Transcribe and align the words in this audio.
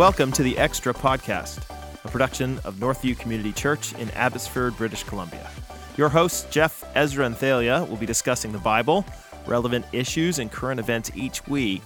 Welcome 0.00 0.32
to 0.32 0.42
the 0.42 0.56
Extra 0.56 0.94
Podcast, 0.94 1.58
a 2.06 2.08
production 2.08 2.58
of 2.64 2.76
Northview 2.76 3.18
Community 3.18 3.52
Church 3.52 3.92
in 3.96 4.10
Abbotsford, 4.12 4.74
British 4.78 5.04
Columbia. 5.04 5.46
Your 5.98 6.08
hosts, 6.08 6.46
Jeff, 6.48 6.82
Ezra, 6.94 7.26
and 7.26 7.36
Thalia, 7.36 7.84
will 7.84 7.98
be 7.98 8.06
discussing 8.06 8.50
the 8.50 8.58
Bible, 8.58 9.04
relevant 9.46 9.84
issues, 9.92 10.38
and 10.38 10.50
current 10.50 10.80
events 10.80 11.10
each 11.14 11.46
week. 11.46 11.82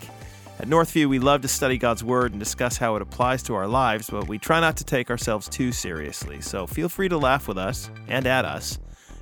At 0.60 0.68
Northview, 0.68 1.08
we 1.08 1.18
love 1.18 1.42
to 1.42 1.48
study 1.48 1.76
God's 1.76 2.04
Word 2.04 2.30
and 2.30 2.38
discuss 2.38 2.76
how 2.76 2.94
it 2.94 3.02
applies 3.02 3.42
to 3.42 3.56
our 3.56 3.66
lives, 3.66 4.08
but 4.08 4.28
we 4.28 4.38
try 4.38 4.60
not 4.60 4.76
to 4.76 4.84
take 4.84 5.10
ourselves 5.10 5.48
too 5.48 5.72
seriously. 5.72 6.40
So 6.40 6.68
feel 6.68 6.88
free 6.88 7.08
to 7.08 7.18
laugh 7.18 7.48
with 7.48 7.58
us 7.58 7.90
and 8.06 8.28
at 8.28 8.44
us 8.44 8.78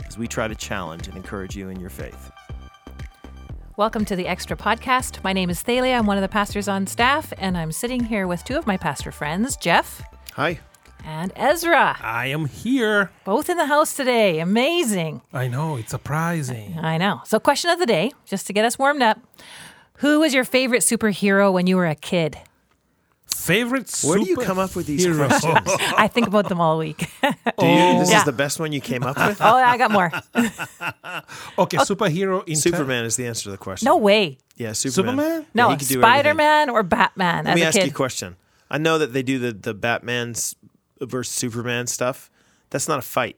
as 0.07 0.19
we 0.19 0.29
try 0.29 0.49
to 0.49 0.55
challenge 0.55 1.09
and 1.09 1.17
encourage 1.17 1.57
you 1.57 1.71
in 1.71 1.81
your 1.81 1.89
faith. 1.89 2.31
Welcome 3.83 4.05
to 4.05 4.15
the 4.15 4.29
Extra 4.29 4.57
Podcast. 4.57 5.25
My 5.25 5.33
name 5.33 5.51
is 5.51 5.61
Thalia. 5.61 5.95
I'm 5.95 6.07
one 6.07 6.17
of 6.17 6.23
the 6.23 6.29
pastors 6.29 6.69
on 6.69 6.87
staff, 6.87 7.33
and 7.37 7.59
I'm 7.59 7.73
sitting 7.73 8.05
here 8.05 8.29
with 8.29 8.45
two 8.45 8.57
of 8.57 8.65
my 8.65 8.77
pastor 8.77 9.11
friends, 9.11 9.57
Jeff 9.57 10.05
Hi. 10.35 10.61
and 11.05 11.33
Ezra, 11.35 11.99
I 12.01 12.29
am 12.29 12.47
here. 12.47 13.11
both 13.25 13.51
in 13.51 13.57
the 13.57 13.67
house 13.67 13.97
today. 13.97 14.39
Amazing. 14.39 15.21
I 15.33 15.49
know, 15.49 15.75
it's 15.75 15.91
surprising. 15.91 16.79
I 16.79 16.97
know. 16.97 17.23
So, 17.25 17.41
question 17.41 17.71
of 17.73 17.81
the 17.81 17.87
day, 17.87 18.13
just 18.25 18.47
to 18.47 18.53
get 18.53 18.65
us 18.65 18.79
warmed 18.79 19.03
up 19.03 19.19
Who 19.95 20.21
was 20.21 20.33
your 20.33 20.45
favorite 20.45 20.83
superhero 20.83 21.53
when 21.53 21.67
you 21.67 21.75
were 21.77 21.89
a 21.89 21.97
kid? 21.97 22.39
Favorite 23.43 23.91
Where 24.05 24.19
do 24.19 24.25
you 24.25 24.37
come 24.37 24.59
up 24.59 24.77
with 24.77 24.87
these 24.87 25.05
superhero? 25.05 25.29
questions? 25.29 25.93
I 25.97 26.07
think 26.09 26.29
about 26.29 26.49
them 26.49 26.61
all 26.61 26.79
week. 26.79 26.99
Do 26.99 27.67
you? 27.67 27.99
This 27.99 28.11
Yeah. 28.11 28.19
is 28.19 28.25
the 28.25 28.33
best 28.33 28.61
one 28.61 28.73
you 28.73 28.81
came 28.81 29.03
up 29.03 29.17
with? 29.17 29.41
oh, 29.41 29.57
I 29.57 29.77
got 29.77 29.91
more. 29.91 30.07
okay, 31.59 31.79
oh. 31.79 31.85
superhero 31.85 32.47
in 32.49 32.57
Superman 32.57 33.05
is 33.05 33.17
the 33.17 33.27
answer 33.27 33.45
to 33.45 33.51
the 33.51 33.59
question. 33.59 33.87
No 33.87 33.97
way. 33.97 34.39
Yeah, 34.57 34.73
Superman. 34.73 35.17
Superman? 35.17 35.47
No, 35.55 35.71
he 35.71 35.77
could 35.77 35.89
do 35.89 35.95
everything. 35.95 36.03
Spider 36.03 36.35
Man 36.35 36.71
or 36.71 36.83
Batman 36.83 37.45
Let 37.45 37.53
as 37.53 37.57
me 37.57 37.63
a 37.63 37.67
ask 37.67 37.77
you 37.79 37.85
a 37.85 37.91
question. 37.91 38.37
I 38.71 38.79
know 38.79 38.99
that 38.99 39.13
they 39.13 39.23
do 39.23 39.39
the 39.39 39.53
the 39.53 39.75
Batman's 39.75 40.55
versus 41.01 41.35
Superman 41.35 41.87
stuff. 41.89 42.31
That's 42.71 42.89
not 42.89 42.99
a 42.99 43.03
fight. 43.03 43.37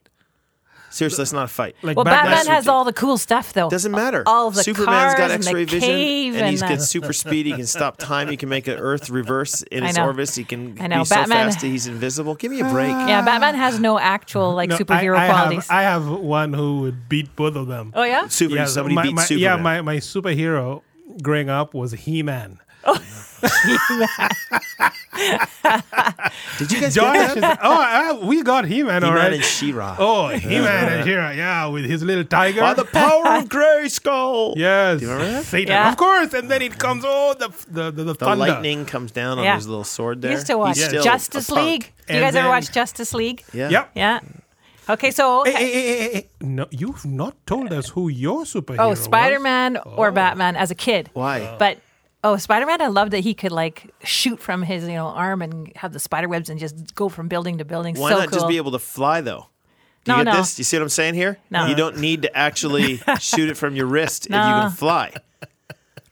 Seriously, 0.95 1.23
that's 1.23 1.33
not 1.33 1.45
a 1.47 1.49
fight. 1.49 1.75
like 1.83 1.97
Well, 1.97 2.05
Batman 2.05 2.27
Batman's 2.37 2.47
has 2.49 2.69
all 2.69 2.85
the 2.85 2.93
cool 2.93 3.19
stuff, 3.19 3.53
though. 3.53 3.69
Doesn't 3.69 3.91
matter. 3.91 4.23
All 4.27 4.47
of 4.49 4.55
the 4.55 4.63
Superman's 4.63 5.15
cars 5.15 5.19
got 5.19 5.31
and 5.33 5.43
the 5.43 5.49
X-ray 5.49 5.65
vision, 5.65 5.81
cave 5.81 6.35
and 6.37 6.47
he 6.47 6.51
and 6.61 6.69
gets 6.69 6.83
the- 6.83 6.87
super 6.87 7.13
speed. 7.13 7.47
He 7.47 7.53
can 7.53 7.67
stop 7.67 7.97
time. 7.97 8.29
He 8.29 8.37
can 8.37 8.49
make 8.49 8.69
an 8.69 8.79
Earth 8.79 9.11
reverse 9.11 9.63
in 9.63 9.83
I 9.83 9.89
his 9.89 9.97
know. 9.97 10.05
orbits. 10.07 10.35
He 10.37 10.45
can 10.45 10.81
I 10.81 10.87
know. 10.87 11.01
be 11.01 11.05
so 11.07 11.25
fast 11.25 11.61
that 11.61 11.67
he's 11.67 11.87
invisible. 11.89 12.37
Give 12.37 12.51
me 12.53 12.61
a 12.61 12.69
break. 12.71 12.91
Yeah, 12.91 13.23
Batman 13.23 13.57
has 13.57 13.81
no 13.81 13.99
actual 13.99 14.55
like 14.55 14.69
No, 14.71 14.77
I- 14.77 14.79
superhero 14.79 15.17
I, 15.17 15.29
qualities. 15.29 15.67
Have, 15.69 15.79
I 15.79 15.83
have 15.83 16.09
one 16.09 16.53
who 16.53 16.81
would 16.83 17.09
beat 17.09 17.35
both 17.35 17.57
of 17.57 17.67
them. 17.67 17.93
oh 17.97 18.05
yeah. 18.05 18.29
Super, 18.29 18.55
yeah, 18.55 18.67
somebody 18.67 18.95
my, 18.95 19.03
beat 19.03 19.15
my, 19.15 19.23
Superman. 19.25 19.41
Yeah, 19.59 19.63
my, 19.63 19.81
my 19.83 19.97
superhero 19.97 20.83
growing 21.23 21.51
up 21.51 21.75
was 21.75 21.93
He-Man. 21.93 22.59
Did 26.59 26.73
you 26.73 26.81
guys 26.81 26.95
Josh 26.95 27.15
get 27.15 27.37
is, 27.37 27.41
that? 27.43 27.59
oh, 27.63 27.77
I, 27.81 28.13
we 28.25 28.43
got 28.43 28.65
He-Man, 28.65 29.03
all 29.05 29.11
He-Man 29.11 29.25
right. 29.25 29.33
and 29.35 29.45
She-Ra. 29.45 29.97
Oh, 29.99 30.29
He-Man 30.29 30.93
and 30.93 31.05
She-Ra, 31.07 31.31
yeah, 31.31 31.67
with 31.67 31.85
his 31.85 32.03
little 32.03 32.25
tiger. 32.25 32.61
By 32.61 32.75
the 32.75 32.85
power 32.85 33.39
of 33.39 33.49
Grayskull. 33.49 34.55
yes, 34.57 35.01
Do 35.01 35.07
you 35.07 35.13
remember 35.13 35.33
that? 35.33 35.45
Satan, 35.45 35.73
Yeah. 35.73 35.91
of 35.91 35.97
course. 35.97 36.33
And 36.35 36.51
then 36.51 36.63
it 36.63 36.79
comes, 36.79 37.05
oh, 37.07 37.35
the 37.39 37.49
the 37.71 37.91
the, 37.91 37.91
the, 37.91 38.05
The 38.05 38.15
thunder. 38.15 38.37
lightning 38.47 38.87
comes 38.87 39.11
down 39.13 39.39
on 39.39 39.45
Yeah. 39.45 39.57
his 39.57 39.69
little 39.69 39.85
sword 39.85 40.23
there. 40.23 40.33
Used 40.33 40.47
to 40.47 40.59
watch 40.59 40.77
He's 40.77 40.87
still 40.87 41.03
Justice 41.03 41.49
a 41.49 41.55
punk. 41.55 41.67
League. 41.67 41.83
Do 41.83 41.87
you 41.87 41.93
And 42.09 42.21
guys 42.25 42.35
ever 42.35 42.45
then- 42.45 42.49
watch 42.49 42.73
Justice 42.73 43.15
League? 43.15 43.45
Yeah. 43.53 43.69
Yep. 43.71 43.91
Yeah. 43.95 44.21
Okay, 44.89 45.11
so 45.13 45.45
Hey, 45.45 45.53
hey, 45.53 45.73
hey, 45.73 45.83
hey, 45.99 46.13
hey. 46.13 46.29
No, 46.43 46.67
you've 46.71 47.07
not 47.07 47.35
told 47.47 47.73
us 47.73 47.89
who 47.89 48.09
your 48.09 48.45
superhero 48.45 48.81
oh, 48.81 48.89
was. 48.91 49.01
Spider 49.01 49.41
Man 49.41 49.79
or 49.79 50.09
oh. 50.09 50.13
Batman 50.13 50.57
as 50.57 50.71
a 50.71 50.75
kid. 50.75 51.09
Why? 51.15 51.57
But 51.59 51.79
oh, 52.25 52.37
Spider 52.37 52.67
Man, 52.67 52.81
I 52.83 52.89
loved 52.89 53.13
that 53.13 53.21
he 53.21 53.35
could 53.35 53.53
like 53.53 53.95
shoot 54.03 54.41
from 54.41 54.63
his 54.63 54.83
you 54.85 54.95
know 54.95 55.07
arm 55.07 55.41
and 55.43 55.71
have 55.77 55.93
the 55.93 56.01
spider 56.01 56.29
webs 56.29 56.51
and 56.51 56.59
just 56.59 56.95
go 56.97 57.09
from 57.09 57.29
building 57.29 57.59
to 57.59 57.65
building. 57.65 57.95
Why 57.97 58.11
so 58.11 58.19
not 58.19 58.29
cool. 58.31 58.39
just 58.41 58.49
be 58.49 58.57
able 58.57 58.73
to 58.73 58.79
fly 58.81 59.21
though? 59.21 59.47
Do 60.05 60.13
you 60.13 60.19
No, 60.19 60.25
get 60.25 60.33
no. 60.33 60.37
this? 60.39 60.57
Do 60.57 60.61
you 60.61 60.65
see 60.65 60.77
what 60.77 60.83
I'm 60.83 60.89
saying 60.89 61.15
here? 61.15 61.39
No. 61.51 61.67
You 61.67 61.75
don't 61.77 61.99
need 61.99 62.23
to 62.23 62.37
actually 62.37 62.97
shoot 63.21 63.49
it 63.49 63.57
from 63.57 63.77
your 63.77 63.87
wrist 63.87 64.27
if 64.27 64.33
you 64.33 64.37
can 64.39 64.71
fly. 64.73 65.13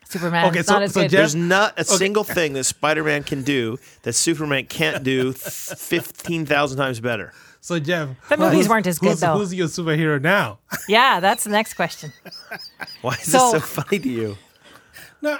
Superman. 0.05 0.45
Okay, 0.47 0.61
so- 0.63 0.79
not 0.79 0.89
so. 0.91 1.01
Jeff- 1.01 1.11
There's 1.11 1.35
not 1.35 1.73
a 1.79 1.83
single 1.83 2.23
thing 2.23 2.53
that 2.53 2.63
Spider-Man 2.65 3.23
can 3.23 3.41
do 3.43 3.77
that 4.03 4.13
Superman 4.13 4.65
can't 4.67 5.03
do 5.03 5.33
15,000 5.33 6.77
times 6.77 6.99
better. 6.99 7.33
So 7.61 7.79
Jeff, 7.79 8.09
The 8.29 8.37
movies 8.37 8.53
who's- 8.57 8.69
weren't 8.69 8.87
as 8.87 8.99
good, 8.99 9.09
who's, 9.11 9.19
though. 9.21 9.37
Who's 9.37 9.53
your 9.53 9.67
superhero 9.67 10.21
now? 10.21 10.59
yeah, 10.87 11.19
that's 11.19 11.43
the 11.45 11.49
next 11.49 11.75
question. 11.75 12.11
Why 13.01 13.13
is 13.13 13.31
So- 13.31 13.51
this 13.53 13.63
so 13.63 13.81
funny 13.81 13.99
to 13.99 14.09
you? 14.09 14.37
No, 15.23 15.37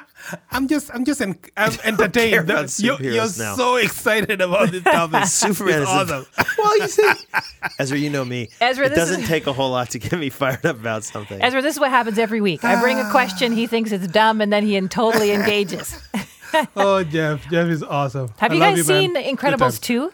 I'm 0.49 0.67
just, 0.67 0.89
I'm 0.93 1.05
just, 1.05 1.21
en- 1.21 1.37
I'm 1.57 1.71
care 1.73 1.85
entertained. 1.85 2.49
about 2.49 2.79
you're 2.79 3.01
you're 3.01 3.15
now. 3.37 3.55
so 3.55 3.75
excited 3.75 4.41
about 4.41 4.71
this 4.71 4.81
topic. 4.83 5.25
Superman 5.27 5.81
it's 5.81 5.91
is 5.91 6.11
awesome. 6.11 6.25
well, 6.57 6.77
you 6.79 6.87
see, 6.87 7.11
Ezra, 7.79 7.97
you 7.97 8.09
know 8.09 8.23
me. 8.25 8.49
Ezra, 8.61 8.85
it 8.85 8.89
this 8.89 8.97
doesn't 8.97 9.21
is- 9.23 9.27
take 9.27 9.45
a 9.45 9.53
whole 9.53 9.71
lot 9.71 9.89
to 9.91 9.99
get 9.99 10.17
me 10.17 10.29
fired 10.29 10.65
up 10.65 10.79
about 10.79 11.03
something. 11.03 11.41
Ezra, 11.41 11.61
this 11.61 11.75
is 11.75 11.79
what 11.79 11.89
happens 11.89 12.17
every 12.17 12.41
week. 12.41 12.63
I 12.63 12.79
bring 12.81 12.97
a 12.99 13.11
question, 13.11 13.51
he 13.51 13.67
thinks 13.67 13.91
it's 13.91 14.07
dumb, 14.07 14.41
and 14.41 14.51
then 14.51 14.65
he 14.65 14.79
totally 14.87 15.31
engages. 15.31 15.99
oh, 16.75 17.03
Jeff, 17.03 17.47
Jeff 17.49 17.67
is 17.67 17.83
awesome. 17.83 18.29
Have 18.37 18.51
I 18.51 18.55
you 18.55 18.59
guys 18.61 18.77
man. 18.77 18.85
seen 18.85 19.13
Good 19.13 19.25
Incredibles 19.25 19.81
2? 19.81 20.11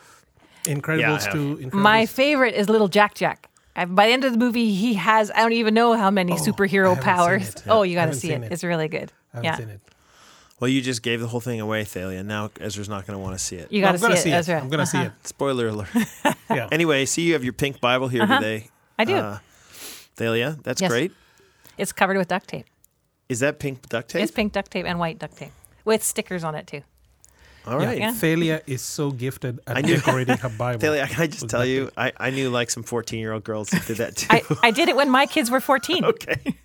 Incredibles 0.63 0.99
Yeah, 0.99 1.13
I 1.13 1.31
two. 1.31 1.57
Incredibles. 1.57 1.73
My 1.73 2.05
favorite 2.05 2.55
is 2.55 2.69
Little 2.69 2.87
Jack 2.87 3.13
Jack. 3.15 3.49
By 3.87 4.07
the 4.07 4.13
end 4.13 4.25
of 4.25 4.33
the 4.33 4.37
movie, 4.37 4.73
he 4.73 4.95
has, 4.95 5.31
I 5.31 5.37
don't 5.41 5.53
even 5.53 5.73
know 5.73 5.93
how 5.93 6.11
many 6.11 6.33
oh, 6.33 6.35
I 6.35 6.39
superhero 6.39 6.99
powers. 6.99 7.53
seen. 7.53 7.63
Oh, 7.67 7.83
you 7.83 7.95
got 7.95 8.07
to 8.07 8.13
see 8.13 8.31
it. 8.31 8.43
it. 8.43 8.51
It's 8.51 8.63
really 8.63 8.89
good. 8.89 9.11
I 9.33 9.37
haven't 9.37 9.43
yeah. 9.45 9.57
seen 9.57 9.69
it. 9.69 9.79
well, 10.59 10.67
you 10.69 10.81
just 10.81 11.01
gave 11.03 11.21
the 11.21 11.27
whole 11.27 11.39
thing 11.39 11.59
away, 11.61 11.83
Thalia. 11.83 12.23
Now 12.23 12.49
Ezra's 12.59 12.89
not 12.89 13.05
going 13.07 13.17
to 13.17 13.21
want 13.23 13.37
to 13.37 13.43
see 13.43 13.55
it. 13.57 13.71
You 13.71 13.81
got 13.81 13.91
to 13.91 13.95
I'm 13.97 14.01
gonna 14.01 14.17
see 14.17 14.31
it, 14.31 14.33
Ezra. 14.33 14.59
I'm 14.61 14.69
gonna 14.69 14.85
see 14.85 14.97
Uh-huh. 14.97 15.07
it. 15.21 15.27
Spoiler 15.27 15.67
alert. 15.67 15.87
Yeah. 16.49 16.67
anyway, 16.71 17.05
see 17.05 17.21
you 17.21 17.33
have 17.33 17.43
your 17.43 17.53
pink 17.53 17.79
Bible 17.79 18.07
here 18.07 18.25
today. 18.25 18.69
I 18.97 19.05
do. 19.05 19.15
Uh, 19.15 19.37
Thalia, 20.15 20.57
that's 20.63 20.81
Yes. 20.81 20.89
great. 20.89 21.11
It's 21.77 21.91
covered 21.91 22.17
with 22.17 22.27
duct 22.27 22.47
tape. 22.47 22.65
Is 23.29 23.39
that 23.41 23.59
pink 23.59 23.87
duct 23.87 24.09
tape? 24.09 24.23
It's 24.23 24.31
pink 24.31 24.51
duct 24.53 24.71
tape 24.71 24.85
and 24.87 24.97
white 24.99 25.19
duct 25.19 25.37
tape 25.37 25.51
with 25.85 26.03
stickers 26.03 26.43
on 26.43 26.55
it 26.55 26.65
too. 26.67 26.81
All 27.67 27.77
right. 27.77 27.99
Yeah. 27.99 28.13
Thalia 28.13 28.61
is 28.65 28.81
so 28.81 29.11
gifted 29.11 29.59
at 29.67 29.77
I 29.77 29.81
knew- 29.81 29.95
decorating 29.97 30.37
her 30.37 30.49
Bible. 30.57 30.79
Thalia, 30.79 31.05
can 31.07 31.21
I 31.21 31.27
just 31.27 31.47
tell 31.47 31.63
you. 31.65 31.91
I, 31.95 32.11
I 32.17 32.31
knew 32.31 32.49
like 32.49 32.71
some 32.71 32.81
14 32.83 33.19
year 33.19 33.31
old 33.33 33.43
girls 33.43 33.69
that 33.69 33.85
did 33.85 33.97
that 33.97 34.15
too. 34.15 34.27
I, 34.31 34.41
I 34.63 34.71
did 34.71 34.89
it 34.89 34.95
when 34.95 35.09
my 35.11 35.27
kids 35.27 35.51
were 35.51 35.59
14 35.59 36.03
okay. 36.13 36.55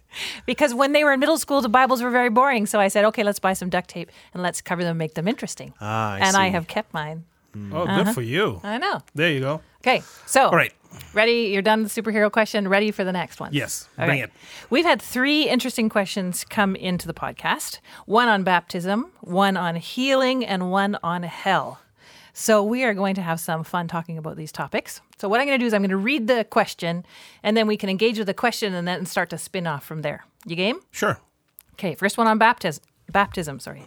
Because 0.46 0.74
when 0.74 0.92
they 0.92 1.04
were 1.04 1.12
in 1.12 1.20
middle 1.20 1.38
school, 1.38 1.60
the 1.60 1.68
Bibles 1.68 2.02
were 2.02 2.10
very 2.10 2.30
boring. 2.30 2.66
So 2.66 2.80
I 2.80 2.88
said, 2.88 3.04
okay, 3.06 3.22
let's 3.24 3.38
buy 3.38 3.52
some 3.52 3.68
duct 3.70 3.88
tape 3.88 4.10
and 4.32 4.42
let's 4.42 4.60
cover 4.60 4.82
them, 4.84 4.98
make 4.98 5.14
them 5.14 5.28
interesting. 5.28 5.74
Ah, 5.80 6.14
I 6.14 6.18
and 6.20 6.36
I 6.36 6.48
have 6.48 6.66
kept 6.66 6.92
mine. 6.94 7.24
Oh, 7.72 7.82
Uh-huh. 7.82 8.02
good 8.04 8.14
for 8.14 8.22
you. 8.22 8.60
I 8.64 8.78
know. 8.78 9.00
There 9.14 9.30
you 9.30 9.40
go. 9.40 9.60
Okay, 9.78 10.02
so 10.26 10.46
All 10.46 10.56
right. 10.56 10.72
ready? 11.12 11.50
You're 11.52 11.62
done 11.62 11.82
with 11.84 11.94
the 11.94 12.02
superhero 12.02 12.32
question. 12.32 12.66
Ready 12.68 12.90
for 12.90 13.04
the 13.04 13.12
next 13.12 13.38
one? 13.38 13.50
Yes. 13.52 13.88
All 13.98 14.06
bring 14.06 14.20
right. 14.20 14.28
it. 14.28 14.34
We've 14.70 14.84
had 14.84 15.00
three 15.00 15.48
interesting 15.48 15.88
questions 15.88 16.44
come 16.48 16.74
into 16.74 17.06
the 17.06 17.14
podcast 17.14 17.78
one 18.06 18.26
on 18.28 18.42
baptism, 18.44 19.10
one 19.20 19.56
on 19.56 19.76
healing, 19.76 20.44
and 20.44 20.70
one 20.72 20.98
on 21.02 21.22
hell. 21.22 21.78
So 22.36 22.64
we 22.64 22.82
are 22.82 22.94
going 22.94 23.14
to 23.14 23.22
have 23.22 23.38
some 23.38 23.62
fun 23.62 23.86
talking 23.86 24.18
about 24.18 24.36
these 24.36 24.50
topics. 24.50 25.00
So, 25.18 25.28
what 25.28 25.40
I'm 25.40 25.46
going 25.46 25.58
to 25.58 25.62
do 25.62 25.66
is 25.66 25.72
I'm 25.72 25.82
going 25.82 25.90
to 25.90 25.96
read 25.96 26.26
the 26.26 26.44
question, 26.44 27.06
and 27.44 27.56
then 27.56 27.68
we 27.68 27.76
can 27.76 27.88
engage 27.88 28.18
with 28.18 28.26
the 28.26 28.34
question 28.34 28.74
and 28.74 28.86
then 28.86 29.06
start 29.06 29.30
to 29.30 29.38
spin 29.38 29.68
off 29.68 29.84
from 29.84 30.02
there. 30.02 30.26
You 30.44 30.56
game? 30.56 30.80
Sure. 30.90 31.20
Okay, 31.74 31.94
first 31.94 32.18
one 32.18 32.26
on 32.26 32.36
baptism. 32.36 32.82
Baptism, 33.10 33.60
sorry. 33.60 33.84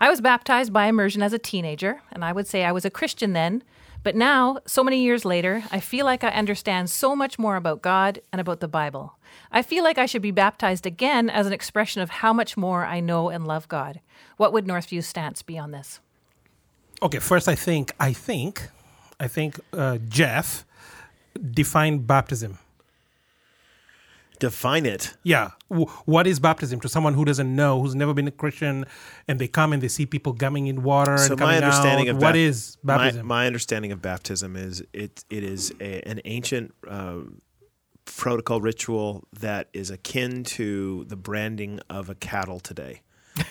I 0.00 0.10
was 0.10 0.20
baptized 0.20 0.72
by 0.72 0.86
immersion 0.86 1.22
as 1.22 1.32
a 1.32 1.38
teenager, 1.38 2.02
and 2.10 2.24
I 2.24 2.32
would 2.32 2.48
say 2.48 2.64
I 2.64 2.72
was 2.72 2.84
a 2.84 2.90
Christian 2.90 3.32
then. 3.32 3.62
But 4.02 4.16
now, 4.16 4.58
so 4.66 4.82
many 4.82 5.00
years 5.00 5.24
later, 5.24 5.62
I 5.70 5.78
feel 5.78 6.04
like 6.04 6.24
I 6.24 6.30
understand 6.30 6.90
so 6.90 7.14
much 7.14 7.38
more 7.38 7.54
about 7.54 7.82
God 7.82 8.20
and 8.32 8.40
about 8.40 8.58
the 8.58 8.66
Bible. 8.66 9.16
I 9.52 9.62
feel 9.62 9.84
like 9.84 9.98
I 9.98 10.06
should 10.06 10.22
be 10.22 10.32
baptized 10.32 10.84
again 10.84 11.30
as 11.30 11.46
an 11.46 11.52
expression 11.52 12.02
of 12.02 12.10
how 12.10 12.32
much 12.32 12.56
more 12.56 12.84
I 12.84 12.98
know 12.98 13.28
and 13.28 13.46
love 13.46 13.68
God. 13.68 14.00
What 14.36 14.52
would 14.52 14.66
Northview's 14.66 15.06
stance 15.06 15.42
be 15.42 15.56
on 15.56 15.70
this? 15.70 16.00
Okay. 17.02 17.18
First, 17.18 17.48
I 17.48 17.54
think, 17.54 17.92
I 18.00 18.12
think, 18.12 18.68
I 19.20 19.28
think 19.28 19.58
uh, 19.72 19.98
Jeff 20.08 20.64
defined 21.52 22.06
baptism. 22.06 22.58
Define 24.38 24.86
it. 24.86 25.14
Yeah. 25.22 25.50
W- 25.70 25.86
what 26.04 26.26
is 26.26 26.40
baptism 26.40 26.80
to 26.80 26.88
someone 26.88 27.14
who 27.14 27.24
doesn't 27.24 27.54
know, 27.54 27.80
who's 27.80 27.94
never 27.94 28.12
been 28.12 28.26
a 28.26 28.32
Christian, 28.32 28.86
and 29.28 29.38
they 29.38 29.46
come 29.46 29.72
and 29.72 29.80
they 29.80 29.86
see 29.88 30.04
people 30.04 30.32
gumming 30.32 30.66
in 30.66 30.82
water 30.82 31.16
So 31.16 31.32
and 31.32 31.38
coming 31.38 31.60
my 31.60 31.64
understanding 31.64 32.08
out? 32.08 32.16
of 32.16 32.22
what 32.22 32.30
bap- 32.30 32.36
is 32.36 32.76
my- 32.82 32.96
baptism? 32.96 33.26
My, 33.26 33.46
understanding 33.46 33.92
of 33.92 34.02
baptism 34.02 34.56
is 34.56 34.82
it 34.92 35.24
it 35.30 35.44
is 35.44 35.72
a, 35.80 36.02
an 36.08 36.20
ancient 36.24 36.74
uh, 36.88 37.18
protocol 38.04 38.60
ritual 38.60 39.22
that 39.38 39.68
is 39.72 39.90
akin 39.90 40.42
to 40.44 41.04
the 41.04 41.16
branding 41.16 41.78
of 41.88 42.10
a 42.10 42.14
cattle 42.16 42.58
today. 42.60 43.02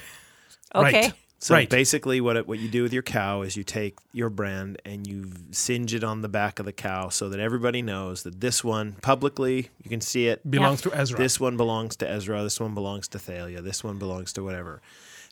Okay. 0.73 1.01
Right. 1.01 1.13
So 1.41 1.55
Right. 1.55 1.67
basically, 1.67 2.21
what 2.21 2.37
it, 2.37 2.47
what 2.47 2.59
you 2.59 2.69
do 2.69 2.83
with 2.83 2.93
your 2.93 3.01
cow 3.01 3.41
is 3.41 3.57
you 3.57 3.63
take 3.63 3.97
your 4.13 4.29
brand 4.29 4.79
and 4.85 5.07
you 5.07 5.31
singe 5.49 5.91
it 5.95 6.03
on 6.03 6.21
the 6.21 6.29
back 6.29 6.59
of 6.59 6.65
the 6.65 6.71
cow 6.71 7.09
so 7.09 7.29
that 7.29 7.39
everybody 7.39 7.81
knows 7.81 8.21
that 8.23 8.39
this 8.39 8.63
one 8.63 8.93
publicly 9.01 9.69
you 9.83 9.89
can 9.89 10.01
see 10.01 10.27
it. 10.27 10.49
Belongs 10.49 10.81
to 10.81 10.93
Ezra. 10.93 11.17
This 11.17 11.39
one 11.39 11.57
belongs 11.57 11.95
to 11.97 12.07
Ezra. 12.09 12.43
This 12.43 12.59
one 12.59 12.75
belongs 12.75 13.07
to 13.09 13.19
Thalia. 13.19 13.59
This 13.61 13.83
one 13.83 13.97
belongs 13.97 14.33
to 14.33 14.43
whatever. 14.43 14.83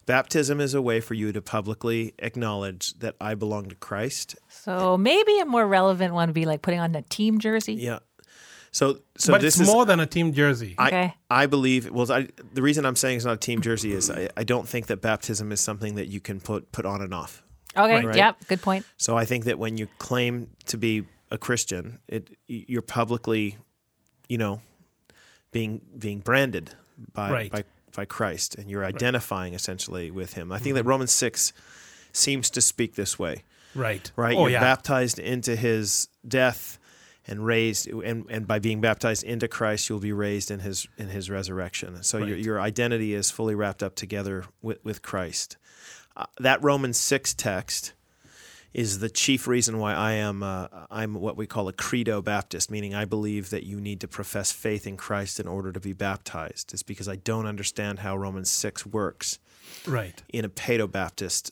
Baptism 0.07 0.59
is 0.59 0.73
a 0.73 0.81
way 0.81 0.99
for 0.99 1.13
you 1.13 1.31
to 1.31 1.39
publicly 1.43 2.15
acknowledge 2.17 2.95
that 2.95 3.15
I 3.21 3.35
belong 3.35 3.69
to 3.69 3.75
Christ. 3.75 4.35
So 4.49 4.97
maybe 4.97 5.37
a 5.37 5.45
more 5.45 5.67
relevant 5.67 6.15
one 6.15 6.29
would 6.29 6.33
be 6.33 6.45
like 6.47 6.63
putting 6.63 6.79
on 6.79 6.95
a 6.95 7.03
team 7.03 7.37
jersey. 7.37 7.75
Yeah. 7.75 7.99
So, 8.71 8.99
so 9.17 9.33
but 9.33 9.41
this 9.41 9.55
it's 9.55 9.67
is 9.67 9.73
more 9.73 9.85
than 9.85 9.99
a 9.99 10.05
team 10.05 10.33
jersey. 10.33 10.75
I, 10.77 10.87
Okay. 10.87 11.13
I 11.29 11.45
believe. 11.45 11.89
Well, 11.89 12.11
I, 12.11 12.27
the 12.53 12.61
reason 12.61 12.85
I'm 12.85 12.95
saying 12.95 13.17
it's 13.17 13.25
not 13.25 13.33
a 13.33 13.37
team 13.37 13.61
jersey 13.61 13.93
is 13.93 14.09
I, 14.09 14.29
I 14.37 14.43
don't 14.43 14.67
think 14.67 14.87
that 14.87 15.01
baptism 15.01 15.51
is 15.51 15.59
something 15.59 15.95
that 15.95 16.07
you 16.07 16.19
can 16.19 16.39
put 16.39 16.71
put 16.71 16.85
on 16.85 17.01
and 17.01 17.13
off. 17.13 17.43
Okay. 17.75 18.05
Right. 18.05 18.15
Yep. 18.15 18.47
Good 18.47 18.61
point. 18.61 18.85
So 18.97 19.17
I 19.17 19.25
think 19.25 19.45
that 19.45 19.59
when 19.59 19.77
you 19.77 19.87
claim 19.97 20.49
to 20.67 20.77
be 20.77 21.05
a 21.31 21.37
Christian, 21.37 21.99
it 22.07 22.29
you're 22.47 22.81
publicly, 22.81 23.57
you 24.27 24.37
know, 24.37 24.61
being 25.51 25.81
being 25.97 26.19
branded 26.19 26.71
by 27.13 27.31
Right. 27.31 27.51
by, 27.51 27.63
by 27.95 28.05
Christ, 28.05 28.55
and 28.55 28.69
you're 28.69 28.85
identifying 28.85 29.53
essentially 29.53 30.11
with 30.11 30.33
Him. 30.33 30.51
I 30.51 30.57
think 30.57 30.75
that 30.75 30.81
mm-hmm. 30.81 30.89
Romans 30.89 31.11
six 31.11 31.53
seems 32.11 32.49
to 32.51 32.61
speak 32.61 32.95
this 32.95 33.19
way, 33.19 33.43
right. 33.75 34.11
right? 34.15 34.35
Oh, 34.35 34.41
you're 34.41 34.51
yeah. 34.51 34.59
baptized 34.61 35.19
into 35.19 35.55
His 35.55 36.07
death 36.27 36.78
and 37.29 37.45
raised, 37.45 37.87
and, 37.87 38.25
and 38.29 38.47
by 38.47 38.59
being 38.59 38.81
baptized 38.81 39.23
into 39.23 39.47
Christ, 39.47 39.87
you'll 39.87 39.99
be 39.99 40.11
raised 40.11 40.51
in 40.51 40.59
His 40.59 40.87
in 40.97 41.07
His 41.07 41.29
resurrection. 41.29 42.03
So 42.03 42.17
your 42.17 42.35
Right. 42.35 42.45
your 42.45 42.59
identity 42.59 43.13
is 43.13 43.31
fully 43.31 43.55
wrapped 43.55 43.83
up 43.83 43.95
together 43.95 44.43
with 44.61 44.83
with 44.83 45.01
Christ. 45.01 45.57
Uh, 46.17 46.25
that 46.39 46.61
Romans 46.63 46.97
six 46.97 47.33
text 47.33 47.93
is 48.73 48.99
the 48.99 49.09
chief 49.09 49.47
reason 49.47 49.79
why 49.79 49.93
I 49.93 50.13
am 50.13 50.43
uh, 50.43 50.67
I'm 50.91 51.13
what 51.13 51.37
we 51.37 51.47
call 51.47 51.67
a 51.67 51.73
credo 51.73 52.21
Baptist, 52.21 52.69
meaning 52.69 52.93
I 52.93 53.05
believe 53.05 53.49
that 53.49 53.63
you 53.63 53.79
need 53.81 53.99
to 54.01 54.07
profess 54.07 54.51
faith 54.51 54.85
in 54.85 54.97
Christ 54.97 55.39
in 55.39 55.47
order 55.47 55.71
to 55.71 55.79
be 55.79 55.93
baptized. 55.93 56.73
It's 56.73 56.83
because 56.83 57.07
I 57.07 57.15
don't 57.15 57.47
understand 57.47 57.99
how 57.99 58.17
Romans 58.17 58.49
six 58.51 58.85
works 58.85 59.39
right. 59.87 60.21
in 60.33 60.45
a 60.45 60.49
Paedo 60.49 60.87
Baptist 60.91 61.51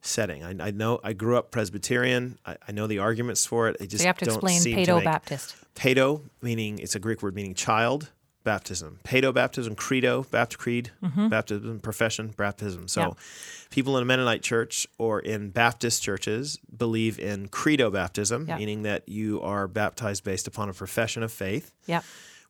setting. 0.00 0.42
I, 0.44 0.68
I 0.68 0.70
know 0.70 1.00
I 1.04 1.12
grew 1.12 1.36
up 1.36 1.50
Presbyterian. 1.50 2.38
I, 2.46 2.56
I 2.68 2.72
know 2.72 2.86
the 2.86 2.98
arguments 2.98 3.44
for 3.46 3.68
it. 3.68 3.76
I 3.80 3.86
just 3.86 3.98
So 3.98 4.04
you 4.04 4.06
have 4.08 4.18
to 4.18 4.24
don't 4.24 4.34
explain 4.44 4.62
Paedo 4.62 5.04
Baptist. 5.04 5.56
Paedo 5.74 6.22
meaning 6.42 6.78
it's 6.78 6.94
a 6.94 6.98
Greek 6.98 7.22
word 7.22 7.34
meaning 7.34 7.54
child. 7.54 8.10
Baptism, 8.42 9.00
Paedo 9.04 9.34
baptism, 9.34 9.74
credo, 9.74 10.22
Baptist 10.30 10.58
creed, 10.58 10.90
mm-hmm. 11.04 11.28
baptism, 11.28 11.78
profession, 11.78 12.32
baptism. 12.38 12.88
So, 12.88 13.00
Yeah. 13.02 13.10
people 13.68 13.98
in 13.98 14.02
a 14.02 14.06
Mennonite 14.06 14.42
church 14.42 14.86
or 14.96 15.20
in 15.20 15.50
Baptist 15.50 16.02
churches 16.02 16.58
believe 16.74 17.18
in 17.18 17.48
credo 17.48 17.90
baptism, 17.90 18.46
Yeah. 18.48 18.56
meaning 18.56 18.80
that 18.84 19.06
you 19.06 19.42
are 19.42 19.68
baptized 19.68 20.24
based 20.24 20.46
upon 20.46 20.70
a 20.70 20.72
profession 20.72 21.22
of 21.22 21.30
faith, 21.30 21.74
Yep. 21.84 22.02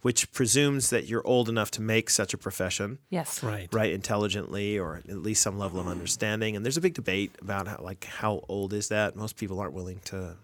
Which 0.03 0.33
presumes 0.33 0.91
that 0.91 1.07
you're 1.07 1.27
old 1.27 1.49
enough 1.49 1.71
to 1.73 1.83
make 1.83 2.09
such 2.11 2.33
a 2.35 2.39
profession 2.39 2.99
Yes. 3.11 3.43
Right. 3.43 3.69
right 3.73 3.93
intelligently 3.93 4.79
or 4.79 4.97
at 5.09 5.19
least 5.19 5.43
some 5.43 5.59
level 5.59 5.79
of 5.81 5.87
understanding 5.89 6.57
and 6.57 6.65
there's 6.65 6.77
a 6.77 6.81
big 6.81 6.95
debate 6.95 7.33
about 7.41 7.69
how 7.69 7.79
like 7.83 8.05
how 8.05 8.43
old 8.49 8.73
is 8.73 8.89
that 8.89 9.17
most 9.17 9.37
people 9.37 9.61
aren't 9.61 9.75
willing 9.75 10.01
to 10.07 10.37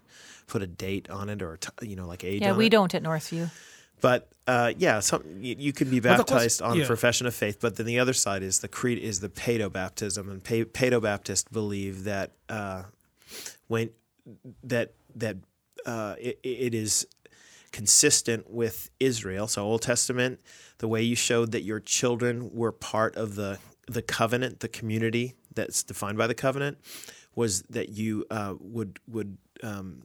put 0.47 0.61
a 0.61 0.67
date 0.67 1.09
on 1.09 1.29
it 1.29 1.41
or 1.41 1.57
t- 1.57 1.87
you 1.87 1.95
know 1.95 2.07
like 2.07 2.23
age 2.23 2.41
Yeah, 2.41 2.51
on 2.51 2.57
we 2.57 2.67
it 2.67 2.69
don't 2.71 2.93
at 2.95 3.03
Northview. 3.03 3.49
but 4.01 4.29
uh, 4.47 4.73
yeah 4.77 4.99
some 5.01 5.23
you, 5.39 5.55
you 5.57 5.73
can 5.73 5.89
be 5.89 5.99
Well, 5.99 6.17
the 6.17 6.23
baptized 6.23 6.61
on 6.61 6.77
yeah. 6.77 6.83
a 6.83 6.87
profession 6.87 7.25
of 7.27 7.33
faith 7.35 7.57
but 7.59 7.75
then 7.75 7.85
the 7.85 7.99
other 7.99 8.13
side 8.13 8.43
is 8.43 8.59
the 8.59 8.67
creed 8.69 8.97
is 8.99 9.19
the 9.19 9.29
paedo 9.29 9.71
baptism 9.71 10.29
and 10.29 10.43
pa- 10.43 10.69
paedo 10.79 11.01
baptists 11.01 11.45
believe 11.51 12.03
that 12.05 12.31
uh, 12.47 12.83
when 13.67 13.89
that 14.63 14.93
that 15.15 15.37
uh, 15.85 16.15
it, 16.19 16.39
it 16.43 16.73
is 16.75 17.07
consistent 17.71 18.49
with 18.49 18.89
Israel. 18.99 19.47
So 19.47 19.63
Old 19.63 19.81
Testament, 19.81 20.39
the 20.79 20.87
way 20.87 21.01
you 21.01 21.15
showed 21.15 21.51
that 21.51 21.61
your 21.63 21.79
children 21.79 22.51
were 22.53 22.71
part 22.71 23.15
of 23.15 23.35
the 23.35 23.59
the 23.87 24.01
covenant, 24.01 24.59
the 24.59 24.67
community 24.67 25.35
that's 25.53 25.81
defined 25.83 26.17
by 26.17 26.27
the 26.27 26.35
covenant, 26.35 26.77
was 27.35 27.61
that 27.63 27.89
you 27.89 28.25
uh, 28.29 28.55
would 28.59 28.99
would 29.07 29.37
um, 29.63 30.03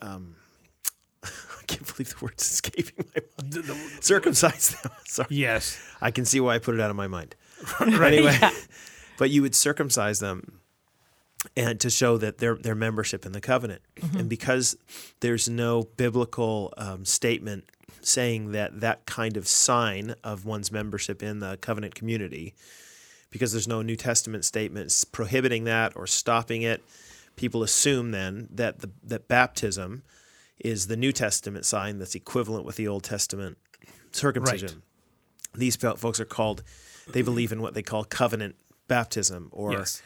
um, 0.00 0.36
I 1.24 1.62
can't 1.66 1.86
believe 1.86 2.10
the 2.10 2.24
words 2.24 2.42
escaping 2.50 3.06
my 3.14 3.22
mind. 3.42 3.80
Circumcise 4.00 4.70
them. 4.82 4.92
Sorry, 5.06 5.28
Yes. 5.30 5.80
I 6.00 6.10
can 6.10 6.24
see 6.24 6.40
why 6.40 6.54
I 6.54 6.58
put 6.58 6.74
it 6.74 6.80
out 6.80 6.90
of 6.90 6.96
my 6.96 7.06
mind. 7.08 7.34
Right. 7.80 8.14
Anyway, 8.14 8.38
but 9.18 9.30
you 9.30 9.42
would 9.42 9.54
circumcise 9.54 10.18
them 10.18 10.60
and 11.56 11.80
to 11.80 11.90
show 11.90 12.16
that 12.18 12.38
their 12.38 12.56
their 12.56 12.74
membership 12.74 13.26
in 13.26 13.32
the 13.32 13.40
covenant. 13.40 13.82
And 14.16 14.28
because 14.28 14.76
there's 15.20 15.48
no 15.48 15.84
biblical 15.96 16.72
um, 16.76 17.04
statement 17.04 17.64
saying 18.00 18.52
that 18.52 18.80
that 18.80 19.06
kind 19.06 19.36
of 19.36 19.46
sign 19.46 20.14
of 20.24 20.44
one's 20.44 20.72
membership 20.72 21.22
in 21.22 21.38
the 21.40 21.56
covenant 21.60 21.94
community, 21.94 22.54
because 23.30 23.52
there's 23.52 23.68
no 23.68 23.82
New 23.82 23.96
Testament 23.96 24.44
statements 24.44 25.04
prohibiting 25.04 25.64
that 25.64 25.92
or 25.96 26.06
stopping 26.06 26.62
it, 26.62 26.82
people 27.36 27.62
assume 27.62 28.10
then 28.10 28.48
that 28.50 28.80
the 28.80 28.90
that 29.02 29.28
baptism 29.28 30.02
is 30.58 30.86
the 30.86 30.96
New 30.96 31.12
Testament 31.12 31.64
sign 31.64 31.98
that's 31.98 32.14
equivalent 32.14 32.64
with 32.64 32.76
the 32.76 32.86
Old 32.86 33.02
Testament 33.02 33.58
circumcision. 34.12 34.82
These 35.54 35.76
folks 35.76 36.20
are 36.20 36.24
called, 36.24 36.62
they 37.12 37.22
believe 37.22 37.50
in 37.52 37.60
what 37.60 37.74
they 37.74 37.82
call 37.82 38.04
covenant 38.04 38.54
baptism 38.88 39.48
or 39.52 39.72
Yes. 39.72 40.02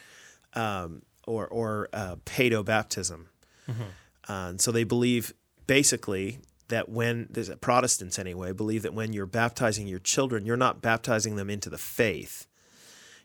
um, 0.53 1.03
or 1.27 1.47
or 1.47 1.89
uh, 1.93 2.15
paedo 2.25 2.65
baptism. 2.65 3.29
Mm-hmm. 3.69 3.81
Uh, 4.27 4.49
and 4.49 4.61
so 4.61 4.71
they 4.71 4.83
believe 4.83 5.33
basically 5.67 6.39
that 6.69 6.89
when 6.89 7.27
there's 7.29 7.49
Protestants 7.55 8.19
anyway 8.19 8.51
believe 8.51 8.81
that 8.81 8.93
when 8.93 9.13
you're 9.13 9.25
baptizing 9.25 9.87
your 9.87 9.99
children, 9.99 10.45
you're 10.45 10.57
not 10.57 10.81
baptizing 10.81 11.35
them 11.35 11.49
into 11.49 11.69
the 11.69 11.77
faith. 11.77 12.47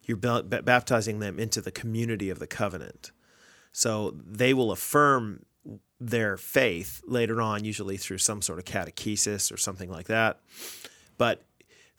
You're 0.05 0.17
ba- 0.17 0.43
baptizing 0.43 1.21
them 1.21 1.39
into 1.39 1.61
the 1.61 1.71
community 1.71 2.31
of 2.31 2.39
the 2.39 2.47
covenant. 2.47 3.11
So 3.73 4.15
they 4.25 4.53
will 4.53 4.71
affirm 4.71 5.45
their 5.99 6.37
faith 6.37 7.01
later 7.07 7.41
on, 7.41 7.65
usually 7.65 7.97
through 7.97 8.19
some 8.19 8.43
sort 8.43 8.59
of 8.59 8.65
catechesis 8.65 9.53
or 9.53 9.57
something 9.57 9.91
like 9.91 10.07
that. 10.07 10.41
But 11.17 11.45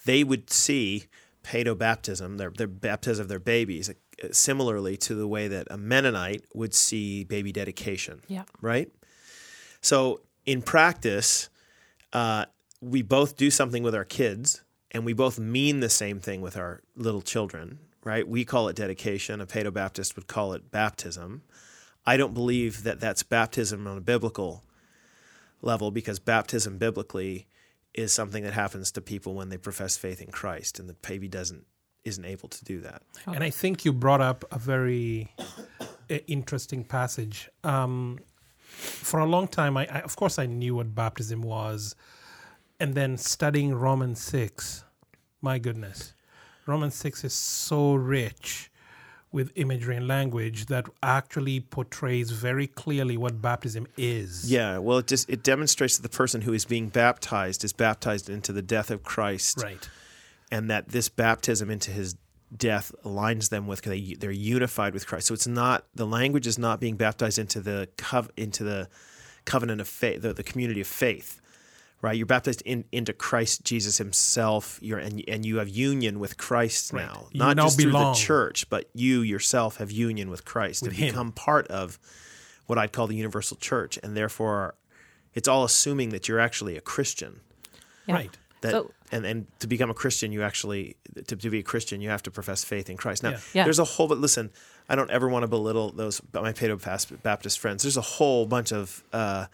they 0.05 0.23
would 0.23 0.49
see 0.49 1.05
paedo 1.43 1.77
baptism, 1.77 2.37
their, 2.37 2.51
their 2.51 2.67
baptism 2.67 3.23
of 3.23 3.29
their 3.29 3.39
babies, 3.39 3.89
similarly 4.31 4.97
to 4.97 5.15
the 5.15 5.27
way 5.27 5.47
that 5.47 5.67
a 5.69 5.77
Mennonite 5.77 6.45
would 6.53 6.73
see 6.73 7.23
baby 7.23 7.51
dedication. 7.51 8.21
Yeah. 8.27 8.43
Right? 8.61 8.91
So 9.81 10.21
in 10.45 10.61
practice, 10.61 11.49
uh, 12.11 12.45
we 12.81 13.01
both 13.01 13.37
do 13.37 13.49
something 13.49 13.83
with 13.83 13.95
our 13.95 14.05
kids 14.05 14.63
and 14.91 15.05
we 15.05 15.13
both 15.13 15.39
mean 15.39 15.79
the 15.79 15.89
same 15.89 16.19
thing 16.19 16.41
with 16.41 16.55
our 16.55 16.81
little 16.95 17.21
children, 17.21 17.79
right? 18.03 18.27
We 18.27 18.45
call 18.45 18.67
it 18.67 18.75
dedication. 18.75 19.41
A 19.41 19.47
Paedo 19.47 19.73
Baptist 19.73 20.15
would 20.15 20.27
call 20.27 20.53
it 20.53 20.71
baptism. 20.71 21.41
I 22.05 22.17
don't 22.17 22.33
believe 22.33 22.83
that 22.83 22.99
that's 22.99 23.23
baptism 23.23 23.87
on 23.87 23.97
a 23.97 24.01
biblical 24.01 24.63
level 25.61 25.89
because 25.89 26.19
baptism 26.19 26.77
biblically 26.77 27.47
is 27.93 28.11
something 28.11 28.43
that 28.43 28.53
happens 28.53 28.91
to 28.91 29.01
people 29.01 29.33
when 29.33 29.49
they 29.49 29.57
profess 29.57 29.97
faith 29.97 30.21
in 30.21 30.31
Christ, 30.31 30.79
and 30.79 30.89
the 30.89 30.95
baby 30.95 31.27
doesn't 31.27 31.65
isn't 32.05 32.25
able 32.25 32.49
to 32.49 32.65
do 32.65 32.81
that. 32.81 33.01
And 33.25 33.43
I 33.43 33.49
think 33.49 33.85
you 33.85 33.93
brought 33.93 34.21
up 34.21 34.43
a 34.51 34.59
very 34.59 35.33
uh, 35.39 36.15
interesting 36.27 36.83
passage. 36.83 37.49
Um, 37.63 38.19
for 38.67 39.19
a 39.19 39.25
long 39.25 39.47
time, 39.47 39.77
I, 39.77 39.87
I 39.87 39.99
of 39.99 40.15
course 40.15 40.37
I 40.39 40.45
knew 40.45 40.75
what 40.75 40.93
baptism 40.93 41.41
was, 41.41 41.95
and 42.79 42.95
then 42.95 43.17
studying 43.17 43.73
Romans 43.73 44.19
six, 44.19 44.83
my 45.41 45.59
goodness, 45.59 46.13
Romans 46.65 46.95
six 46.95 47.23
is 47.23 47.33
so 47.33 47.93
rich 47.93 48.69
with 49.31 49.51
imagery 49.55 49.95
and 49.95 50.07
language 50.07 50.67
that 50.67 50.85
actually 51.01 51.59
portrays 51.59 52.29
very 52.29 52.67
clearly 52.67 53.17
what 53.17 53.41
baptism 53.41 53.87
is. 53.97 54.51
Yeah, 54.51 54.77
well, 54.77 54.99
it 54.99 55.07
just 55.07 55.29
it 55.29 55.43
demonstrates 55.43 55.97
that 55.97 56.03
the 56.03 56.15
person 56.17 56.41
who 56.41 56.53
is 56.53 56.65
being 56.65 56.89
baptized 56.89 57.63
is 57.63 57.73
baptized 57.73 58.29
into 58.29 58.51
the 58.53 58.61
death 58.61 58.91
of 58.91 59.03
Christ, 59.03 59.61
Right. 59.63 59.89
And 60.53 60.69
that 60.69 60.89
this 60.89 61.09
baptism 61.09 61.69
into 61.69 61.91
his 61.91 62.15
death 62.55 62.91
aligns 63.03 63.49
them 63.49 63.65
with 63.65 63.81
they, 63.81 64.15
they're 64.19 64.31
unified 64.31 64.93
with 64.93 65.07
Christ. 65.07 65.27
So 65.27 65.33
it's 65.33 65.47
not 65.47 65.85
the 65.95 66.05
language 66.05 66.45
is 66.47 66.59
not 66.59 66.79
being 66.79 66.95
baptized 66.95 67.39
into 67.39 67.59
the 67.61 67.89
cov- 67.97 68.29
into 68.37 68.63
the 68.63 68.87
covenant 69.45 69.81
of 69.81 69.87
faith, 69.87 70.21
the, 70.21 70.33
the 70.33 70.43
community 70.43 70.79
of 70.81 70.87
faith, 70.87 71.41
right? 72.01 72.15
You're 72.15 72.27
baptized 72.27 72.61
in, 72.65 72.85
into 72.91 73.11
Christ 73.11 73.63
Jesus 73.65 73.97
Himself. 73.97 74.77
You're 74.81 74.99
and 74.99 75.23
and 75.27 75.43
you 75.45 75.57
have 75.57 75.67
union 75.69 76.19
with 76.19 76.37
Christ 76.37 76.93
Right. 76.93 77.05
now, 77.07 77.27
You 77.31 77.39
not 77.39 77.57
now 77.57 77.63
just 77.63 77.79
through 77.81 77.91
the 77.91 78.13
church, 78.13 78.69
but 78.69 78.87
you 78.93 79.21
yourself 79.21 79.77
have 79.77 79.89
union 79.91 80.29
with 80.29 80.45
Christ 80.45 80.83
With 80.83 80.91
and 80.91 80.99
Him. 80.99 81.07
become 81.09 81.31
part 81.31 81.67
of 81.69 81.97
what 82.67 82.77
I'd 82.77 82.91
call 82.93 83.07
the 83.07 83.15
universal 83.15 83.57
church, 83.57 83.97
and 84.03 84.15
therefore, 84.15 84.75
it's 85.33 85.47
all 85.47 85.63
assuming 85.65 86.09
that 86.09 86.27
you're 86.27 86.39
actually 86.39 86.77
a 86.77 86.81
Christian 86.81 87.39
Yeah. 88.07 88.15
Right. 88.15 88.37
that 88.61 88.71
So- 88.73 88.91
and 89.13 89.25
and 89.25 89.45
to 89.59 89.67
become 89.67 89.89
a 89.89 89.93
Christian, 89.93 90.31
you 90.31 90.43
actually 90.43 90.95
to, 91.27 91.35
to 91.35 91.49
be 91.49 91.59
a 91.59 91.63
Christian, 91.63 92.01
you 92.01 92.09
have 92.09 92.23
to 92.23 92.31
profess 92.31 92.63
faith 92.63 92.89
in 92.89 92.97
Christ. 92.97 93.23
Now, 93.23 93.31
Yeah. 93.31 93.39
Yeah. 93.53 93.63
there's 93.65 93.79
a 93.79 93.83
whole. 93.85 94.07
But 94.07 94.17
listen, 94.17 94.51
I 94.89 94.95
don't 94.95 95.11
ever 95.11 95.27
want 95.29 95.43
to 95.43 95.47
belittle 95.47 95.91
those 95.91 96.21
my 96.33 96.53
Paedo 96.53 96.77
Baptist 97.23 97.59
friends. 97.59 97.83
There's 97.83 97.97
a 97.97 98.01
whole 98.01 98.45
bunch 98.45 98.71
of 98.73 99.03
uh, 99.13 99.45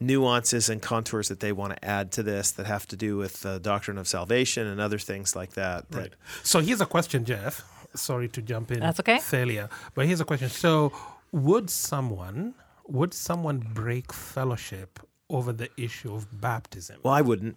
nuances 0.00 0.68
and 0.68 0.82
contours 0.82 1.28
that 1.28 1.40
they 1.40 1.52
want 1.52 1.74
to 1.76 1.84
add 1.84 2.10
to 2.12 2.22
this 2.22 2.50
that 2.52 2.66
have 2.66 2.86
to 2.88 2.96
do 2.96 3.16
with 3.16 3.42
the 3.42 3.58
doctrine 3.60 3.98
of 3.98 4.06
salvation 4.08 4.66
and 4.66 4.80
other 4.80 4.98
things 4.98 5.36
like 5.36 5.52
that. 5.54 5.90
that 5.90 5.98
Right. 5.98 6.14
So 6.42 6.60
here's 6.60 6.80
a 6.80 6.86
question, 6.86 7.24
Jeff. 7.24 7.64
sorry 7.94 8.28
to 8.28 8.42
jump 8.42 8.70
in. 8.72 8.80
That's 8.80 9.00
okay. 9.00 9.18
Thalia. 9.18 9.68
But 9.94 10.06
here's 10.06 10.20
a 10.20 10.24
question. 10.24 10.48
So, 10.48 10.92
would 11.32 11.70
someone 11.70 12.54
would 12.86 13.14
someone 13.14 13.58
break 13.72 14.12
fellowship 14.12 15.00
over 15.30 15.52
the 15.52 15.68
issue 15.76 16.14
of 16.14 16.40
baptism? 16.40 16.96
Well, 17.02 17.14
I 17.14 17.22
wouldn't. 17.22 17.56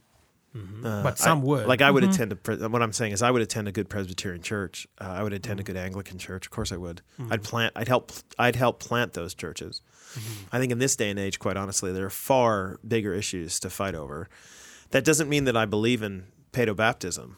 Mm-hmm. 0.58 0.86
Uh, 0.86 1.04
but 1.04 1.20
some 1.20 1.40
I- 1.40 1.44
would. 1.44 1.68
Like 1.68 1.82
I 1.82 1.92
would 1.92 2.04
mm-hmm. 2.04 2.32
attend 2.34 2.64
a. 2.64 2.70
What 2.70 2.82
I'm 2.82 2.94
saying 2.94 3.14
is, 3.14 3.22
I 3.22 3.32
would 3.32 3.42
attend 3.42 3.68
a 3.68 3.72
good 3.72 3.90
Presbyterian 3.90 4.42
church. 4.42 4.88
Uh, 5.00 5.06
I 5.06 5.24
would 5.24 5.34
attend 5.34 5.60
a 5.60 5.64
mm-hmm. 5.64 5.74
good 5.74 5.80
Anglican 5.80 6.18
church. 6.18 6.46
Of 6.46 6.52
course, 6.52 6.72
I 6.72 6.78
would. 6.78 7.02
I'd 7.30 7.44
plant. 7.44 7.74
I'd 7.76 7.88
help. 7.88 8.12
I'd 8.40 8.56
help 8.56 8.80
plant 8.80 9.14
those 9.14 9.34
churches. 9.34 9.82
I 10.52 10.60
think 10.60 10.72
in 10.72 10.80
this 10.80 10.96
day 10.96 11.10
and 11.10 11.20
age, 11.20 11.40
quite 11.40 11.58
honestly, 11.58 11.92
there 11.92 12.06
are 12.06 12.10
far 12.10 12.80
bigger 12.88 13.14
issues 13.14 13.60
to 13.60 13.70
fight 13.70 13.96
over. 13.96 14.30
That 14.92 15.04
doesn't 15.04 15.30
mean 15.30 15.44
that 15.46 15.58
I 15.58 15.66
believe 15.66 16.02
in 16.02 16.26
paedobaptism, 16.54 17.36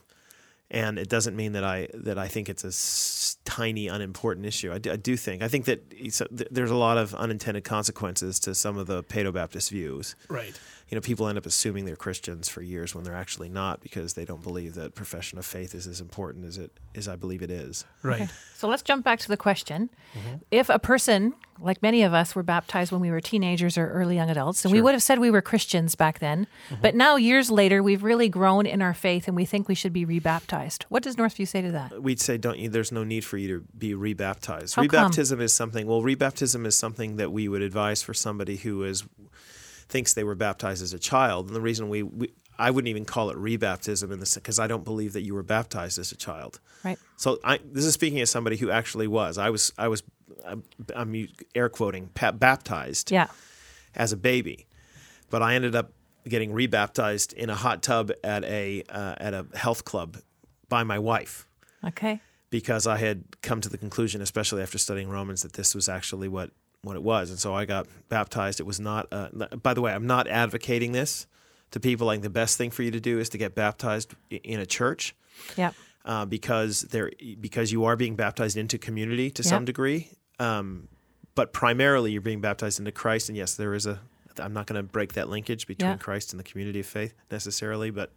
and 0.70 1.00
it 1.00 1.10
doesn't 1.10 1.36
mean 1.36 1.54
that 1.54 1.64
I 1.64 1.88
that 1.94 2.18
I 2.18 2.28
think 2.28 2.48
it's 2.48 2.64
a 2.64 2.68
s- 2.68 3.38
tiny, 3.44 3.88
unimportant 3.88 4.46
issue. 4.46 4.72
I 4.72 4.78
do, 4.78 4.92
I 4.92 4.96
do 4.96 5.18
think. 5.18 5.42
I 5.42 5.48
think 5.48 5.66
that 5.66 5.84
it's, 5.92 6.20
th- 6.20 6.50
there's 6.52 6.72
a 6.72 6.76
lot 6.76 6.98
of 6.98 7.16
unintended 7.16 7.64
consequences 7.64 8.40
to 8.42 8.54
some 8.54 8.78
of 8.78 8.86
the 8.88 9.04
paedobaptist 9.04 9.72
views 9.72 10.16
right. 10.30 10.58
You 10.90 10.96
know, 10.96 11.02
people 11.02 11.28
end 11.28 11.38
up 11.38 11.46
assuming 11.46 11.86
they're 11.86 11.96
Christians 11.96 12.50
for 12.50 12.62
years 12.62 12.96
when 12.96 13.04
they're 13.04 13.16
actually 13.16 13.50
not 13.50 13.80
because 13.80 14.14
they 14.14 14.26
don't 14.26 14.42
believe 14.42 14.74
that 14.76 14.96
profession 14.96 15.38
of 15.38 15.46
faith 15.46 15.76
is 15.76 15.86
as 15.86 16.02
important 16.02 16.46
as 16.46 16.58
it 16.58 16.72
as 16.96 17.08
I 17.08 17.16
believe 17.16 17.44
it 17.44 17.52
is. 17.52 17.86
Right. 18.02 18.28
So 18.56 18.68
let's 18.68 18.82
jump 18.82 19.06
back 19.06 19.20
to 19.20 19.28
the 19.28 19.38
question. 19.38 19.90
Mm-hmm. 20.18 20.36
If 20.52 20.70
a 20.70 20.80
person, 20.80 21.36
like 21.62 21.82
many 21.84 22.02
of 22.02 22.14
us, 22.14 22.36
were 22.36 22.44
baptized 22.44 22.92
when 22.92 23.00
we 23.00 23.12
were 23.12 23.22
teenagers 23.22 23.78
or 23.78 23.90
early 23.92 24.16
young 24.16 24.30
adults, 24.30 24.66
and 24.66 24.72
we 24.72 24.82
would 24.82 24.94
have 24.94 25.04
said 25.04 25.20
we 25.20 25.30
were 25.32 25.42
Christians 25.42 25.96
back 25.96 26.20
then, 26.20 26.48
Mm-hmm. 26.70 26.82
but 26.82 26.96
now 26.96 27.16
years 27.16 27.52
later, 27.52 27.82
we've 27.84 28.04
really 28.04 28.28
grown 28.28 28.66
in 28.66 28.82
our 28.82 28.94
faith 28.94 29.28
and 29.28 29.36
we 29.36 29.46
think 29.46 29.68
we 29.68 29.76
should 29.76 29.94
be 29.94 30.04
rebaptized. 30.06 30.86
What 30.90 31.04
does 31.04 31.16
Northview 31.16 31.48
say 31.48 31.62
to 31.62 31.72
that? 31.72 32.02
We'd 32.02 32.20
say, 32.20 32.38
don't 32.38 32.58
you? 32.58 32.70
There's 32.70 32.92
no 32.92 33.04
need 33.04 33.24
for 33.24 33.38
you 33.38 33.60
to 33.60 33.66
be 33.78 33.94
rebaptized. 33.94 34.76
How 34.76 34.86
come? 34.88 35.12
rebaptism 35.12 35.40
is 35.40 35.54
something. 35.54 35.86
Well, 35.88 36.02
rebaptism 36.02 36.66
is 36.66 36.76
something 36.76 37.16
that 37.18 37.32
we 37.32 37.48
would 37.48 37.62
advise 37.62 38.02
for 38.02 38.14
somebody 38.14 38.58
who 38.58 38.84
is 38.84 39.04
thinks 39.90 40.14
they 40.14 40.24
were 40.24 40.36
baptized 40.36 40.82
as 40.84 40.94
a 40.94 41.00
child, 41.00 41.48
and 41.48 41.56
the 41.56 41.62
reason 41.62 41.90
we, 41.90 42.04
we 42.04 42.32
I 42.58 42.72
wouldn't 42.72 42.90
even 42.90 43.06
call 43.06 43.30
it 43.30 43.38
rebaptism 43.38 44.12
in 44.12 44.20
this 44.20 44.36
because 44.36 44.60
I 44.60 44.68
don't 44.68 44.84
believe 44.84 45.14
that 45.14 45.22
you 45.22 45.34
were 45.34 45.44
baptized 45.44 45.98
as 45.98 46.12
a 46.12 46.16
child. 46.18 46.60
Right. 46.84 47.00
So 47.18 47.40
I, 47.44 47.60
this 47.64 47.86
is 47.86 47.94
speaking 47.94 48.20
as 48.20 48.30
somebody 48.30 48.58
who 48.58 48.70
actually 48.70 49.08
was. 49.08 49.38
I 49.38 49.50
was. 49.50 49.72
I 49.78 49.88
was. 49.88 50.04
I'm, 50.46 50.64
I'm 50.96 51.28
air 51.56 51.70
quoting 51.70 52.10
baptized. 52.14 53.12
Yeah. 53.12 53.28
as 53.96 54.12
a 54.14 54.18
baby, 54.18 54.68
but 55.30 55.42
I 55.42 55.56
ended 55.56 55.76
up 55.76 55.92
getting 56.28 56.52
rebaptized 56.54 57.34
in 57.34 57.50
a 57.50 57.56
hot 57.56 57.82
tub 57.82 58.12
at 58.24 58.44
a 58.44 58.84
uh, 58.90 59.16
at 59.18 59.34
a 59.34 59.46
health 59.56 59.84
club 59.86 60.18
by 60.68 60.84
my 60.84 61.00
wife 61.00 61.48
Okay. 61.84 62.22
because 62.52 62.86
I 62.86 62.98
had 62.98 63.24
come 63.42 63.60
to 63.62 63.70
the 63.70 63.78
conclusion, 63.78 64.22
especially 64.22 64.62
after 64.62 64.78
studying 64.78 65.10
Romans, 65.10 65.42
that 65.42 65.54
this 65.54 65.74
was 65.74 65.90
actually 65.90 66.28
what 66.28 66.52
what 66.82 66.96
it 66.96 67.04
was, 67.04 67.30
and 67.30 67.38
so 67.40 67.54
I 67.54 67.66
got 67.66 67.88
baptized. 68.08 68.60
It 68.60 68.64
was 68.66 68.80
not. 68.80 69.08
Uh, 69.12 69.30
by 69.62 69.74
the 69.74 69.82
way, 69.82 69.92
I'm 69.94 70.08
not 70.08 70.28
advocating 70.28 70.92
this 70.94 71.28
to 71.72 71.80
people. 71.80 72.08
Like 72.08 72.22
the 72.22 72.30
best 72.30 72.58
thing 72.58 72.72
for 72.72 72.84
you 72.84 72.92
to 72.92 73.00
do 73.00 73.20
is 73.20 73.30
to 73.30 73.38
get 73.38 73.54
baptized 73.56 74.14
in 74.30 74.60
a 74.60 74.66
church 74.66 75.16
Yeah. 75.58 75.72
uh, 76.06 76.26
because 76.26 76.82
there 76.84 77.12
because 77.40 77.72
you 77.72 77.86
are 77.86 77.96
being 77.96 78.16
baptized 78.16 78.56
into 78.58 78.78
community 78.78 79.30
to 79.32 79.44
some 79.44 79.66
degree, 79.66 80.10
um, 80.40 80.88
but 81.36 81.52
primarily 81.54 82.12
you're 82.12 82.22
being 82.22 82.42
baptized 82.42 82.80
into 82.80 82.92
Christ. 82.92 83.30
And 83.30 83.38
yes, 83.38 83.56
there 83.56 83.74
is 83.74 83.86
a. 83.86 84.00
I'm 84.38 84.54
not 84.54 84.68
going 84.68 84.76
to 84.78 84.84
break 84.84 85.14
that 85.14 85.30
linkage 85.30 85.68
between 85.68 85.92
Yeah. 85.92 85.98
Christ 85.98 86.32
and 86.34 86.40
the 86.40 86.44
community 86.44 86.80
of 86.80 86.86
faith 86.86 87.14
necessarily, 87.32 87.90
but 87.92 88.12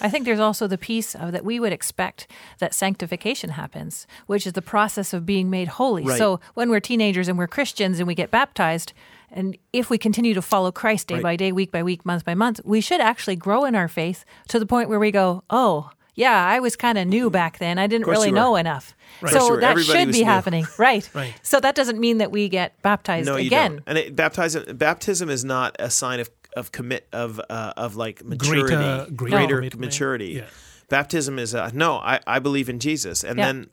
I 0.00 0.08
think 0.08 0.24
there's 0.24 0.40
also 0.40 0.66
the 0.66 0.78
piece 0.78 1.14
of 1.14 1.32
that 1.32 1.44
we 1.44 1.58
would 1.60 1.72
expect 1.72 2.26
that 2.58 2.72
sanctification 2.74 3.50
happens, 3.50 4.06
which 4.26 4.46
is 4.46 4.52
the 4.54 4.62
process 4.62 5.12
of 5.12 5.26
being 5.26 5.50
made 5.50 5.68
holy. 5.68 6.04
Right. 6.04 6.18
So 6.18 6.40
when 6.54 6.70
we're 6.70 6.80
teenagers 6.80 7.28
and 7.28 7.36
we're 7.36 7.48
Christians 7.48 7.98
and 7.98 8.06
we 8.06 8.14
get 8.14 8.30
baptized, 8.30 8.92
and 9.30 9.58
if 9.72 9.90
we 9.90 9.98
continue 9.98 10.34
to 10.34 10.42
follow 10.42 10.72
Christ 10.72 11.08
day 11.08 11.14
Right. 11.16 11.22
by 11.22 11.36
day, 11.36 11.52
week 11.52 11.70
by 11.70 11.82
week, 11.82 12.06
month 12.06 12.24
by 12.24 12.34
month, 12.34 12.60
we 12.64 12.80
should 12.80 13.00
actually 13.00 13.36
grow 13.36 13.64
in 13.64 13.74
our 13.74 13.88
faith 13.88 14.24
to 14.48 14.58
the 14.58 14.66
point 14.66 14.88
where 14.88 14.98
we 15.00 15.10
go, 15.10 15.42
oh, 15.50 15.90
yeah, 16.18 16.46
I 16.46 16.58
was 16.60 16.74
kind 16.76 16.98
of 16.98 17.06
new 17.06 17.30
back 17.30 17.58
then. 17.58 17.78
I 17.78 17.86
didn't 17.86 18.06
really 18.08 18.32
know 18.32 18.56
enough. 18.56 18.94
Of 19.22 19.30
course 19.30 19.32
you 19.32 19.40
So 19.40 19.56
that 19.56 19.70
Everybody 19.70 19.98
should 20.04 20.12
be 20.12 20.18
new. 20.20 20.24
happening. 20.24 20.66
Right. 20.78 21.08
Right. 21.14 21.34
So 21.42 21.60
that 21.60 21.74
doesn't 21.74 21.98
mean 21.98 22.18
that 22.18 22.30
we 22.30 22.48
get 22.48 22.80
baptized 22.82 23.26
no, 23.26 23.36
you 23.36 23.46
again. 23.46 23.72
don't. 23.76 23.82
And 23.86 23.98
it, 23.98 24.16
baptism 24.16 24.76
baptism 24.76 25.30
is 25.30 25.44
not 25.44 25.76
a 25.78 25.90
sign 25.90 26.20
of 26.20 26.28
of 26.56 26.72
commit 26.72 27.06
of 27.12 27.40
uh, 27.48 27.72
of 27.76 27.96
like 27.96 28.24
maturity, 28.24 28.74
Greater- 28.74 29.06
greater 29.12 29.36
greater 29.36 29.56
commitment. 29.56 29.80
maturity. 29.80 30.26
Yeah. 30.40 30.44
Baptism 30.88 31.38
is 31.38 31.54
a, 31.54 31.70
no. 31.74 31.96
I, 31.98 32.18
I 32.26 32.38
believe 32.38 32.68
in 32.68 32.78
Jesus, 32.80 33.22
and 33.24 33.38
Yeah. 33.38 33.46
then 33.46 33.66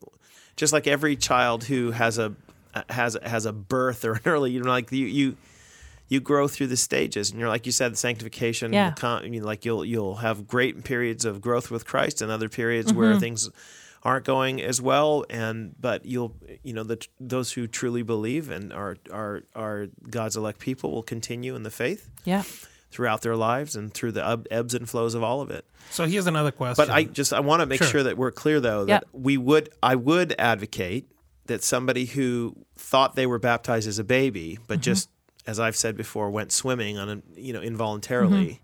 just 0.57 0.73
like 0.73 0.85
every 0.87 1.15
child 1.15 1.63
who 1.65 1.91
has 1.91 2.17
a 2.17 2.33
has 2.89 3.17
has 3.23 3.45
a 3.45 3.53
birth 3.53 4.03
or 4.05 4.13
an 4.13 4.21
early, 4.25 4.51
you 4.51 4.59
know, 4.61 4.69
like 4.69 4.91
you 4.91 5.05
you 5.07 5.37
you 6.07 6.19
grow 6.19 6.47
through 6.47 6.67
the 6.67 6.77
stages, 6.77 7.31
and 7.31 7.39
you're 7.39 7.49
like 7.49 7.65
you 7.65 7.71
said, 7.71 7.93
the 7.93 7.97
sanctification. 7.97 8.73
Yeah. 8.73 8.89
will 8.89 8.95
come- 8.95 9.23
I 9.23 9.29
mean, 9.29 9.43
like 9.43 9.65
you'll 9.65 9.83
you'll 9.85 10.15
have 10.17 10.47
great 10.47 10.83
periods 10.83 11.25
of 11.25 11.41
growth 11.41 11.71
with 11.71 11.85
Christ, 11.85 12.21
and 12.21 12.31
other 12.31 12.49
periods 12.49 12.93
where 12.93 13.19
things 13.19 13.49
aren't 14.03 14.23
going 14.25 14.61
as 14.61 14.79
well, 14.79 15.25
and 15.31 15.73
but 15.79 16.05
you'll 16.05 16.35
you 16.63 16.73
know 16.73 16.83
the 16.83 17.03
those 17.19 17.53
who 17.53 17.65
truly 17.67 18.03
believe 18.03 18.51
and 18.51 18.71
are 18.71 18.97
are 19.11 19.43
are 19.55 19.87
God's 20.09 20.35
elect 20.37 20.59
people 20.59 20.91
will 20.91 21.01
continue 21.03 21.55
in 21.55 21.63
the 21.63 21.71
faith 21.71 22.09
Yeah. 22.23 22.43
throughout 22.91 23.23
their 23.23 23.35
lives 23.35 23.75
and 23.75 23.91
through 23.91 24.11
the 24.11 24.43
ebbs 24.51 24.75
and 24.75 24.87
flows 24.87 25.15
of 25.15 25.23
all 25.23 25.41
of 25.41 25.49
it. 25.49 25.65
So 25.89 26.05
here's 26.05 26.27
another 26.27 26.51
question. 26.51 26.85
But 26.85 26.93
I 26.93 27.05
just 27.05 27.33
I 27.33 27.39
want 27.39 27.61
to 27.61 27.65
make 27.65 27.79
Sure. 27.79 27.87
sure 27.87 28.03
that 28.03 28.15
we're 28.15 28.31
clear 28.31 28.59
though 28.59 28.85
that 28.85 29.05
Yeah. 29.11 29.19
we 29.19 29.37
would 29.37 29.69
I 29.81 29.95
would 29.95 30.35
advocate 30.37 31.09
that 31.47 31.63
somebody 31.63 32.05
who 32.05 32.55
thought 32.77 33.15
they 33.15 33.25
were 33.25 33.39
baptized 33.39 33.87
as 33.87 33.97
a 33.97 34.03
baby 34.03 34.53
Mm-hmm. 34.53 34.63
but 34.67 34.81
just 34.81 35.09
as 35.47 35.59
I've 35.59 35.75
said 35.75 35.95
before 35.97 36.29
went 36.29 36.51
swimming 36.51 36.97
on 36.97 37.09
a 37.09 37.39
you 37.39 37.53
know 37.53 37.61
involuntarily 37.61 38.45
Mm-hmm. 38.45 38.61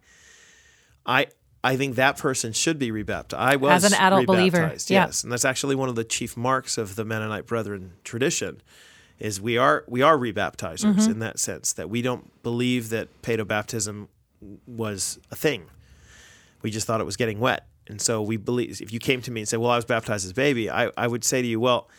I 1.06 1.28
I 1.64 1.78
think 1.78 1.96
that 1.96 2.18
person 2.18 2.54
should 2.54 2.80
be 2.80 2.92
rebaptized. 2.92 3.34
I 3.40 3.56
was 3.56 3.84
As 3.84 3.92
an 3.92 4.00
adult 4.00 4.26
believer, 4.26 4.58
rebaptized, 4.58 4.90
yeah. 4.90 5.06
Yes, 5.06 5.24
and 5.24 5.32
that's 5.32 5.46
actually 5.46 5.76
one 5.76 5.90
of 5.90 5.96
the 5.96 6.04
chief 6.04 6.36
marks 6.36 6.78
of 6.78 6.96
the 6.96 7.06
Mennonite 7.06 7.46
Brethren 7.46 7.94
tradition 8.04 8.62
is 9.20 9.40
we 9.40 9.58
are 9.58 9.84
we 9.88 10.02
are 10.02 10.18
rebaptizers 10.18 10.96
Mm-hmm. 10.96 11.12
in 11.12 11.20
that 11.20 11.40
sense 11.40 11.74
that 11.74 11.90
we 11.90 12.02
don't 12.02 12.42
believe 12.44 12.90
that 12.90 13.08
paedobaptism 13.22 14.08
was 14.66 15.20
a 15.30 15.36
thing. 15.36 15.66
We 16.64 16.72
just 16.72 16.88
thought 16.88 17.00
it 17.02 17.06
was 17.06 17.18
getting 17.18 17.40
wet. 17.40 17.68
And 17.88 18.02
so 18.02 18.22
we 18.22 18.38
believe 18.38 18.82
if 18.82 18.92
you 18.94 19.00
came 19.00 19.22
to 19.24 19.32
me 19.32 19.42
and 19.42 19.48
said, 19.48 19.60
Well, 19.60 19.72
I 19.72 19.76
was 19.76 19.86
baptized 19.86 20.26
as 20.26 20.32
a 20.32 20.36
baby, 20.36 20.70
I, 20.70 20.92
I 20.98 21.08
would 21.08 21.24
say 21.24 21.42
to 21.42 21.48
you, 21.48 21.60
Well, 21.60 21.90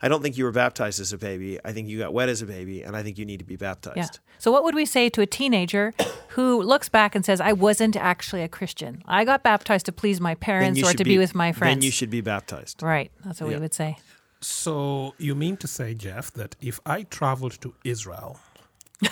I 0.00 0.06
don't 0.08 0.22
think 0.22 0.36
you 0.38 0.44
were 0.44 0.52
baptized 0.52 1.00
as 1.00 1.12
a 1.12 1.18
baby. 1.18 1.58
I 1.64 1.72
think 1.72 1.88
you 1.88 1.98
got 1.98 2.12
wet 2.12 2.28
as 2.28 2.40
a 2.40 2.46
baby, 2.46 2.82
and 2.82 2.96
I 2.96 3.02
think 3.02 3.18
you 3.18 3.24
need 3.24 3.38
to 3.38 3.44
be 3.44 3.56
baptized. 3.56 3.96
Yeah. 3.96 4.06
So, 4.38 4.52
what 4.52 4.62
would 4.64 4.74
we 4.76 4.86
say 4.86 5.08
to 5.10 5.20
a 5.22 5.26
teenager 5.26 5.92
who 6.36 6.62
looks 6.62 6.88
back 6.88 7.14
and 7.16 7.24
says, 7.24 7.40
I 7.40 7.52
wasn't 7.52 7.96
actually 7.96 8.42
a 8.42 8.48
Christian? 8.48 9.02
I 9.06 9.24
got 9.24 9.42
baptized 9.42 9.86
to 9.86 9.92
please 9.92 10.20
my 10.20 10.34
parents 10.36 10.80
or 10.82 10.92
to 10.92 11.04
be, 11.04 11.18
with 11.18 11.34
my 11.34 11.50
friends. 11.52 11.76
Then 11.76 11.82
you 11.82 11.90
should 11.90 12.10
be 12.10 12.20
baptized. 12.20 12.82
Right. 12.82 13.10
That's 13.24 13.40
what 13.40 13.50
Yeah. 13.50 13.56
we 13.56 13.62
would 13.62 13.74
say. 13.74 13.98
so 14.40 15.14
you 15.18 15.34
mean 15.34 15.56
to 15.56 15.66
say, 15.66 15.94
Jeff, 15.94 16.30
that 16.34 16.54
if 16.60 16.78
I 16.86 17.02
traveled 17.02 17.60
to 17.62 17.74
Israel, 17.84 18.38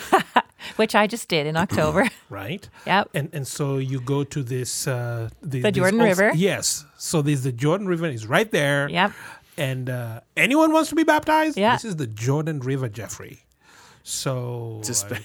Which 0.75 0.95
I 0.95 1.07
just 1.07 1.27
did 1.29 1.47
in 1.47 1.55
October. 1.65 2.09
right? 2.29 2.67
yep. 2.85 3.09
And 3.13 3.29
and 3.33 3.47
so 3.47 3.77
you 3.77 3.99
go 4.01 4.23
to 4.25 4.43
this 4.43 4.87
uh, 4.87 5.29
the, 5.41 5.61
The 5.61 5.71
Jordan 5.71 6.01
also- 6.01 6.09
River. 6.23 6.31
Yes. 6.35 6.85
So 6.97 7.21
there's 7.21 7.43
the 7.43 7.51
Jordan 7.51 7.87
River 7.87 8.07
is 8.07 8.25
right 8.27 8.51
there. 8.51 8.89
Yep. 8.89 9.11
And 9.57 9.89
uh, 9.89 10.21
anyone 10.35 10.71
wants 10.71 10.89
to 10.89 10.95
be 10.95 11.03
baptized? 11.03 11.57
Yeah. 11.57 11.73
This 11.75 11.85
is 11.85 11.95
the 11.95 12.07
Jordan 12.07 12.59
River, 12.59 12.89
Jeffrey. 12.89 13.39
So 14.03 14.81
Just- 14.85 15.11
I, 15.11 15.19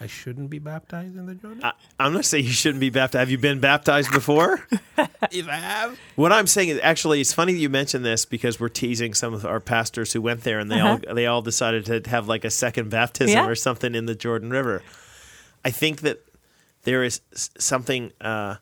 I 0.00 0.06
shouldn't 0.08 0.50
be 0.50 0.58
baptized 0.58 1.16
in 1.16 1.26
the 1.26 1.34
Jordan. 1.36 1.62
I, 1.62 1.72
I'm 2.00 2.12
not 2.12 2.24
saying 2.24 2.44
you 2.44 2.50
shouldn't 2.50 2.80
be 2.80 2.90
baptized. 2.90 3.20
Have 3.20 3.30
you 3.30 3.38
been 3.38 3.60
baptized 3.60 4.10
before? 4.10 4.66
if 5.30 5.48
I 5.48 5.54
have, 5.54 5.96
What 6.16 6.32
I'm 6.32 6.46
saying 6.48 6.70
is 6.70 6.80
actually 6.82 7.20
it's 7.20 7.32
funny 7.32 7.52
that 7.52 7.58
you 7.60 7.68
mentioned 7.68 8.04
this 8.04 8.24
because 8.24 8.58
we're 8.58 8.70
teasing 8.70 9.14
some 9.14 9.34
of 9.34 9.46
our 9.46 9.60
pastors 9.60 10.12
who 10.12 10.20
went 10.20 10.40
there 10.42 10.58
and 10.58 10.68
they 10.70 10.80
all 10.80 10.98
they 11.14 11.26
all 11.26 11.42
decided 11.42 11.84
to 11.86 12.10
have 12.10 12.26
like 12.26 12.44
a 12.44 12.50
second 12.50 12.90
baptism 12.90 13.36
Uh-huh. 13.36 13.46
Yeah. 13.46 13.52
or 13.52 13.54
something 13.54 13.94
in 13.94 14.06
the 14.06 14.16
Jordan 14.16 14.50
River. 14.50 14.82
I 15.64 15.70
think 15.70 16.00
that 16.00 16.18
there 16.82 17.04
is 17.04 17.20
something 17.36 18.12
uh, 18.20 18.56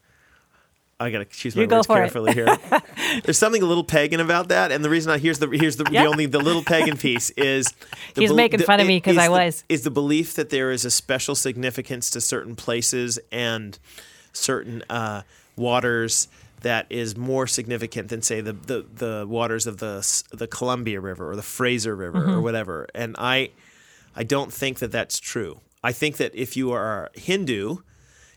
I 1.01 1.11
gotta 1.11 1.25
choose 1.25 1.57
my 1.57 1.63
You 1.63 1.69
words 1.69 1.87
for 1.87 1.97
it. 1.99 2.01
carefully 2.03 2.33
here. 2.33 2.57
There's 3.25 3.39
something 3.39 3.61
a 3.63 3.67
little 3.67 3.83
pagan 3.85 4.21
about 4.21 4.49
that, 4.49 4.71
and 4.71 4.85
the 4.85 4.91
reason 4.91 5.11
I 5.11 5.19
here's 5.19 5.39
the 5.41 5.49
here's 5.49 5.77
the, 5.77 5.87
Yeah. 5.91 6.05
the 6.05 6.09
only 6.11 6.27
the 6.27 6.39
little 6.39 6.63
pagan 6.63 6.97
piece 6.97 7.31
is 7.31 7.67
the 8.15 8.21
He's 8.23 8.31
bel- 8.31 8.37
making 8.37 8.61
the- 8.61 8.65
fun 8.67 8.79
of 8.81 8.87
me 8.87 9.01
'cause 9.01 9.15
is 9.15 9.19
I 9.19 9.25
the- 9.27 9.31
was. 9.33 9.65
is 9.69 9.83
the 9.83 9.91
belief 9.91 10.35
that 10.35 10.51
there 10.51 10.71
is 10.71 10.85
a 10.85 10.91
special 10.91 11.35
significance 11.35 12.09
to 12.11 12.21
certain 12.21 12.55
places 12.55 13.19
and 13.33 13.79
certain 14.33 14.83
uh, 14.89 15.23
waters 15.57 16.29
that 16.61 16.87
is 16.91 17.17
more 17.17 17.47
significant 17.49 18.09
than 18.09 18.23
say 18.23 18.41
the, 18.41 18.53
the, 18.53 18.87
the 18.95 19.27
waters 19.29 19.67
of 19.67 19.79
the 19.79 20.23
the 20.33 20.47
Columbia 20.47 21.01
River 21.01 21.31
or 21.33 21.37
the 21.37 21.43
Fraser 21.43 21.97
River 21.97 22.21
Mm-hmm. 22.21 22.31
or 22.31 22.41
whatever. 22.41 22.87
And 22.95 23.17
I 23.19 23.51
I 24.15 24.23
don't 24.23 24.53
think 24.53 24.79
that 24.79 24.93
that's 24.93 25.19
true. 25.19 25.61
I 25.83 25.91
think 25.91 26.19
that 26.19 26.33
if 26.37 26.57
you 26.57 26.71
are 26.71 27.11
Hindu, 27.15 27.79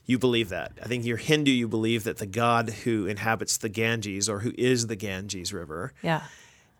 you 0.05 0.19
believe 0.19 0.49
that. 0.49 0.73
I 0.83 0.87
think 0.87 1.05
you're 1.05 1.17
Hindu, 1.17 1.51
you 1.51 1.67
believe 1.67 2.03
that 2.03 2.17
the 2.17 2.25
God 2.25 2.69
who 2.83 3.05
inhabits 3.07 3.57
the 3.57 3.69
Ganges 3.69 4.29
or 4.29 4.39
who 4.39 4.53
is 4.57 4.87
the 4.87 4.95
Ganges 4.95 5.51
River 5.53 5.93
Yeah. 6.01 6.23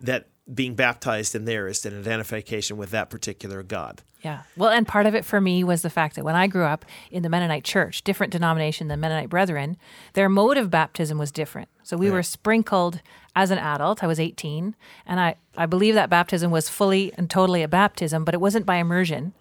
that 0.02 0.28
being 0.54 0.76
baptized 0.76 1.34
in 1.34 1.46
there 1.46 1.68
is 1.68 1.84
an 1.88 1.98
identification 2.00 2.78
with 2.78 2.92
that 2.92 3.10
particular 3.10 3.64
God. 3.64 4.04
Yeah. 4.22 4.42
Well, 4.56 4.70
and 4.70 4.88
part 4.88 5.06
of 5.08 5.16
it 5.16 5.26
for 5.26 5.42
me 5.42 5.64
was 5.64 5.82
the 5.82 5.90
fact 5.90 6.16
that 6.16 6.24
when 6.24 6.36
I 6.36 6.46
grew 6.48 6.66
up 6.66 6.86
in 7.12 7.24
the 7.24 7.30
Mennonite 7.30 7.64
church, 7.64 8.04
different 8.04 8.32
denomination 8.32 8.88
than 8.88 9.00
Mennonite 9.00 9.30
Brethren, 9.30 9.78
their 10.14 10.30
mode 10.30 10.58
of 10.58 10.70
baptism 10.70 11.18
was 11.18 11.32
different. 11.32 11.70
So 11.84 11.98
we 11.98 12.10
were 12.12 12.24
sprinkled 12.24 13.02
as 13.36 13.52
an 13.52 13.58
adult. 13.58 14.04
I 14.04 14.08
was 14.08 14.20
18, 14.20 14.76
and 15.06 15.20
I, 15.20 15.36
I 15.58 15.66
believe 15.66 15.94
that 15.96 16.10
baptism 16.10 16.52
was 16.52 16.70
fully 16.70 17.12
and 17.18 17.30
totally 17.30 17.64
a 17.64 17.68
baptism, 17.68 18.24
but 18.24 18.34
it 18.34 18.40
wasn't 18.40 18.66
by 18.66 18.78
immersion. 18.78 19.34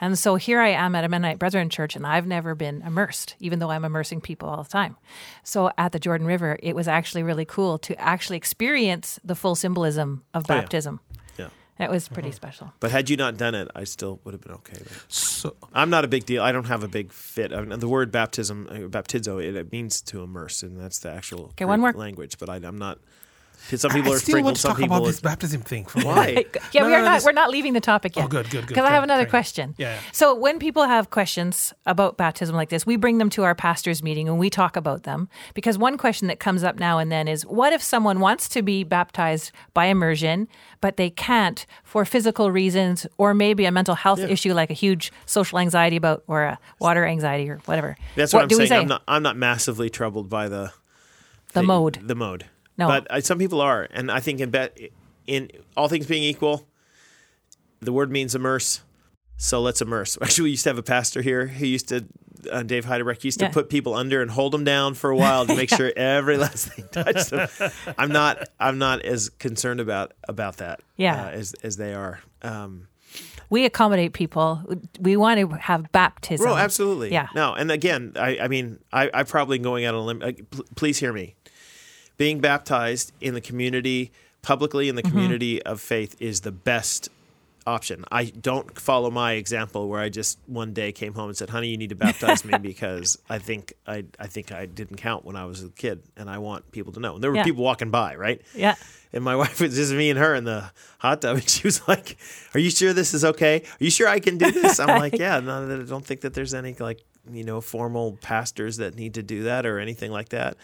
And 0.00 0.18
so 0.18 0.36
here 0.36 0.60
I 0.60 0.68
am 0.68 0.94
at 0.94 1.04
a 1.04 1.08
Mennonite 1.08 1.38
Brethren 1.38 1.68
church, 1.68 1.94
and 1.96 2.06
I've 2.06 2.26
never 2.26 2.54
been 2.54 2.82
immersed, 2.82 3.36
even 3.40 3.58
though 3.58 3.70
I'm 3.70 3.84
immersing 3.84 4.20
people 4.20 4.48
all 4.48 4.62
the 4.62 4.68
time. 4.70 4.96
So 5.44 5.70
at 5.76 5.92
the 5.92 5.98
Jordan 5.98 6.26
River, 6.26 6.58
it 6.62 6.74
was 6.74 6.88
actually 6.88 7.22
really 7.22 7.44
cool 7.44 7.78
to 7.80 8.00
actually 8.00 8.38
experience 8.38 9.20
the 9.24 9.34
full 9.34 9.54
symbolism 9.54 10.24
of 10.34 10.44
Oh, 10.48 10.54
yeah. 10.54 10.60
baptism. 10.62 11.00
Yeah. 11.38 11.48
It 11.78 11.90
was 11.90 12.08
pretty 12.08 12.30
special. 12.32 12.72
But 12.80 12.90
had 12.90 13.10
you 13.10 13.16
not 13.16 13.36
done 13.36 13.54
it, 13.54 13.68
I 13.74 13.84
still 13.84 14.20
would 14.24 14.32
have 14.34 14.40
been 14.40 14.52
okay. 14.52 14.78
With 14.78 14.92
it. 14.96 15.12
So 15.12 15.56
I'm 15.74 15.90
not 15.90 16.04
a 16.04 16.08
big 16.08 16.24
deal. 16.26 16.42
I 16.42 16.52
don't 16.52 16.66
have 16.68 16.82
a 16.84 16.88
big 16.88 17.12
fit. 17.12 17.52
I 17.52 17.60
mean, 17.62 17.78
the 17.80 17.88
word 17.88 18.12
baptism, 18.12 18.68
uh, 18.70 18.74
baptizo, 18.88 19.42
it, 19.42 19.56
it 19.56 19.72
means 19.72 20.00
to 20.02 20.22
immerse, 20.22 20.62
and 20.62 20.78
that's 20.78 21.00
the 21.00 21.10
actual 21.10 21.46
Okay, 21.50 21.64
one 21.64 21.80
more- 21.80 21.92
language. 21.92 22.38
But 22.38 22.48
I, 22.48 22.56
I'm 22.56 22.78
not. 22.78 22.98
Some 23.76 23.90
people 23.92 24.12
I 24.12 24.16
are 24.16 24.18
still 24.18 24.32
sprinkled. 24.32 24.44
want 24.44 24.56
to 24.56 24.60
Some 24.62 24.70
talk 24.72 24.78
people. 24.80 24.96
about 24.98 25.06
this 25.06 25.20
baptism 25.20 25.62
thing. 25.62 25.84
For 25.86 26.00
Why? 26.02 26.44
Yeah, 26.72 26.82
No, 26.82 26.86
we 26.88 26.94
are 26.94 26.98
no, 26.98 27.04
not. 27.06 27.14
this- 27.14 27.24
We're 27.24 27.32
not 27.32 27.50
leaving 27.50 27.72
the 27.72 27.80
topic 27.80 28.16
yet. 28.16 28.24
Oh, 28.24 28.28
good, 28.28 28.50
good, 28.50 28.62
good. 28.62 28.66
Because 28.68 28.84
I 28.84 28.90
have 28.90 29.02
another 29.04 29.22
great. 29.24 29.30
question. 29.30 29.74
Yeah, 29.78 29.94
yeah. 29.94 30.00
So 30.12 30.34
when 30.34 30.58
people 30.58 30.84
have 30.84 31.10
questions 31.10 31.72
about 31.86 32.16
baptism 32.16 32.54
like 32.56 32.68
this, 32.70 32.84
we 32.84 32.96
bring 32.96 33.18
them 33.18 33.30
to 33.30 33.44
our 33.44 33.54
pastors' 33.54 34.02
meeting 34.02 34.28
and 34.28 34.38
we 34.38 34.50
talk 34.50 34.76
about 34.76 35.04
them. 35.04 35.28
Because 35.54 35.78
one 35.78 35.96
question 35.96 36.28
that 36.28 36.38
comes 36.40 36.62
up 36.64 36.78
now 36.78 36.98
and 36.98 37.10
then 37.10 37.28
is, 37.28 37.46
what 37.46 37.72
if 37.72 37.82
someone 37.82 38.20
wants 38.20 38.48
to 38.50 38.62
be 38.62 38.84
baptized 38.84 39.52
by 39.74 39.86
immersion, 39.86 40.48
but 40.80 40.96
they 40.96 41.08
can't 41.10 41.64
for 41.84 42.04
physical 42.04 42.50
reasons, 42.50 43.06
or 43.16 43.32
maybe 43.32 43.64
a 43.64 43.72
mental 43.72 43.94
health 43.94 44.18
issue 44.20 44.52
like 44.52 44.70
a 44.70 44.74
huge 44.74 45.12
social 45.24 45.58
anxiety 45.58 45.96
about, 45.96 46.24
or 46.26 46.42
a 46.42 46.58
water 46.80 47.06
anxiety, 47.06 47.48
or 47.48 47.58
whatever. 47.66 47.96
That's 48.16 48.32
what, 48.32 48.42
I'm 48.42 48.48
do 48.48 48.56
we 48.58 48.66
saying. 48.66 48.68
say? 48.68 48.82
I'm 48.82 48.88
not. 48.88 49.02
I'm 49.08 49.22
not 49.22 49.36
massively 49.36 49.88
troubled 49.88 50.28
by 50.28 50.48
the 50.48 50.72
the 51.52 51.62
mode. 51.62 51.98
The 52.02 52.14
mode. 52.14 52.46
No. 52.78 52.88
But 52.88 53.10
uh, 53.10 53.20
some 53.20 53.38
people 53.38 53.60
are, 53.60 53.86
and 53.90 54.10
I 54.10 54.20
think 54.20 54.40
in 54.40 54.50
bet 54.50 54.78
in 55.26 55.50
all 55.76 55.88
things 55.88 56.06
being 56.06 56.22
equal, 56.22 56.66
the 57.80 57.92
word 57.92 58.10
means 58.10 58.34
immerse. 58.34 58.80
So 59.36 59.60
let's 59.60 59.80
immerse. 59.82 60.16
Actually, 60.22 60.44
we 60.44 60.50
used 60.50 60.64
to 60.64 60.70
have 60.70 60.78
a 60.78 60.82
pastor 60.82 61.20
here 61.22 61.46
who 61.48 61.66
used 61.66 61.88
to, 61.88 62.04
uh, 62.50 62.62
Dave 62.62 62.84
Heidereck, 62.86 63.24
used 63.24 63.40
to 63.40 63.46
Yeah. 63.46 63.50
put 63.52 63.68
people 63.68 63.94
under 63.94 64.22
and 64.22 64.30
hold 64.30 64.52
them 64.52 64.64
down 64.64 64.94
for 64.94 65.10
a 65.10 65.16
while 65.16 65.46
to 65.46 65.54
make 65.62 65.68
sure 65.68 65.92
every 65.96 66.36
last 66.36 66.68
thing 66.68 66.86
touched 66.92 67.30
them. 67.30 67.48
I'm 67.98 68.10
not. 68.10 68.48
I'm 68.60 68.78
not 68.78 69.02
as 69.02 69.28
concerned 69.30 69.80
about 69.80 70.12
about 70.28 70.58
that. 70.58 70.80
Yeah. 70.96 71.26
uh, 71.26 71.30
as 71.30 71.54
as 71.62 71.76
they 71.76 71.92
are. 71.94 72.20
Um, 72.42 72.88
we 73.50 73.66
accommodate 73.66 74.14
people. 74.14 74.62
We 74.98 75.16
want 75.16 75.38
to 75.40 75.48
have 75.58 75.92
baptism. 75.92 76.42
Bro, 76.46 76.56
absolutely. 76.56 77.12
Yeah. 77.12 77.28
No, 77.34 77.52
and 77.52 77.70
again, 77.70 78.12
I, 78.16 78.38
I 78.38 78.48
mean, 78.48 78.78
I, 78.90 79.10
I 79.12 79.22
probably 79.24 79.58
going 79.58 79.84
out 79.84 79.94
on 79.94 80.00
a 80.00 80.04
limb. 80.04 80.36
pl- 80.50 80.64
please 80.74 80.96
hear 80.98 81.12
me. 81.12 81.34
Being 82.16 82.40
baptized 82.40 83.12
in 83.20 83.34
the 83.34 83.40
community, 83.40 84.12
publicly 84.42 84.88
in 84.88 84.94
the 84.96 85.02
Mm-hmm. 85.02 85.10
community 85.10 85.62
of 85.62 85.80
faith, 85.80 86.16
is 86.20 86.40
the 86.42 86.52
best 86.52 87.08
option. 87.64 88.04
I 88.10 88.24
don't 88.24 88.76
follow 88.78 89.08
my 89.10 89.32
example 89.34 89.88
where 89.88 90.00
I 90.00 90.08
just 90.08 90.36
one 90.46 90.72
day 90.72 90.90
came 90.92 91.14
home 91.14 91.28
and 91.28 91.36
said, 91.36 91.48
"Honey, 91.50 91.68
you 91.68 91.76
need 91.76 91.90
to 91.90 91.94
baptize 91.94 92.44
me 92.44 92.58
because 92.70 93.18
I 93.30 93.38
think 93.38 93.72
I 93.86 94.04
I 94.18 94.26
think 94.26 94.50
I 94.52 94.66
didn't 94.66 94.96
count 94.96 95.24
when 95.24 95.36
I 95.36 95.44
was 95.46 95.62
a 95.62 95.68
kid, 95.70 96.02
and 96.16 96.28
I 96.28 96.38
want 96.38 96.70
people 96.72 96.92
to 96.94 97.00
know." 97.00 97.14
And 97.14 97.22
there 97.22 97.30
were 97.30 97.36
Yeah. 97.36 97.44
people 97.44 97.62
walking 97.64 97.90
by, 97.90 98.16
right? 98.16 98.40
Yeah. 98.54 98.74
And 99.12 99.22
my 99.22 99.36
wife 99.42 99.60
was 99.60 99.74
just 99.76 99.92
me 99.92 100.10
and 100.10 100.18
her 100.18 100.34
in 100.34 100.44
the 100.44 100.70
hot 100.98 101.22
tub, 101.22 101.36
and 101.36 101.48
she 101.48 101.66
was 101.66 101.86
like, 101.86 102.16
"Are 102.54 102.60
you 102.60 102.70
sure 102.70 102.92
this 102.92 103.14
is 103.14 103.24
okay? 103.24 103.60
Are 103.80 103.84
you 103.84 103.90
sure 103.90 104.08
I 104.08 104.18
can 104.20 104.38
do 104.38 104.50
this?" 104.50 104.78
I'm 104.80 104.98
like, 104.98 105.16
"Yeah." 105.18 105.38
No, 105.40 105.64
I 105.80 105.84
don't 105.84 106.04
think 106.04 106.22
that 106.22 106.34
there's 106.34 106.54
any 106.54 106.74
like 106.74 107.00
you 107.30 107.44
know 107.44 107.60
formal 107.60 108.18
pastors 108.20 108.78
that 108.78 108.96
need 108.96 109.14
to 109.14 109.22
do 109.22 109.44
that 109.44 109.66
or 109.66 109.78
anything 109.78 110.10
like 110.10 110.30
that. 110.30 110.56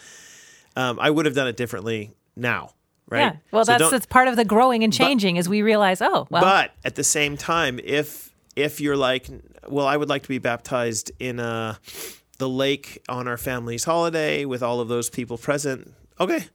Um, 0.79 0.97
I 0.99 1.09
would 1.09 1.25
have 1.25 1.35
done 1.35 1.47
it 1.47 1.57
differently 1.57 2.11
now, 2.35 2.71
right? 3.07 3.19
Yeah. 3.19 3.35
Well, 3.51 3.65
So 3.65 3.77
that's 3.77 3.91
that's 3.91 4.05
part 4.05 4.27
of 4.27 4.35
the 4.35 4.45
growing 4.45 4.83
and 4.83 4.93
changing 4.93 5.37
as 5.37 5.49
we 5.49 5.61
realize, 5.61 6.01
oh, 6.01 6.27
well, 6.29 6.41
but 6.41 6.71
at 6.85 6.95
the 6.95 7.03
same 7.03 7.35
time, 7.37 7.79
if 7.83 8.33
if 8.55 8.79
you're 8.79 8.97
like, 8.97 9.27
well, 9.67 9.85
I 9.87 9.97
would 9.97 10.09
like 10.09 10.23
to 10.23 10.29
be 10.29 10.37
baptized 10.39 11.11
in 11.19 11.39
uh, 11.39 11.75
the 12.37 12.47
lake 12.49 13.01
on 13.09 13.27
our 13.27 13.37
family's 13.37 13.83
holiday 13.83 14.45
with 14.45 14.63
all 14.63 14.79
of 14.79 14.87
those 14.87 15.09
people 15.09 15.37
present, 15.37 15.93
okay, 16.19 16.45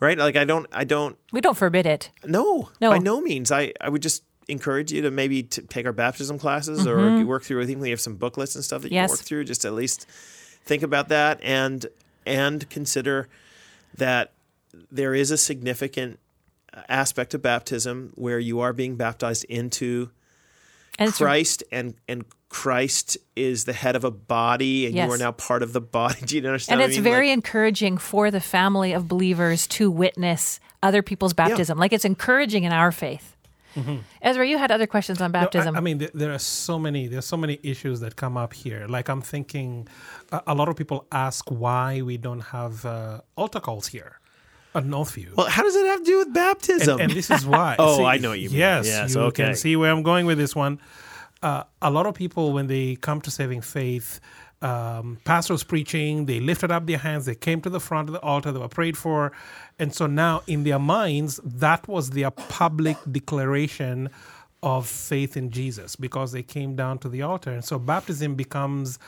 right? 0.00 0.18
Like 0.18 0.36
I 0.36 0.44
don't, 0.44 0.66
I 0.72 0.84
don't. 0.84 1.16
we 1.32 1.40
don't 1.40 1.56
forbid 1.56 1.86
it. 1.86 2.10
No, 2.26 2.70
No. 2.80 2.90
by 2.90 2.98
no 2.98 3.20
means. 3.20 3.50
I, 3.50 3.72
I 3.80 3.88
would 3.88 4.02
just 4.02 4.22
encourage 4.48 4.92
you 4.92 5.00
to 5.02 5.10
maybe 5.10 5.42
t- 5.44 5.62
take 5.62 5.86
our 5.86 5.92
baptism 5.92 6.38
classes 6.38 6.86
or 6.86 6.98
if 7.14 7.18
you 7.20 7.26
work 7.26 7.44
through. 7.44 7.62
I 7.62 7.66
think 7.66 7.80
we 7.80 7.90
have 7.90 8.00
some 8.00 8.16
booklets 8.16 8.54
and 8.54 8.62
stuff 8.64 8.82
that 8.82 8.92
you 8.92 8.98
Mm-hmm. 8.98 9.06
Can 9.06 9.10
work 9.12 9.20
through. 9.20 9.44
Just 9.44 9.64
at 9.64 9.72
least 9.72 10.06
think 10.66 10.82
about 10.82 11.08
that 11.08 11.40
and 11.42 11.86
and 12.26 12.68
consider 12.70 13.28
that 13.96 14.32
there 14.90 15.14
is 15.14 15.30
a 15.30 15.36
significant 15.38 16.18
uh, 16.72 16.82
aspect 16.88 17.34
of 17.34 17.42
baptism 17.42 18.12
where 18.16 18.38
you 18.38 18.60
are 18.60 18.72
being 18.72 18.96
baptized 18.96 19.44
into 19.44 20.10
And 20.98 21.08
it's 21.08 21.18
Christ 21.18 21.62
and 21.70 21.94
and 22.08 22.24
Christ 22.48 23.18
is 23.34 23.64
the 23.64 23.72
head 23.72 23.96
of 23.96 24.04
a 24.04 24.10
body 24.12 24.86
and 24.86 24.94
Yes. 24.94 25.08
you 25.08 25.14
are 25.14 25.18
now 25.18 25.32
part 25.32 25.62
of 25.62 25.72
the 25.72 25.80
body. 25.80 26.20
Do 26.26 26.36
you 26.36 26.46
understand? 26.46 26.74
and 26.74 26.80
what 26.80 26.84
I 26.86 26.88
it's 26.88 26.96
mean? 26.98 27.04
very 27.04 27.28
Like- 27.28 27.34
encouraging 27.34 27.98
for 27.98 28.30
the 28.30 28.40
family 28.40 28.92
of 28.92 29.08
believers 29.08 29.66
to 29.68 29.90
witness 29.90 30.60
other 30.82 31.02
people's 31.02 31.32
baptism. 31.34 31.78
Like 31.78 31.92
it's 31.92 32.04
encouraging 32.04 32.64
in 32.64 32.72
our 32.72 32.92
faith. 32.92 33.33
Ezra, 34.22 34.46
you 34.46 34.58
had 34.58 34.70
other 34.70 34.86
questions 34.86 35.20
on 35.20 35.32
No, 35.32 35.38
I- 35.38 35.42
baptism. 35.42 35.76
I, 35.76 35.80
mean, 35.80 35.98
there, 35.98 36.10
there 36.14 36.32
are 36.32 36.38
so 36.38 36.78
many. 36.78 37.06
There's 37.08 37.26
so 37.26 37.36
many 37.36 37.58
issues 37.62 38.00
that 38.00 38.16
come 38.16 38.36
up 38.36 38.52
here. 38.54 38.86
Like 38.88 39.08
I'm 39.08 39.22
thinking, 39.22 39.88
a, 40.32 40.42
a 40.48 40.54
lot 40.54 40.68
of 40.68 40.76
people 40.76 41.06
ask 41.12 41.50
why 41.50 42.02
we 42.02 42.16
don't 42.16 42.40
have 42.40 42.84
uh, 42.84 43.20
altar 43.36 43.60
calls 43.60 43.88
here 43.88 44.20
at 44.74 44.84
Northview. 44.84 45.34
well, 45.36 45.46
how 45.48 45.62
does 45.62 45.76
it 45.76 45.86
have 45.86 46.00
to 46.00 46.04
do 46.04 46.18
with 46.18 46.34
baptism? 46.34 46.94
and, 46.94 47.02
and 47.02 47.12
this 47.12 47.30
is 47.30 47.46
why. 47.46 47.76
Oh, 47.78 48.04
I 48.04 48.18
know 48.18 48.30
what 48.30 48.40
you 48.40 48.50
mean. 48.50 48.58
Yes, 48.58 48.86
Yes, 48.86 49.14
you 49.14 49.20
okay. 49.22 49.44
can 49.46 49.54
see 49.56 49.76
where 49.76 49.90
I'm 49.92 50.02
going 50.02 50.26
with 50.26 50.38
this 50.38 50.54
one. 50.56 50.80
Uh, 51.42 51.62
a 51.82 51.90
lot 51.90 52.06
of 52.06 52.14
people, 52.14 52.52
when 52.52 52.66
they 52.68 52.96
come 52.96 53.20
to 53.20 53.30
saving 53.30 53.60
faith, 53.60 54.18
um, 54.64 55.18
pastor 55.24 55.52
was 55.52 55.62
preaching, 55.62 56.24
they 56.24 56.40
lifted 56.40 56.72
up 56.72 56.86
their 56.86 56.98
hands, 56.98 57.26
they 57.26 57.34
came 57.34 57.60
to 57.60 57.70
the 57.70 57.80
front 57.80 58.08
of 58.08 58.14
the 58.14 58.20
altar, 58.20 58.50
they 58.50 58.58
were 58.58 58.68
prayed 58.68 58.96
for, 58.96 59.30
and 59.78 59.94
so 59.94 60.06
now 60.06 60.42
in 60.46 60.64
their 60.64 60.78
minds, 60.78 61.38
that 61.44 61.86
was 61.86 62.10
their 62.10 62.30
public 62.30 62.96
declaration 63.10 64.08
of 64.62 64.86
faith 64.86 65.36
in 65.36 65.50
Jesus 65.50 65.96
because 65.96 66.32
they 66.32 66.42
came 66.42 66.74
down 66.74 66.98
to 66.98 67.10
the 67.10 67.20
altar, 67.20 67.50
and 67.50 67.64
so 67.64 67.78
baptism 67.78 68.34
becomes 68.34 68.98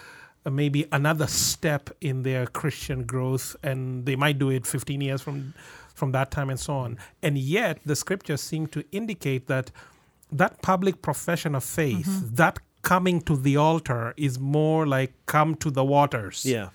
uh, 0.44 0.50
maybe 0.50 0.86
another 0.92 1.26
step 1.26 1.88
in 2.02 2.22
their 2.22 2.46
Christian 2.46 3.04
growth, 3.04 3.56
and 3.62 4.04
they 4.04 4.14
might 4.14 4.38
do 4.38 4.50
it 4.50 4.66
15 4.66 5.00
years 5.00 5.22
from 5.22 5.54
from 5.94 6.12
that 6.12 6.30
time 6.30 6.50
and 6.50 6.60
so 6.60 6.74
on. 6.74 6.98
And 7.22 7.38
yet, 7.38 7.80
the 7.86 7.96
scriptures 7.96 8.42
seem 8.42 8.66
to 8.66 8.84
indicate 8.92 9.46
that 9.46 9.70
that 10.30 10.60
public 10.60 11.00
profession 11.00 11.54
of 11.54 11.64
faith, 11.64 12.06
that 12.36 12.58
coming 12.86 13.20
to 13.20 13.36
the 13.36 13.56
altar, 13.56 14.14
is 14.16 14.38
more 14.38 14.86
like 14.86 15.12
come 15.26 15.56
to 15.56 15.70
the 15.72 15.84
waters 15.84 16.44
yeah. 16.46 16.68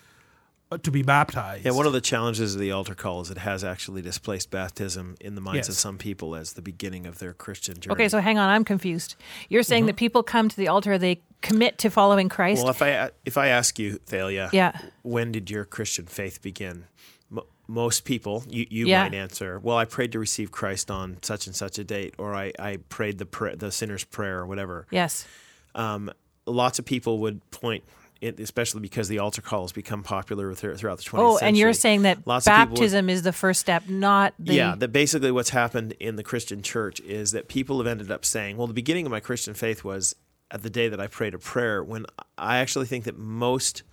uh, 0.70 0.78
to 0.78 0.92
be 0.92 1.02
baptized. 1.02 1.66
Yeah, 1.66 1.72
one 1.72 1.88
of 1.88 1.94
the 1.94 2.02
challenges 2.02 2.54
of 2.54 2.60
the 2.60 2.72
altar 2.72 2.96
call 2.96 3.22
is 3.22 3.32
it 3.32 3.38
has 3.38 3.64
actually 3.64 4.02
displaced 4.02 4.52
baptism 4.52 5.16
in 5.22 5.36
the 5.36 5.42
minds 5.42 5.70
of 5.70 5.76
some 5.76 5.98
people 5.98 6.36
as 6.36 6.52
the 6.54 6.62
beginning 6.62 7.06
of 7.06 7.20
their 7.20 7.34
Christian 7.34 7.80
journey. 7.80 7.94
okay, 7.94 8.10
so 8.10 8.20
hang 8.20 8.38
on, 8.38 8.50
I'm 8.50 8.66
confused. 8.66 9.16
You're 9.48 9.64
saying 9.64 9.86
that 9.86 9.96
people 9.96 10.22
come 10.22 10.50
to 10.50 10.58
the 10.58 10.68
altar, 10.68 10.98
they 10.98 11.22
commit 11.42 11.78
to 11.78 11.90
following 11.90 12.28
Christ. 12.28 12.62
well, 12.62 12.72
if 12.72 12.82
I 12.82 13.12
if 13.26 13.38
I 13.38 13.48
ask 13.48 13.80
you, 13.80 13.98
Thalia, 14.06 14.50
Yeah. 14.52 14.78
when 15.04 15.32
did 15.32 15.50
your 15.50 15.64
Christian 15.64 16.06
faith 16.08 16.42
begin? 16.42 16.84
Mo 17.30 17.46
most 17.68 18.04
people, 18.04 18.44
you, 18.50 18.66
you 18.70 18.86
Yeah. 18.88 19.04
might 19.04 19.16
answer, 19.16 19.60
well, 19.60 19.78
I 19.78 19.86
prayed 19.86 20.12
to 20.12 20.20
receive 20.20 20.52
Christ 20.52 20.92
on 20.92 21.18
such 21.22 21.48
and 21.48 21.56
such 21.56 21.80
a 21.80 21.86
date, 21.86 22.14
or 22.18 22.36
I, 22.36 22.52
I 22.60 22.78
prayed 22.90 23.18
the 23.18 23.26
pra- 23.26 23.56
the 23.56 23.72
sinner's 23.72 24.04
prayer, 24.04 24.40
or 24.40 24.46
whatever. 24.46 24.88
yes. 24.92 25.26
Um, 25.76 26.12
lots 26.46 26.80
of 26.80 26.86
people 26.86 27.20
would 27.20 27.40
point, 27.52 27.84
it, 28.20 28.40
especially 28.40 28.82
because 28.82 29.08
the 29.08 29.20
altar 29.20 29.42
call 29.42 29.62
has 29.64 29.72
become 29.72 30.04
popular 30.04 30.54
through- 30.54 30.76
throughout 30.76 30.98
the 30.98 31.04
20th 31.04 31.20
Oh, 31.24 31.34
century. 31.38 31.48
and 31.48 31.58
you're 31.58 31.74
saying 31.74 32.02
that 32.04 32.26
Lots 32.28 32.46
people 32.46 32.60
would- 32.60 32.70
baptism 32.76 33.10
is 33.10 33.22
the 33.24 33.34
first 33.34 33.60
step, 33.62 33.88
not 33.88 34.34
the. 34.40 34.54
yeah, 34.54 34.76
that 34.76 34.90
basically 34.90 35.32
what's 35.32 35.52
happened 35.52 35.94
in 36.00 36.16
the 36.18 36.24
Christian 36.24 36.62
church 36.62 37.00
is 37.02 37.32
that 37.32 37.48
people 37.48 37.78
have 37.78 37.88
ended 37.88 38.12
up 38.12 38.26
saying, 38.26 38.58
well, 38.58 38.68
the 38.68 38.74
beginning 38.74 39.06
of 39.06 39.12
my 39.12 39.20
Christian 39.20 39.54
faith 39.54 39.84
was 39.84 40.16
at 40.52 40.62
the 40.64 40.70
day 40.70 40.88
that 40.90 41.00
I 41.00 41.08
prayed 41.08 41.34
a 41.34 41.40
prayer. 41.40 41.84
When 41.84 42.06
I 42.38 42.58
actually 42.58 42.86
think 42.86 43.06
that 43.06 43.18
most, 43.18 43.84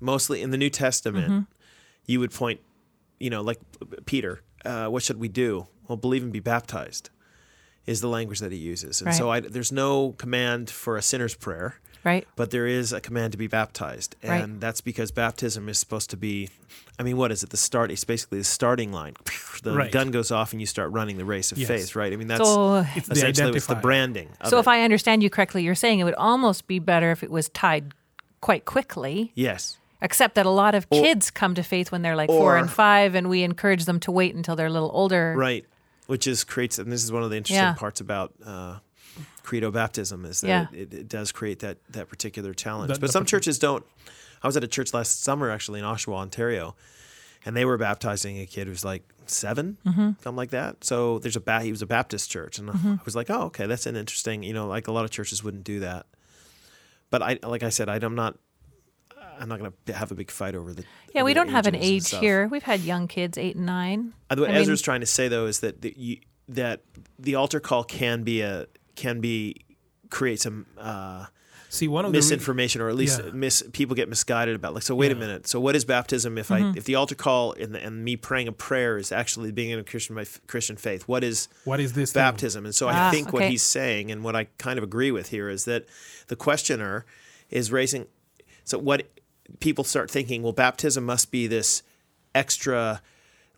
mostly 0.00 0.42
in 0.42 0.50
the 0.50 0.58
New 0.58 0.70
Testament, 0.70 1.26
Mm-hmm. 1.32 1.40
you 2.06 2.20
would 2.20 2.32
point, 2.32 2.60
you 3.18 3.30
know, 3.30 3.40
like 3.42 3.58
Peter, 4.06 4.42
uh, 4.64 4.86
what 4.88 5.02
should 5.02 5.18
we 5.18 5.28
do? 5.28 5.66
Well, 5.88 5.96
believe 5.96 6.22
and 6.22 6.32
be 6.32 6.40
baptized 6.40 7.10
is 7.90 8.00
the 8.00 8.08
language 8.08 8.38
that 8.40 8.52
he 8.52 8.58
uses. 8.58 9.02
And 9.02 9.12
so 9.14 9.30
I, 9.34 9.40
there's 9.40 9.72
no 9.72 10.12
command 10.24 10.70
for 10.70 10.96
a 10.96 11.02
sinner's 11.02 11.34
prayer. 11.34 11.74
Right. 12.02 12.26
but 12.34 12.50
there 12.50 12.66
is 12.66 12.94
a 12.94 13.00
command 13.08 13.32
to 13.32 13.38
be 13.38 13.46
baptized, 13.46 14.16
and 14.22 14.30
Right. 14.30 14.60
that's 14.60 14.80
because 14.80 15.10
baptism 15.10 15.68
is 15.68 15.78
supposed 15.78 16.08
to 16.10 16.16
be. 16.16 16.48
I 16.98 17.02
mean, 17.02 17.18
what 17.18 17.30
is 17.30 17.42
it? 17.42 17.50
The 17.50 17.58
start. 17.58 17.90
It's 17.90 18.04
basically 18.04 18.38
the 18.38 18.44
starting 18.44 18.90
line. 18.90 19.14
The 19.62 19.72
Right. 19.76 19.92
gun 19.92 20.10
goes 20.10 20.30
off, 20.30 20.52
and 20.52 20.60
you 20.62 20.66
start 20.66 20.90
running 20.92 21.18
the 21.18 21.26
race 21.26 21.52
of 21.52 21.58
Yes. 21.58 21.68
faith. 21.68 21.94
Right. 21.94 22.10
I 22.10 22.16
mean, 22.16 22.28
that's 22.28 22.40
So, 22.42 22.86
It's 22.96 23.06
the 23.08 23.12
essentially 23.12 23.54
it's 23.54 23.66
the 23.66 23.74
branding. 23.74 24.30
Of 24.40 24.48
so 24.48 24.56
it. 24.56 24.60
if 24.60 24.68
I 24.68 24.80
understand 24.80 25.22
you 25.22 25.28
correctly, 25.28 25.62
you're 25.62 25.74
saying 25.74 25.98
it 26.00 26.04
would 26.04 26.14
almost 26.30 26.66
be 26.66 26.78
better 26.78 27.10
if 27.10 27.22
it 27.22 27.30
was 27.30 27.50
tied 27.50 27.92
quite 28.40 28.64
quickly. 28.64 29.32
yes, 29.34 29.76
Except 30.00 30.34
that 30.36 30.46
a 30.46 30.50
lot 30.62 30.74
of 30.74 30.88
kids 30.88 31.30
come 31.30 31.54
to 31.54 31.62
faith 31.62 31.92
when 31.92 32.00
they're 32.00 32.16
like 32.16 32.30
four 32.30 32.56
and 32.56 32.70
five, 32.70 33.14
and 33.14 33.28
we 33.28 33.42
encourage 33.42 33.84
them 33.84 34.00
to 34.00 34.10
wait 34.10 34.34
until 34.34 34.56
they're 34.56 34.68
a 34.68 34.76
little 34.78 34.90
older. 34.94 35.34
right, 35.36 35.66
which 36.10 36.26
is 36.26 36.44
creates, 36.44 36.78
and 36.78 36.90
this 36.92 37.02
is 37.04 37.10
one 37.12 37.22
of 37.22 37.30
the 37.30 37.36
interesting 37.36 37.62
Yeah. 37.64 37.74
parts 37.74 38.00
about. 38.00 38.32
Uh, 38.44 38.78
Credo 39.42 39.70
baptism 39.70 40.24
is 40.24 40.42
that 40.42 40.48
Yeah. 40.48 40.66
it, 40.72 40.92
it 40.94 41.08
does 41.08 41.32
create 41.32 41.58
that 41.60 41.78
that 41.90 42.08
particular 42.08 42.54
challenge. 42.54 42.92
The- 42.92 43.00
but 43.00 43.10
some 43.10 43.24
partic- 43.24 43.28
churches 43.28 43.58
don't. 43.58 43.84
I 44.42 44.46
was 44.46 44.56
at 44.56 44.62
a 44.64 44.68
church 44.68 44.94
last 44.94 45.22
summer 45.24 45.50
actually 45.50 45.80
in 45.80 45.84
Oshawa, 45.86 46.16
Ontario, 46.16 46.76
and 47.44 47.56
they 47.56 47.64
were 47.64 47.76
baptizing 47.76 48.38
a 48.38 48.46
kid 48.46 48.66
who's 48.68 48.84
like 48.84 49.02
7 49.26 49.78
Mm-hmm. 49.84 50.00
something 50.22 50.36
like 50.36 50.50
that. 50.50 50.84
So 50.84 51.18
there's 51.18 51.36
a 51.36 51.40
ba- 51.40 51.62
he 51.62 51.70
was 51.72 51.82
a 51.82 51.86
Baptist 51.86 52.30
church, 52.30 52.58
and 52.58 52.70
I 52.70 52.98
was 53.04 53.16
like, 53.16 53.28
oh, 53.30 53.42
okay, 53.46 53.66
that's 53.66 53.86
an 53.86 53.96
interesting. 53.96 54.42
You 54.42 54.52
know, 54.54 54.66
like 54.68 54.86
a 54.86 54.92
lot 54.92 55.04
of 55.04 55.10
churches 55.10 55.42
wouldn't 55.42 55.64
do 55.64 55.80
that. 55.80 56.06
But 57.10 57.22
I, 57.22 57.38
like 57.42 57.62
I 57.64 57.70
said, 57.70 57.88
I, 57.88 57.96
I'm 57.96 58.14
not. 58.14 58.36
I'm 59.40 59.48
not 59.48 59.58
going 59.58 59.72
to 59.86 59.92
have 59.94 60.12
a 60.12 60.14
big 60.14 60.30
fight 60.30 60.54
over 60.54 60.72
the. 60.74 60.84
Yeah, 61.14 61.22
we 61.24 61.34
don't 61.34 61.48
have 61.48 61.66
an 61.66 61.74
age 61.74 62.10
here. 62.14 62.46
We've 62.48 62.62
had 62.62 62.80
young 62.80 63.08
kids, 63.08 63.38
eight 63.38 63.56
and 63.56 63.66
nine. 63.66 64.12
Uh, 64.28 64.36
What 64.38 64.50
I 64.50 64.52
mean- 64.52 64.62
Ezra's 64.62 64.82
trying 64.82 65.00
to 65.00 65.06
say 65.06 65.28
though 65.28 65.46
is 65.46 65.60
that 65.60 65.80
the, 65.82 65.94
you, 65.96 66.18
that 66.48 66.82
the 67.18 67.34
altar 67.36 67.58
call 67.60 67.82
can 67.84 68.22
be 68.22 68.42
a 68.42 68.66
can 68.96 69.20
be 69.20 69.56
create 70.10 70.40
some 70.40 70.66
uh, 70.76 71.26
See, 71.70 71.86
one 71.86 72.04
of 72.04 72.10
the 72.10 72.16
re- 72.16 72.18
misinformation 72.18 72.80
or 72.80 72.88
at 72.88 72.96
least 72.96 73.20
Yeah. 73.24 73.30
mis, 73.32 73.62
people 73.72 73.94
get 73.94 74.08
misguided 74.08 74.56
about 74.56 74.74
like 74.74 74.82
so 74.82 74.94
wait 74.96 75.12
a 75.12 75.14
minute 75.14 75.46
so 75.46 75.60
what 75.60 75.76
is 75.76 75.84
baptism 75.84 76.36
if 76.36 76.48
Mm-hmm. 76.48 76.72
I 76.74 76.76
if 76.76 76.82
the 76.84 76.96
altar 76.96 77.14
call 77.14 77.52
and, 77.52 77.72
the, 77.74 77.82
and 77.82 78.04
me 78.04 78.16
praying 78.16 78.48
a 78.48 78.52
prayer 78.52 78.98
is 78.98 79.12
actually 79.12 79.52
being 79.52 79.70
in 79.70 79.78
a 79.78 79.84
Christian 79.84 80.16
my 80.16 80.26
Christian 80.48 80.76
faith 80.76 81.06
what 81.06 81.22
is 81.22 81.48
what 81.64 81.78
is 81.78 81.92
this 81.92 82.12
thing? 82.12 82.20
baptism 82.20 82.64
and 82.66 82.74
so 82.74 82.88
Ah, 82.88 83.08
I 83.08 83.10
think 83.12 83.32
what 83.32 83.44
he's 83.44 83.62
saying 83.62 84.10
and 84.10 84.24
what 84.24 84.34
I 84.34 84.48
kind 84.58 84.78
of 84.78 84.82
agree 84.82 85.12
with 85.12 85.28
here 85.30 85.48
is 85.48 85.64
that 85.66 85.86
the 86.26 86.34
questioner 86.36 87.06
is 87.50 87.70
raising 87.70 88.06
so 88.64 88.76
what 88.78 89.06
people 89.58 89.84
start 89.84 90.10
thinking 90.10 90.42
well 90.42 90.52
baptism 90.52 91.04
must 91.04 91.30
be 91.30 91.46
this 91.46 91.82
extra 92.34 93.02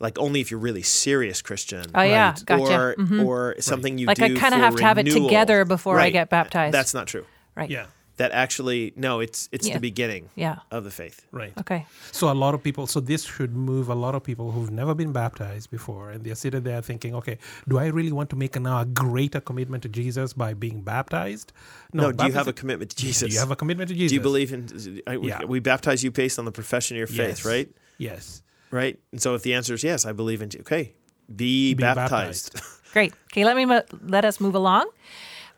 like 0.00 0.18
only 0.18 0.40
if 0.40 0.50
you're 0.50 0.58
really 0.58 0.82
serious 0.82 1.42
Christian 1.42 1.84
Oh 1.94 2.02
yeah, 2.02 2.30
Right. 2.32 2.44
gotcha. 2.46 2.62
or 2.62 2.94
mm-hmm. 2.98 3.20
or 3.20 3.54
something 3.60 3.98
you 3.98 4.06
Like 4.06 4.16
do 4.16 4.24
I 4.24 4.28
kinda 4.28 4.40
for 4.50 4.56
have 4.56 4.76
to 4.76 4.82
have 4.82 4.98
it 4.98 5.06
together 5.06 5.64
before 5.64 6.00
I 6.00 6.10
get 6.10 6.28
baptized. 6.30 6.74
That's 6.74 6.94
not 6.94 7.06
true. 7.06 7.24
right. 7.54 7.70
Yeah, 7.70 7.86
That 8.18 8.30
actually 8.32 8.92
no, 8.94 9.20
it's 9.20 9.48
it's 9.52 9.66
Yeah. 9.66 9.74
the 9.74 9.80
beginning 9.80 10.28
Yeah. 10.36 10.56
of 10.70 10.84
the 10.84 10.90
faith. 10.90 11.26
right. 11.32 11.52
Okay. 11.58 11.86
So 12.12 12.30
a 12.30 12.34
lot 12.44 12.54
of 12.54 12.62
people. 12.62 12.86
So 12.86 13.00
this 13.00 13.24
should 13.24 13.54
move 13.56 13.88
a 13.88 13.94
lot 13.94 14.14
of 14.14 14.22
people 14.22 14.52
who've 14.52 14.70
never 14.70 14.94
been 14.94 15.12
baptized 15.12 15.70
before, 15.70 16.10
and 16.10 16.22
they're 16.24 16.34
sitting 16.44 16.62
there 16.62 16.82
thinking, 16.82 17.14
"Okay, 17.14 17.38
do 17.68 17.78
I 17.78 17.86
really 17.86 18.12
want 18.12 18.28
to 18.30 18.36
make 18.36 18.60
now 18.60 18.80
a 18.80 18.84
greater 18.84 19.40
commitment 19.40 19.82
to 19.84 19.88
Jesus 19.88 20.34
by 20.34 20.52
being 20.54 20.82
baptized? 20.82 21.52
No, 21.94 22.12
do 22.12 22.26
you 22.26 22.32
have 22.32 22.48
a 22.48 22.52
commitment 22.52 22.90
to 22.90 22.96
Jesus? 22.96 23.28
Do 23.28 23.34
you 23.34 23.40
have 23.40 23.50
a 23.50 23.56
commitment 23.56 23.88
to 23.88 23.94
Jesus? 23.94 24.10
Do 24.10 24.14
you 24.16 24.20
believe 24.20 24.52
in? 24.52 24.68
I, 25.06 25.16
we, 25.16 25.28
Yeah. 25.28 25.44
we 25.44 25.58
baptize 25.60 26.04
you 26.04 26.10
based 26.10 26.38
on 26.38 26.44
the 26.44 26.52
profession 26.52 26.96
of 26.96 26.98
your 26.98 27.06
faith, 27.06 27.38
Yes. 27.38 27.44
right? 27.44 27.68
Yes. 27.98 28.42
Right. 28.70 28.98
And 29.12 29.20
so 29.22 29.34
if 29.34 29.42
the 29.42 29.54
answer 29.54 29.72
is 29.74 29.82
yes, 29.82 30.04
I 30.04 30.12
believe 30.12 30.42
in. 30.42 30.48
Je- 30.50 30.60
Okay, 30.60 30.92
be, 31.34 31.74
Be 31.74 31.80
baptized. 31.82 32.60
Great. 32.92 33.12
Okay, 33.32 33.44
let 33.44 33.56
me 33.56 33.64
mo- 33.64 33.84
let 34.06 34.24
us 34.24 34.38
move 34.38 34.54
along. 34.54 34.84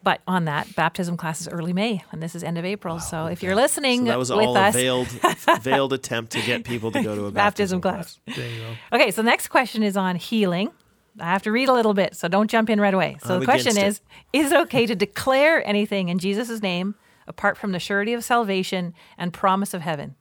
But 0.05 0.21
on 0.27 0.45
that, 0.45 0.77
baptism 0.77 1.17
class 1.17 1.41
is 1.41 1.49
early 1.49 1.73
May, 1.73 2.05
and 2.13 2.23
this 2.23 2.35
is 2.35 2.45
end 2.45 2.59
of 2.59 2.65
April. 2.67 3.01
so 3.01 3.27
if 3.27 3.43
you're 3.43 3.57
listening 3.57 4.01
So 4.01 4.05
that 4.05 4.19
was 4.19 4.31
all 4.31 4.57
a 4.57 4.71
veiled, 4.71 5.09
veiled 5.63 5.95
attempt 5.95 6.33
to 6.33 6.43
get 6.43 6.65
people 6.65 6.93
to 6.93 7.03
go 7.03 7.15
to 7.17 7.25
a 7.25 7.31
baptism 7.33 7.81
baptism, 7.81 7.81
class. 7.81 8.37
There 8.37 8.49
you 8.49 8.61
go. 8.61 8.97
Okay, 8.97 9.11
so 9.11 9.23
the 9.23 9.27
next 9.27 9.49
question 9.49 9.83
is 9.83 9.97
on 9.97 10.17
healing. 10.17 10.71
I 11.19 11.25
have 11.25 11.43
to 11.45 11.53
read 11.53 11.69
a 11.69 11.73
little 11.73 11.95
bit, 11.95 12.15
so 12.15 12.29
don't 12.29 12.51
jump 12.51 12.69
in 12.69 12.81
right 12.81 12.93
away. 12.93 13.17
So 13.25 13.35
I'm 13.35 13.41
the 13.41 13.47
question 13.47 13.79
is 13.79 14.03
Is 14.33 14.53
it 14.53 14.61
okay 14.63 14.85
to 14.85 14.95
declare 14.95 15.67
anything 15.67 16.11
in 16.11 16.19
Jesus' 16.19 16.61
name 16.61 16.97
apart 17.27 17.57
from 17.57 17.73
the 17.73 17.79
surety 17.79 18.13
of 18.13 18.23
salvation 18.23 18.93
and 19.17 19.33
promise 19.33 19.73
of 19.73 19.81
heaven? 19.81 20.17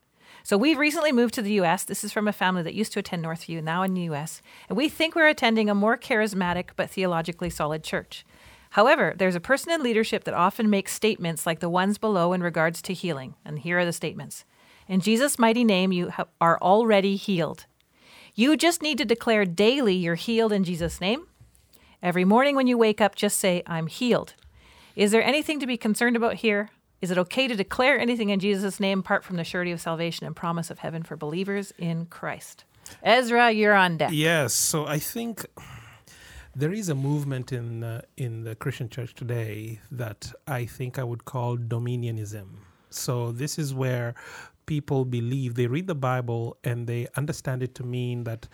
So 0.46 0.58
we've 0.58 0.78
recently 0.78 1.12
moved 1.14 1.34
to 1.36 1.42
the 1.42 1.54
US. 1.62 1.86
This 1.86 2.04
is 2.04 2.12
from 2.12 2.28
a 2.28 2.34
family 2.34 2.64
that 2.64 2.74
used 2.74 2.94
to 2.94 3.00
attend 3.00 3.24
Northview, 3.24 3.64
now 3.64 3.84
in 3.84 3.94
the 3.94 4.02
US. 4.14 4.42
And 4.70 4.78
we 4.78 4.90
think 4.90 5.16
we're 5.16 5.28
attending 5.28 5.70
a 5.70 5.76
more 5.76 5.98
charismatic 5.98 6.72
but 6.76 6.90
theologically 6.90 7.50
solid 7.50 7.84
church. 7.84 8.26
However, 8.74 9.14
there's 9.16 9.36
a 9.36 9.40
person 9.40 9.72
in 9.72 9.84
leadership 9.84 10.24
that 10.24 10.34
often 10.34 10.68
makes 10.68 10.94
statements 10.94 11.46
like 11.46 11.60
the 11.60 11.70
ones 11.70 12.00
below 12.00 12.34
in 12.34 12.42
regards 12.42 12.82
to 12.82 12.94
healing. 12.94 13.36
And 13.46 13.60
here 13.60 13.78
are 13.78 13.86
the 13.86 13.94
statements 13.94 14.46
In 14.88 15.00
Jesus' 15.00 15.38
mighty 15.38 15.64
name, 15.64 15.92
you 15.92 16.10
ha- 16.10 16.26
are 16.42 16.58
already 16.60 17.16
healed. 17.16 17.68
You 18.34 18.58
just 18.58 18.82
need 18.82 18.98
to 18.98 19.06
declare 19.06 19.46
daily 19.46 19.94
you're 19.94 20.16
healed 20.16 20.52
in 20.52 20.64
Jesus' 20.64 21.00
name. 21.00 21.28
Every 22.02 22.26
morning 22.26 22.56
when 22.56 22.66
you 22.66 22.76
wake 22.76 23.00
up, 23.00 23.14
just 23.14 23.38
say, 23.38 23.62
I'm 23.68 23.86
healed. 23.86 24.34
Is 24.96 25.12
there 25.12 25.24
anything 25.24 25.60
to 25.60 25.68
be 25.68 25.78
concerned 25.78 26.16
about 26.16 26.36
here? 26.36 26.70
Is 27.00 27.12
it 27.12 27.20
okay 27.20 27.48
to 27.48 27.56
declare 27.56 28.00
anything 28.00 28.30
in 28.30 28.40
Jesus' 28.40 28.80
name 28.80 29.02
apart 29.02 29.24
from 29.24 29.36
the 29.36 29.44
surety 29.44 29.72
of 29.72 29.82
salvation 29.82 30.26
and 30.26 30.36
promise 30.36 30.72
of 30.72 30.80
heaven 30.80 31.04
for 31.04 31.16
believers 31.16 31.74
in 31.78 32.08
Christ? 32.08 32.64
Ezra, 33.04 33.52
you're 33.52 33.76
on 33.76 33.98
deck. 33.98 34.10
Yes. 34.12 34.56
So 34.56 34.88
I 34.88 34.98
think 34.98 35.46
there 36.56 36.72
is 36.72 36.90
a 36.90 36.96
movement 36.96 37.52
in 37.52 37.84
uh, 37.84 38.02
in 38.18 38.44
the 38.44 38.56
Christian 38.56 38.90
church 38.90 39.14
today 39.16 39.80
that 39.92 40.32
I 40.48 40.66
think 40.66 41.00
I 41.00 41.04
would 41.04 41.26
call 41.26 41.58
dominionism. 41.58 42.48
So 42.90 43.32
this 43.32 43.58
is 43.58 43.74
where 43.74 44.14
people 44.66 45.04
believe 45.06 45.56
they 45.56 45.68
read 45.68 45.88
the 45.88 45.96
Bible 45.96 46.58
and 46.64 46.88
they 46.88 47.08
understand 47.18 47.64
it 47.64 47.74
to 47.76 47.84
mean 47.84 48.24
that 48.26 48.48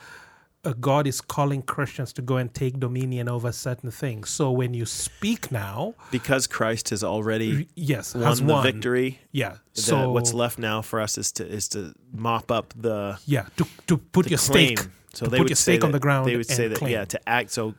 uh, 0.65 0.73
God 0.79 1.07
is 1.07 1.21
calling 1.21 1.61
Christians 1.61 2.11
to 2.13 2.21
go 2.21 2.37
and 2.37 2.53
take 2.53 2.79
dominion 2.79 3.29
over 3.29 3.51
certain 3.51 3.91
things. 3.91 4.29
So 4.29 4.51
when 4.51 4.73
you 4.73 4.85
speak 4.85 5.51
now, 5.51 5.93
because 6.11 6.47
Christ 6.47 6.89
has 6.89 7.03
already 7.03 7.67
yes, 7.75 8.15
won 8.15 8.23
has 8.23 8.39
the 8.39 8.45
won. 8.45 8.63
victory. 8.63 9.19
Yeah. 9.31 9.49
that 9.75 9.81
So 9.81 10.11
what's 10.11 10.33
left 10.33 10.57
now 10.57 10.81
for 10.81 10.99
us 11.01 11.17
is 11.17 11.31
to 11.33 11.45
is 11.47 11.67
to 11.69 11.93
mop 12.13 12.49
up 12.51 12.73
the 12.75 13.19
Yeah, 13.25 13.45
to 13.57 13.65
to 13.87 13.97
put 13.97 14.29
your 14.29 14.39
claim. 14.39 14.77
stake. 14.77 14.87
So 15.13 15.25
they 15.25 15.37
put 15.37 15.43
would 15.43 15.49
your 15.49 15.55
say 15.55 15.73
stake 15.73 15.83
on 15.83 15.91
the 15.91 15.99
ground. 15.99 16.27
They 16.27 16.37
would 16.37 16.45
say 16.47 16.67
that 16.69 16.77
claim. 16.77 16.91
yeah, 16.93 17.05
to 17.05 17.19
act. 17.27 17.51
So 17.51 17.73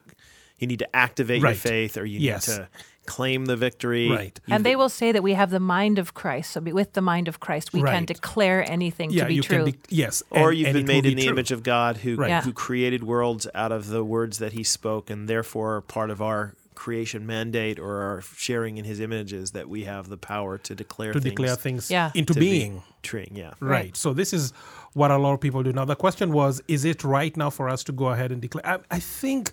you 0.60 0.66
need 0.68 0.78
to 0.78 0.96
activate 0.96 1.42
Right. 1.42 1.50
your 1.50 1.56
faith, 1.56 1.96
or 1.96 2.04
you 2.04 2.20
Yes. 2.20 2.48
need 2.48 2.54
to 2.56 2.68
claim 3.06 3.46
the 3.46 3.56
victory. 3.56 4.08
Right. 4.08 4.38
And 4.48 4.64
they 4.64 4.76
will 4.76 4.88
say 4.90 5.10
that 5.10 5.22
we 5.22 5.32
have 5.32 5.50
the 5.50 5.58
mind 5.58 5.98
of 5.98 6.14
Christ. 6.14 6.52
So 6.52 6.60
with 6.60 6.92
the 6.92 7.00
mind 7.00 7.26
of 7.26 7.40
Christ, 7.40 7.72
we 7.72 7.82
can 7.82 8.04
declare 8.04 8.62
anything 8.70 9.10
yeah, 9.10 9.22
to 9.24 9.28
be 9.28 9.34
you 9.34 9.42
true. 9.42 9.64
can. 9.64 9.72
De- 9.72 9.78
yes, 9.88 10.22
or 10.30 10.50
and- 10.50 10.58
you've 10.58 10.68
and 10.68 10.74
been 10.74 10.82
it 10.84 10.86
will 10.88 10.94
made 10.94 11.02
be 11.04 11.10
in 11.12 11.16
the 11.16 11.22
true. 11.24 11.32
image 11.32 11.50
of 11.50 11.62
God 11.64 11.96
who 11.98 12.14
Right. 12.16 12.28
Yeah. 12.28 12.42
who 12.42 12.52
created 12.52 13.02
worlds 13.02 13.48
out 13.54 13.72
of 13.72 13.88
the 13.88 14.04
words 14.04 14.38
that 14.38 14.52
he 14.52 14.62
spoke 14.62 15.10
and 15.10 15.26
therefore 15.28 15.80
part 15.80 16.10
of 16.10 16.22
our 16.22 16.54
creation 16.76 17.26
mandate 17.26 17.78
or 17.78 18.00
our 18.02 18.22
sharing 18.36 18.78
in 18.78 18.84
his 18.84 19.00
images 19.00 19.50
that 19.50 19.68
we 19.68 19.84
have 19.84 20.08
the 20.08 20.16
power 20.16 20.56
to 20.56 20.74
declare 20.74 21.12
to 21.12 21.20
things 21.20 21.30
declare 21.34 21.56
things 21.56 21.90
Yeah. 21.90 22.10
into 22.14 22.32
to 22.34 22.40
be 22.40 22.50
being. 22.50 22.82
true. 23.02 23.24
Yeah. 23.32 23.48
Right. 23.60 23.70
Right. 23.70 23.96
So 23.96 24.14
this 24.14 24.32
is 24.32 24.52
what 24.94 25.10
a 25.10 25.18
lot 25.18 25.34
of 25.34 25.40
people 25.40 25.62
do. 25.62 25.72
Now 25.72 25.84
the 25.84 25.96
question 25.96 26.32
was, 26.32 26.62
is 26.68 26.84
it 26.84 27.02
right 27.04 27.36
now 27.36 27.50
for 27.50 27.68
us 27.68 27.82
to 27.84 27.92
go 27.92 28.08
ahead 28.10 28.30
and 28.32 28.40
declare? 28.40 28.64
I, 28.66 28.78
I 28.96 28.98
think 29.00 29.50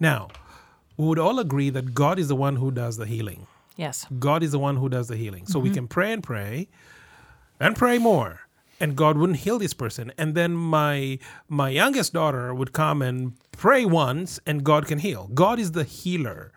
now 0.00 0.28
we 0.96 1.06
would 1.06 1.18
all 1.18 1.38
agree 1.38 1.70
that 1.70 1.94
God 1.94 2.18
is 2.18 2.28
the 2.28 2.36
one 2.36 2.56
who 2.56 2.70
does 2.70 2.96
the 2.96 3.06
healing. 3.06 3.46
yes. 3.76 4.06
God 4.18 4.42
is 4.42 4.52
the 4.52 4.58
one 4.58 4.76
who 4.76 4.88
does 4.88 5.08
the 5.08 5.16
healing. 5.16 5.46
So 5.46 5.58
we 5.58 5.68
mm-hmm. 5.68 5.74
can 5.74 5.88
pray 5.88 6.12
and 6.12 6.22
pray 6.22 6.68
and 7.58 7.74
pray 7.76 7.98
more. 7.98 8.40
And 8.80 8.96
God 8.96 9.16
wouldn't 9.16 9.40
heal 9.40 9.58
this 9.58 9.74
person. 9.74 10.12
And 10.18 10.34
then 10.34 10.52
my 10.54 11.18
my 11.48 11.70
youngest 11.70 12.12
daughter 12.12 12.54
would 12.54 12.72
come 12.72 13.02
and 13.02 13.32
pray 13.52 13.84
once 13.84 14.40
and 14.46 14.64
God 14.64 14.86
can 14.86 14.98
heal. 14.98 15.30
God 15.32 15.58
is 15.58 15.72
the 15.72 15.84
healer. 15.84 16.52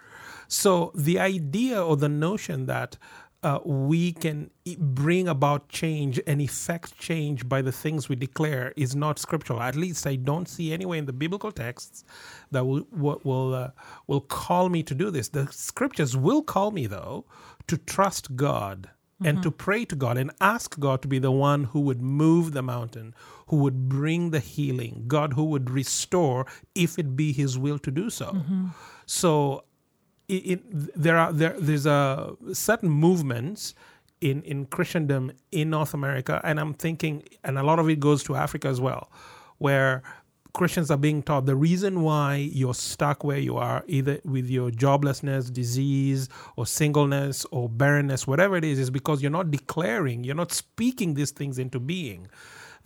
So 0.47 0.91
the 0.95 1.19
idea 1.19 1.83
or 1.83 1.97
the 1.97 2.09
notion 2.09 2.65
that 2.65 2.97
uh, 3.43 3.59
we 3.63 4.13
can 4.13 4.49
bring 4.79 5.27
about 5.27 5.69
change 5.69 6.19
and 6.25 6.41
effect 6.41 6.97
change 6.97 7.47
by 7.47 7.61
the 7.61 7.71
things 7.71 8.09
we 8.09 8.15
declare 8.15 8.73
is 8.75 8.95
not 8.95 9.19
scriptural. 9.19 9.61
At 9.61 9.75
least 9.75 10.07
I 10.07 10.15
don't 10.15 10.47
see 10.47 10.73
anywhere 10.73 10.97
in 10.97 11.05
the 11.05 11.13
biblical 11.13 11.51
texts 11.51 12.03
that 12.51 12.65
will 12.65 12.87
will 12.91 13.21
will, 13.23 13.53
uh, 13.53 13.71
will 14.07 14.21
call 14.21 14.69
me 14.69 14.81
to 14.83 14.95
do 14.95 15.11
this. 15.11 15.29
The 15.29 15.47
scriptures 15.51 16.17
will 16.17 16.41
call 16.41 16.71
me 16.71 16.87
though 16.87 17.25
to 17.67 17.77
trust 17.77 18.35
God 18.35 18.89
and 19.23 19.41
to 19.41 19.49
pray 19.49 19.83
to 19.85 19.95
God 19.95 20.17
and 20.17 20.31
ask 20.41 20.79
God 20.79 21.01
to 21.01 21.07
be 21.07 21.17
the 21.17 21.31
one 21.31 21.63
who 21.65 21.79
would 21.81 22.01
move 22.01 22.53
the 22.53 22.61
mountain, 22.61 23.15
who 23.47 23.57
would 23.57 23.89
bring 23.89 24.29
the 24.29 24.39
healing, 24.39 25.05
God 25.07 25.33
who 25.33 25.45
would 25.45 25.69
restore 25.71 26.45
if 26.75 26.99
it 26.99 27.15
be 27.15 27.33
His 27.33 27.57
will 27.57 27.79
to 27.79 27.91
do 27.91 28.09
so. 28.11 28.43
So 29.07 29.63
it, 30.27 30.33
it, 30.33 30.61
there 31.01 31.17
are 31.17 31.31
there 31.31 31.55
there's 31.59 31.85
a 31.85 32.35
certain 32.53 32.89
movements 32.89 33.73
in 34.21 34.41
in 34.43 34.65
Christendom 34.65 35.31
in 35.51 35.69
North 35.69 35.93
America, 35.93 36.41
and 36.43 36.59
I'm 36.59 36.73
thinking, 36.73 37.23
and 37.43 37.57
a 37.57 37.63
lot 37.63 37.79
of 37.79 37.89
it 37.89 37.99
goes 37.99 38.23
to 38.23 38.35
Africa 38.35 38.67
as 38.67 38.81
well, 38.81 39.09
where 39.57 40.03
Christians 40.53 40.89
are 40.89 40.97
being 40.97 41.21
taught 41.21 41.45
the 41.45 41.55
reason 41.55 42.01
why 42.01 42.35
you're 42.35 42.73
stuck 42.73 43.23
where 43.23 43.37
you 43.37 43.57
are, 43.57 43.83
either 43.87 44.19
with 44.25 44.49
your 44.49 44.71
joblessness, 44.71 45.53
disease, 45.53 46.29
or 46.55 46.65
singleness, 46.65 47.45
or 47.51 47.69
barrenness, 47.69 48.25
whatever 48.25 48.57
it 48.57 48.65
is, 48.65 48.79
is 48.79 48.89
because 48.89 49.21
you're 49.21 49.31
not 49.31 49.51
declaring, 49.51 50.23
you're 50.23 50.35
not 50.35 50.51
speaking 50.51 51.13
these 51.13 51.31
things 51.31 51.59
into 51.59 51.79
being. 51.79 52.27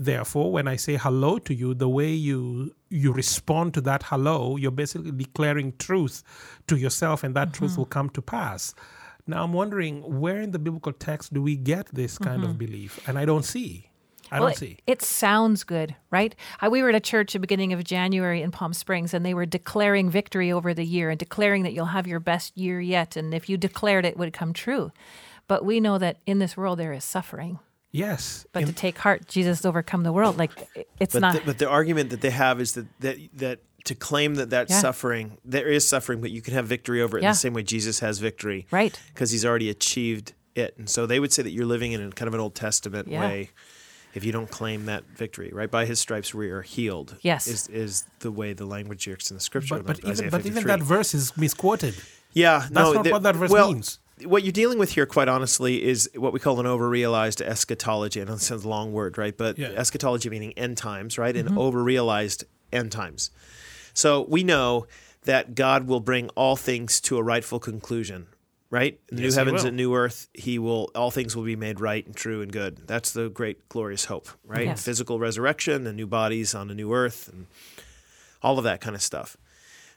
Therefore, 0.02 0.52
when 0.52 0.68
I 0.68 0.78
say 0.78 0.98
hello 0.98 1.38
to 1.38 1.54
you, 1.54 1.76
the 1.76 1.88
way 1.88 2.10
you 2.10 2.74
you 2.90 3.14
respond 3.14 3.76
to 3.76 3.82
that 3.82 4.02
hello, 4.02 4.58
you're 4.58 4.72
basically 4.72 5.12
declaring 5.12 5.74
truth 5.78 6.24
to 6.66 6.76
yourself, 6.76 7.24
and 7.24 7.36
that 7.36 7.50
mm-hmm. 7.50 7.58
truth 7.58 7.78
will 7.78 7.86
come 7.86 8.10
to 8.10 8.22
pass. 8.22 8.74
Now, 9.28 9.44
I'm 9.44 9.54
wondering 9.54 10.20
where 10.20 10.42
in 10.42 10.52
the 10.52 10.58
biblical 10.58 10.92
text 10.92 11.34
do 11.36 11.42
we 11.44 11.56
get 11.56 11.86
this 11.94 12.18
kind 12.18 12.42
mm-hmm. 12.42 12.50
of 12.50 12.58
belief? 12.58 13.08
And 13.08 13.20
I 13.20 13.26
don't 13.26 13.46
see. 13.46 13.92
I 14.32 14.40
well, 14.40 14.50
don't 14.50 14.58
see. 14.58 14.78
It, 14.88 14.94
it 14.94 15.02
sounds 15.04 15.64
good, 15.64 15.96
right? 16.10 16.34
I, 16.60 16.70
we 16.70 16.82
were 16.82 16.90
at 16.90 16.96
a 16.96 17.00
church 17.00 17.36
at 17.36 17.40
the 17.40 17.46
beginning 17.46 17.72
of 17.72 17.84
January 17.84 18.42
in 18.42 18.50
Palm 18.50 18.74
Springs, 18.74 19.14
and 19.14 19.24
they 19.24 19.36
were 19.36 19.46
declaring 19.46 20.10
victory 20.10 20.52
over 20.52 20.74
the 20.74 20.86
year 20.86 21.12
and 21.12 21.20
declaring 21.20 21.62
that 21.62 21.74
you'll 21.74 21.86
have 21.86 22.08
your 22.08 22.20
best 22.20 22.58
year 22.58 22.82
yet. 22.82 23.16
And 23.16 23.36
if 23.36 23.50
you 23.50 23.56
declared 23.56 24.06
it, 24.06 24.14
it 24.14 24.18
would 24.18 24.34
come 24.34 24.52
true. 24.52 24.92
But 25.48 25.64
we 25.64 25.80
know 25.80 26.00
that 26.00 26.18
in 26.26 26.40
this 26.40 26.58
world 26.58 26.80
there 26.80 26.94
is 26.94 27.04
suffering. 27.04 27.60
Yes. 27.92 28.46
But 28.54 28.64
in, 28.64 28.68
to 28.70 28.74
take 28.74 28.98
heart, 28.98 29.28
Jesus 29.28 29.60
has 29.60 29.66
overcome 29.66 30.04
the 30.04 30.14
world. 30.14 30.38
Like 30.38 30.52
it's 31.00 31.14
but 31.14 31.22
not. 31.22 31.34
The, 31.36 31.42
but 31.46 31.58
the 31.58 31.70
argument 31.70 32.10
that 32.12 32.22
they 32.22 32.30
have 32.30 32.62
is 32.62 32.74
that 32.74 32.88
that 33.02 33.18
that 33.36 33.60
to 33.86 33.96
claim 33.96 34.36
that 34.36 34.52
that 34.52 34.70
yeah. 34.70 34.80
suffering, 34.80 35.38
there 35.44 35.68
is 35.68 35.88
suffering, 35.88 36.22
but 36.22 36.32
you 36.32 36.42
can 36.42 36.54
have 36.54 36.68
victory 36.68 37.02
over 37.02 37.18
it 37.18 37.24
yeah. 37.24 37.30
in 37.30 37.34
the 37.34 37.38
same 37.38 37.54
way 37.54 37.64
Jesus 37.64 38.00
has 38.00 38.20
victory, 38.20 38.68
right? 38.72 38.98
Because 39.14 39.32
he's 39.32 39.46
already 39.46 39.70
achieved 39.70 40.34
it, 40.56 40.76
and 40.78 40.90
so 40.90 41.06
they 41.06 41.20
would 41.20 41.34
say 41.34 41.44
that 41.44 41.52
you're 41.52 41.66
living 41.66 41.92
in 41.92 42.12
kind 42.14 42.28
of 42.28 42.34
an 42.34 42.40
Old 42.40 42.56
Testament 42.56 43.08
yeah. 43.08 43.22
way 43.22 43.50
if 44.14 44.24
you 44.26 44.32
don't 44.32 44.50
claim 44.50 44.86
that 44.86 45.06
victory, 45.16 45.52
right? 45.54 45.72
By 45.72 45.86
his 45.86 46.00
stripes 46.00 46.34
we 46.34 46.50
are 46.50 46.62
healed. 46.62 47.18
Yes, 47.22 47.48
is 47.48 47.68
is 47.68 48.06
the 48.20 48.32
way 48.32 48.54
the 48.54 48.66
language 48.66 49.08
works 49.08 49.32
in 49.32 49.38
the 49.38 49.42
scripture. 49.42 49.82
But, 49.82 50.02
but 50.02 50.10
even, 50.10 50.30
but 50.30 50.46
even 50.46 50.66
that 50.68 50.82
verse 50.82 51.14
is 51.14 51.36
misquoted. 51.36 51.96
Yeah, 52.34 52.60
that's 52.60 52.72
no, 52.72 52.94
not 52.94 53.04
the, 53.04 53.12
what 53.12 53.24
that 53.24 53.36
verse 53.36 53.52
well, 53.52 53.74
means. 53.74 54.00
What 54.26 54.44
you're 54.44 54.52
dealing 54.52 54.80
with 54.80 54.92
here, 54.92 55.06
quite 55.06 55.28
honestly, 55.28 55.84
is 55.84 56.10
what 56.16 56.34
we 56.34 56.40
call 56.40 56.60
an 56.60 56.66
overrealized 56.66 57.42
eschatology. 57.42 58.22
I 58.22 58.26
know 58.26 58.34
it 58.34 58.42
sounds 58.42 58.64
a 58.66 58.70
long 58.70 58.94
word, 58.94 59.18
right? 59.18 59.38
But 59.38 59.58
yeah. 59.58 59.70
eschatology 59.70 60.30
meaning 60.30 60.54
end 60.58 60.78
times, 60.78 61.18
right? 61.18 61.36
Mm-hmm. 61.36 61.48
And 61.48 61.58
overrealized 61.58 62.46
end 62.72 62.92
times. 62.92 63.32
So 63.94 64.26
we 64.30 64.44
know 64.44 64.88
that 65.24 65.56
God 65.56 65.88
will 65.88 66.00
bring 66.00 66.30
all 66.30 66.56
things 66.56 67.00
to 67.02 67.18
a 67.18 67.24
rightful 67.24 67.60
conclusion, 67.60 68.28
right? 68.70 69.00
Yes, 69.12 69.20
new 69.20 69.32
heavens 69.34 69.64
and 69.64 69.78
new 69.78 69.94
earth, 69.94 70.30
he 70.34 70.58
will 70.58 70.90
all 70.96 71.12
things 71.12 71.36
will 71.36 71.44
be 71.44 71.56
made 71.56 71.80
right 71.80 72.06
and 72.06 72.16
true 72.16 72.42
and 72.42 72.52
good. 72.52 72.88
That's 72.88 73.12
the 73.12 73.30
great 73.30 73.70
glorious 73.70 74.06
hope, 74.06 74.30
right? 74.46 74.66
Yes. 74.66 74.84
Physical 74.84 75.20
resurrection 75.20 75.86
and 75.86 75.96
new 75.96 76.08
bodies 76.08 76.56
on 76.56 76.72
a 76.72 76.74
new 76.74 76.94
earth 76.94 77.30
and 77.32 77.48
all 78.42 78.58
of 78.58 78.64
that 78.64 78.82
kind 78.82 78.96
of 78.96 79.02
stuff. 79.02 79.38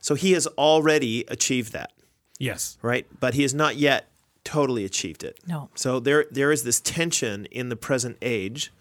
So 0.00 0.14
he 0.14 0.32
has 0.32 0.46
already 0.46 1.24
achieved 1.28 1.72
that. 1.72 1.92
Yes. 2.38 2.76
Right? 2.82 3.06
But 3.20 3.34
he 3.34 3.42
has 3.42 3.54
not 3.54 3.76
yet 3.76 4.10
totally 4.44 4.84
achieved 4.84 5.24
it. 5.24 5.38
No. 5.46 5.70
So 5.74 6.00
there 6.00 6.26
there 6.30 6.52
is 6.52 6.62
this 6.64 6.80
tension 6.80 7.46
in 7.46 7.68
the 7.68 7.76
present 7.76 8.16
age 8.22 8.72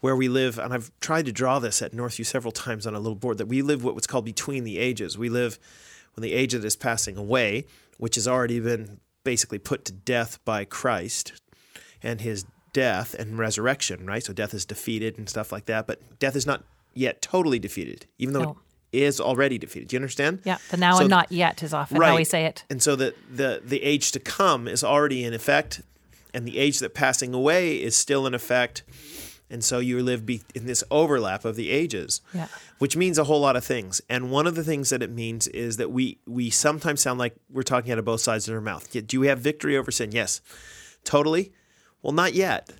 where 0.00 0.14
we 0.14 0.28
live, 0.28 0.58
and 0.58 0.72
I've 0.72 0.92
tried 1.00 1.26
to 1.26 1.32
draw 1.32 1.58
this 1.58 1.82
at 1.82 1.92
Northview 1.92 2.24
several 2.24 2.52
times 2.52 2.86
on 2.86 2.94
a 2.94 3.00
little 3.00 3.16
board, 3.16 3.38
that 3.38 3.46
we 3.46 3.62
live 3.62 3.82
what 3.82 3.96
was 3.96 4.06
called 4.06 4.24
between 4.24 4.64
the 4.64 4.78
ages. 4.78 5.18
We 5.18 5.28
live 5.28 5.58
when 6.14 6.22
the 6.22 6.32
age 6.32 6.52
that 6.52 6.64
is 6.64 6.76
passing 6.76 7.16
away, 7.16 7.64
which 7.96 8.14
has 8.14 8.28
already 8.28 8.60
been 8.60 9.00
basically 9.24 9.58
put 9.58 9.84
to 9.86 9.92
death 9.92 10.38
by 10.44 10.64
Christ 10.64 11.40
and 12.02 12.20
his 12.20 12.44
death 12.72 13.14
and 13.14 13.38
resurrection, 13.38 14.06
right? 14.06 14.22
So 14.22 14.32
death 14.32 14.54
is 14.54 14.64
defeated 14.64 15.18
and 15.18 15.28
stuff 15.28 15.50
like 15.50 15.64
that, 15.64 15.86
but 15.86 16.18
death 16.20 16.36
is 16.36 16.46
not 16.46 16.64
yet 16.94 17.20
totally 17.20 17.58
defeated, 17.58 18.06
even 18.18 18.34
though 18.34 18.42
no. 18.42 18.58
Is 18.92 19.20
already 19.20 19.58
defeated. 19.58 19.88
Do 19.88 19.96
you 19.96 19.98
understand? 19.98 20.40
Yeah, 20.44 20.58
the 20.70 20.76
now 20.76 20.94
so, 20.94 21.00
and 21.00 21.10
not 21.10 21.30
yet 21.30 21.62
is 21.62 21.74
often 21.74 21.98
right. 21.98 22.10
how 22.10 22.16
we 22.16 22.24
say 22.24 22.44
it. 22.46 22.64
And 22.70 22.82
so 22.82 22.96
the, 22.96 23.14
the 23.30 23.60
the 23.64 23.82
age 23.82 24.12
to 24.12 24.20
come 24.20 24.66
is 24.68 24.82
already 24.82 25.24
in 25.24 25.34
effect, 25.34 25.82
and 26.32 26.46
the 26.46 26.58
age 26.58 26.78
that 26.80 26.94
passing 26.94 27.34
away 27.34 27.82
is 27.82 27.96
still 27.96 28.26
in 28.26 28.34
effect 28.34 28.82
and 29.50 29.64
so 29.64 29.78
you 29.78 30.02
live 30.02 30.26
be- 30.26 30.42
in 30.54 30.66
this 30.66 30.84
overlap 30.90 31.44
of 31.44 31.56
the 31.56 31.70
ages, 31.70 32.20
yeah. 32.34 32.48
which 32.78 32.96
means 32.96 33.18
a 33.18 33.24
whole 33.24 33.40
lot 33.40 33.56
of 33.56 33.64
things. 33.64 34.00
And 34.08 34.30
one 34.30 34.46
of 34.46 34.54
the 34.54 34.64
things 34.64 34.90
that 34.90 35.02
it 35.02 35.10
means 35.10 35.48
is 35.48 35.76
that 35.78 35.90
we 35.90 36.18
we 36.26 36.50
sometimes 36.50 37.00
sound 37.00 37.18
like 37.18 37.34
we're 37.50 37.62
talking 37.62 37.92
out 37.92 37.98
of 37.98 38.04
both 38.04 38.20
sides 38.20 38.48
of 38.48 38.54
our 38.54 38.60
mouth. 38.60 38.90
Do 39.06 39.20
we 39.20 39.28
have 39.28 39.38
victory 39.38 39.76
over 39.76 39.90
sin? 39.90 40.12
Yes, 40.12 40.40
totally. 41.04 41.52
Well, 42.02 42.12
not 42.12 42.34
yet, 42.34 42.70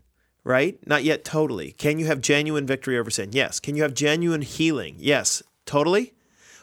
right? 0.44 0.78
Not 0.86 1.04
yet, 1.04 1.24
totally. 1.24 1.72
Can 1.72 1.98
you 1.98 2.06
have 2.06 2.20
genuine 2.20 2.66
victory 2.66 2.98
over 2.98 3.10
sin? 3.10 3.30
Yes. 3.32 3.58
Can 3.60 3.74
you 3.74 3.82
have 3.82 3.94
genuine 3.94 4.42
healing? 4.42 4.96
Yes, 4.98 5.42
totally. 5.68 6.14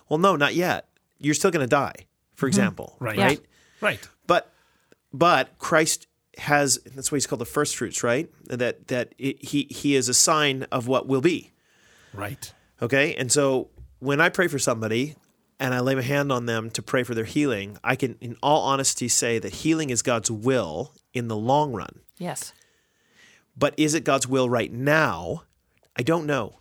Well, 0.09 0.19
no, 0.19 0.35
not 0.35 0.55
yet. 0.55 0.89
You're 1.19 1.33
still 1.33 1.51
going 1.51 1.63
to 1.63 1.67
die, 1.67 1.93
for 2.35 2.45
mm-hmm. 2.45 2.49
example. 2.49 2.97
Right. 2.99 3.17
Right. 3.17 3.39
Yeah. 3.39 3.45
Right. 3.81 4.09
But 4.27 4.51
but 5.13 5.57
Christ 5.59 6.07
has 6.37 6.79
that's 6.93 7.11
why 7.11 7.17
he's 7.17 7.27
called 7.27 7.41
the 7.41 7.45
first 7.45 7.77
fruits, 7.77 8.03
right? 8.03 8.29
That 8.45 8.87
that 8.87 9.15
it, 9.17 9.43
he 9.43 9.67
he 9.69 9.95
is 9.95 10.09
a 10.09 10.13
sign 10.13 10.63
of 10.71 10.87
what 10.87 11.07
will 11.07 11.21
be. 11.21 11.51
Right. 12.13 12.53
Okay? 12.81 13.15
And 13.15 13.31
so 13.31 13.69
when 13.99 14.19
I 14.19 14.29
pray 14.29 14.47
for 14.47 14.59
somebody 14.59 15.15
and 15.59 15.73
I 15.73 15.79
lay 15.79 15.95
my 15.95 16.01
hand 16.01 16.31
on 16.31 16.45
them 16.45 16.69
to 16.71 16.81
pray 16.81 17.03
for 17.03 17.15
their 17.15 17.25
healing, 17.25 17.77
I 17.83 17.95
can 17.95 18.17
in 18.19 18.35
all 18.43 18.61
honesty 18.61 19.07
say 19.07 19.39
that 19.39 19.53
healing 19.53 19.89
is 19.89 20.01
God's 20.01 20.31
will 20.31 20.93
in 21.13 21.27
the 21.27 21.37
long 21.37 21.73
run. 21.73 22.01
Yes. 22.17 22.53
But 23.57 23.73
is 23.77 23.93
it 23.93 24.03
God's 24.03 24.27
will 24.27 24.49
right 24.49 24.71
now? 24.71 25.43
I 25.95 26.03
don't 26.03 26.25
know. 26.25 26.59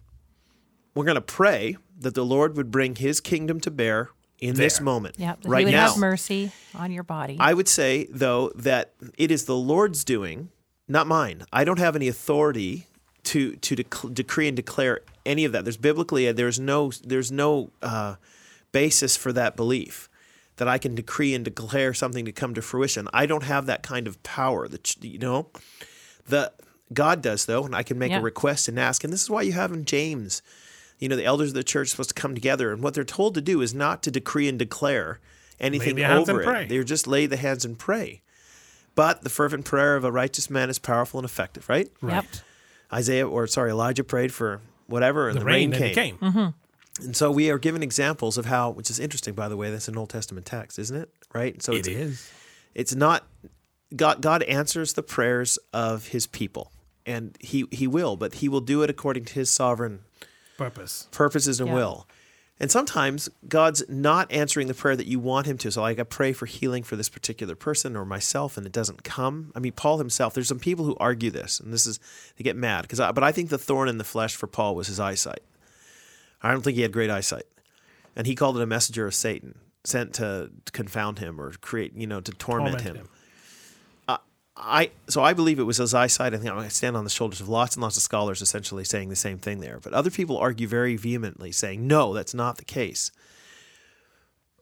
We're 0.95 1.05
going 1.05 1.17
to 1.17 1.21
pray 1.21 1.77
that 1.99 2.15
the 2.15 2.25
Lord 2.25 2.57
would 2.57 2.71
bring 2.71 2.97
his 2.97 3.21
kingdom 3.21 3.61
to 3.61 3.71
bear 3.71 4.11
in 4.41 4.55
there. 4.55 4.67
this 4.67 4.81
moment. 4.81 5.17
Yeah, 5.19 5.37
right 5.45 5.61
he 5.61 5.65
would 5.67 5.73
now. 5.73 5.91
have 5.91 5.99
mercy 5.99 6.53
on 6.75 6.93
your 6.93 7.03
body. 7.03 7.37
I 7.41 7.55
would 7.55 7.69
say 7.69 8.09
though 8.11 8.51
that 8.57 8.93
it 9.17 9.31
is 9.31 9.45
the 9.45 9.57
Lord's 9.57 10.05
doing, 10.05 10.51
not 10.89 11.07
mine. 11.07 11.45
I 11.53 11.65
don't 11.65 11.79
have 11.79 11.97
any 11.97 12.09
authority 12.09 12.87
to 13.25 13.57
to 13.57 13.77
dec- 13.77 14.15
decree 14.15 14.49
and 14.49 14.57
declare 14.57 15.01
any 15.25 15.45
of 15.45 15.53
that. 15.53 15.65
There's 15.65 15.77
biblically 15.77 16.31
there's 16.33 16.61
no 16.61 16.93
there's 17.03 17.33
no 17.33 17.71
uh, 17.83 18.17
basis 18.73 19.17
for 19.17 19.33
that 19.33 19.57
belief 19.57 20.09
that 20.57 20.69
I 20.69 20.79
can 20.79 20.95
decree 20.95 21.35
and 21.35 21.45
declare 21.45 21.95
something 21.95 22.25
to 22.25 22.33
come 22.33 22.55
to 22.55 22.63
fruition. 22.63 23.09
I 23.13 23.27
don't 23.27 23.43
have 23.43 23.67
that 23.67 23.83
kind 23.83 24.07
of 24.07 24.23
power. 24.23 24.69
That 24.69 25.03
you 25.03 25.19
know, 25.19 25.49
the 26.27 26.53
God 26.93 27.23
does 27.23 27.47
though, 27.47 27.65
and 27.65 27.75
I 27.75 27.83
can 27.83 27.99
make 27.99 28.11
yeah. 28.11 28.19
a 28.19 28.23
request 28.23 28.69
and 28.69 28.79
ask. 28.79 29.05
And 29.05 29.13
this 29.13 29.23
is 29.23 29.31
why 29.31 29.43
you 29.43 29.53
have 29.53 29.73
in 29.73 29.85
James 29.85 30.43
you 30.99 31.09
know, 31.09 31.17
the 31.17 31.25
elders 31.25 31.51
of 31.51 31.55
the 31.55 31.65
church 31.65 31.89
are 31.89 31.91
supposed 31.91 32.11
to 32.11 32.21
come 32.21 32.35
together, 32.35 32.73
and 32.73 32.83
what 32.83 32.95
they're 32.95 33.05
told 33.05 33.35
to 33.35 33.41
do 33.41 33.61
is 33.61 33.75
not 33.75 34.03
to 34.05 34.11
decree 34.11 34.49
and 34.49 34.59
declare 34.59 35.21
anything 35.61 36.03
over 36.03 36.41
it. 36.41 36.45
Pray. 36.45 36.67
They're 36.67 36.85
just 36.85 37.07
lay 37.07 37.27
the 37.27 37.37
hands 37.37 37.65
and 37.65 37.79
pray. 37.79 38.23
But 38.95 39.23
the 39.23 39.31
fervent 39.31 39.65
prayer 39.65 39.97
of 39.97 40.05
a 40.05 40.13
righteous 40.13 40.49
man 40.49 40.71
is 40.71 40.79
powerful 40.79 41.19
and 41.19 41.25
effective, 41.25 41.69
right? 41.69 41.91
Right. 42.01 42.15
Yep. 42.15 42.27
Isaiah, 42.93 43.29
or 43.29 43.47
sorry, 43.47 43.71
Elijah 43.71 44.05
prayed 44.05 44.33
for 44.33 44.61
whatever, 44.87 45.29
and 45.29 45.37
the, 45.37 45.41
the 45.41 45.47
rain, 45.47 45.71
rain, 45.71 45.81
came. 45.81 45.95
came. 45.95 46.19
Mm-hmm. 46.19 47.05
And 47.05 47.17
so 47.17 47.31
we 47.31 47.51
are 47.51 47.59
given 47.59 47.83
examples 47.83 48.39
of 48.39 48.47
how, 48.47 48.71
which 48.71 48.89
is 48.89 49.01
interesting, 49.01 49.35
by 49.35 49.49
the 49.49 49.57
way, 49.57 49.71
that's 49.71 49.89
an 49.89 49.99
Old 49.99 50.11
Testament 50.11 50.47
text, 50.47 50.79
isn't 50.79 50.97
it? 50.97 51.11
Right? 51.33 51.61
So 51.61 51.73
it 51.73 51.79
it's, 51.79 51.89
is. 51.89 52.33
It's 52.75 52.95
not 52.95 53.27
God. 53.97 54.23
God 54.23 54.45
answers 54.45 54.93
the 54.93 55.03
prayers 55.03 55.59
of 55.73 56.09
His 56.09 56.29
people, 56.29 56.71
and 57.05 57.37
He 57.41 57.67
He 57.73 57.89
will, 57.89 58.17
but 58.17 58.35
He 58.35 58.49
will 58.49 58.61
do 58.61 58.83
it 58.83 58.91
according 58.91 59.25
to 59.25 59.35
His 59.35 59.51
sovereign 59.51 60.01
purpose, 60.57 61.09
purposes, 61.11 61.61
and 61.61 61.69
yeah. 61.69 61.75
will. 61.75 62.07
And 62.61 62.71
sometimes 62.71 63.29
God's 63.49 63.83
not 63.89 64.31
answering 64.31 64.69
the 64.69 64.75
prayer 64.75 64.95
that 64.95 65.09
you 65.09 65.19
want 65.19 65.47
Him 65.47 65.59
to. 65.59 65.73
So, 65.73 65.83
like, 65.83 65.99
I 65.99 66.05
pray 66.05 66.33
for 66.33 66.47
healing 66.47 66.85
for 66.85 66.95
this 66.95 67.09
particular 67.09 67.57
person 67.57 67.97
or 67.97 68.05
myself, 68.05 68.57
and 68.57 68.65
it 68.65 68.73
doesn't 68.73 69.03
come. 69.03 69.51
I 69.57 69.59
mean, 69.59 69.73
Paul 69.73 69.99
himself. 69.99 70.35
There's 70.35 70.49
some 70.49 70.61
people 70.61 70.85
who 70.85 70.97
argue 71.01 71.31
this, 71.31 71.59
and 71.59 71.73
this 71.73 71.85
is 71.85 71.99
they 72.37 72.45
get 72.45 72.57
mad 72.57 72.83
because. 72.83 73.01
But 73.01 73.25
I 73.25 73.33
think 73.33 73.51
the 73.51 73.59
thorn 73.59 73.89
in 73.89 73.99
the 73.99 74.05
flesh 74.05 74.37
for 74.37 74.47
Paul 74.47 74.77
was 74.77 74.87
his 74.87 75.01
eyesight. 75.01 75.43
I 76.43 76.53
don't 76.53 76.63
think 76.63 76.77
he 76.77 76.83
had 76.83 76.93
great 76.93 77.11
eyesight, 77.11 77.47
and 78.15 78.27
he 78.27 78.37
called 78.37 78.57
it 78.57 78.63
a 78.63 78.67
messenger 78.67 79.07
of 79.07 79.15
Satan, 79.15 79.59
sent 79.83 80.15
to 80.15 80.51
confound 80.73 81.19
him 81.19 81.41
or 81.41 81.53
create, 81.55 81.95
you 81.97 82.07
know, 82.07 82.21
to 82.21 82.33
torment, 82.33 82.79
torment 82.79 82.83
him. 82.83 82.97
him. 82.97 83.09
I 84.57 84.91
so 85.09 85.23
I 85.23 85.33
believe 85.33 85.59
it 85.59 85.65
was 85.65 85.81
as 85.81 85.95
I 85.95 86.07
cite. 86.07 86.33
I 86.33 86.37
think 86.37 86.53
I 86.53 86.69
stand 86.69 86.97
on 86.97 87.05
the 87.05 87.11
shoulders 87.11 87.41
of 87.41 87.49
lots 87.49 87.75
and 87.75 87.83
lots 87.83 87.97
of 87.97 88.03
scholars 88.03 88.41
essentially 88.41 88.85
saying 88.85 89.09
the 89.09 89.17
same 89.17 89.39
thing 89.39 89.61
there. 89.61 89.81
But 89.83 89.93
other 89.93 90.11
people 90.11 90.39
argue 90.39 90.69
very 90.69 90.97
vehemently, 90.97 91.51
saying 91.51 91.87
no, 91.87 92.15
that's 92.15 92.35
not 92.35 92.59
the 92.59 92.65
case. 92.65 93.11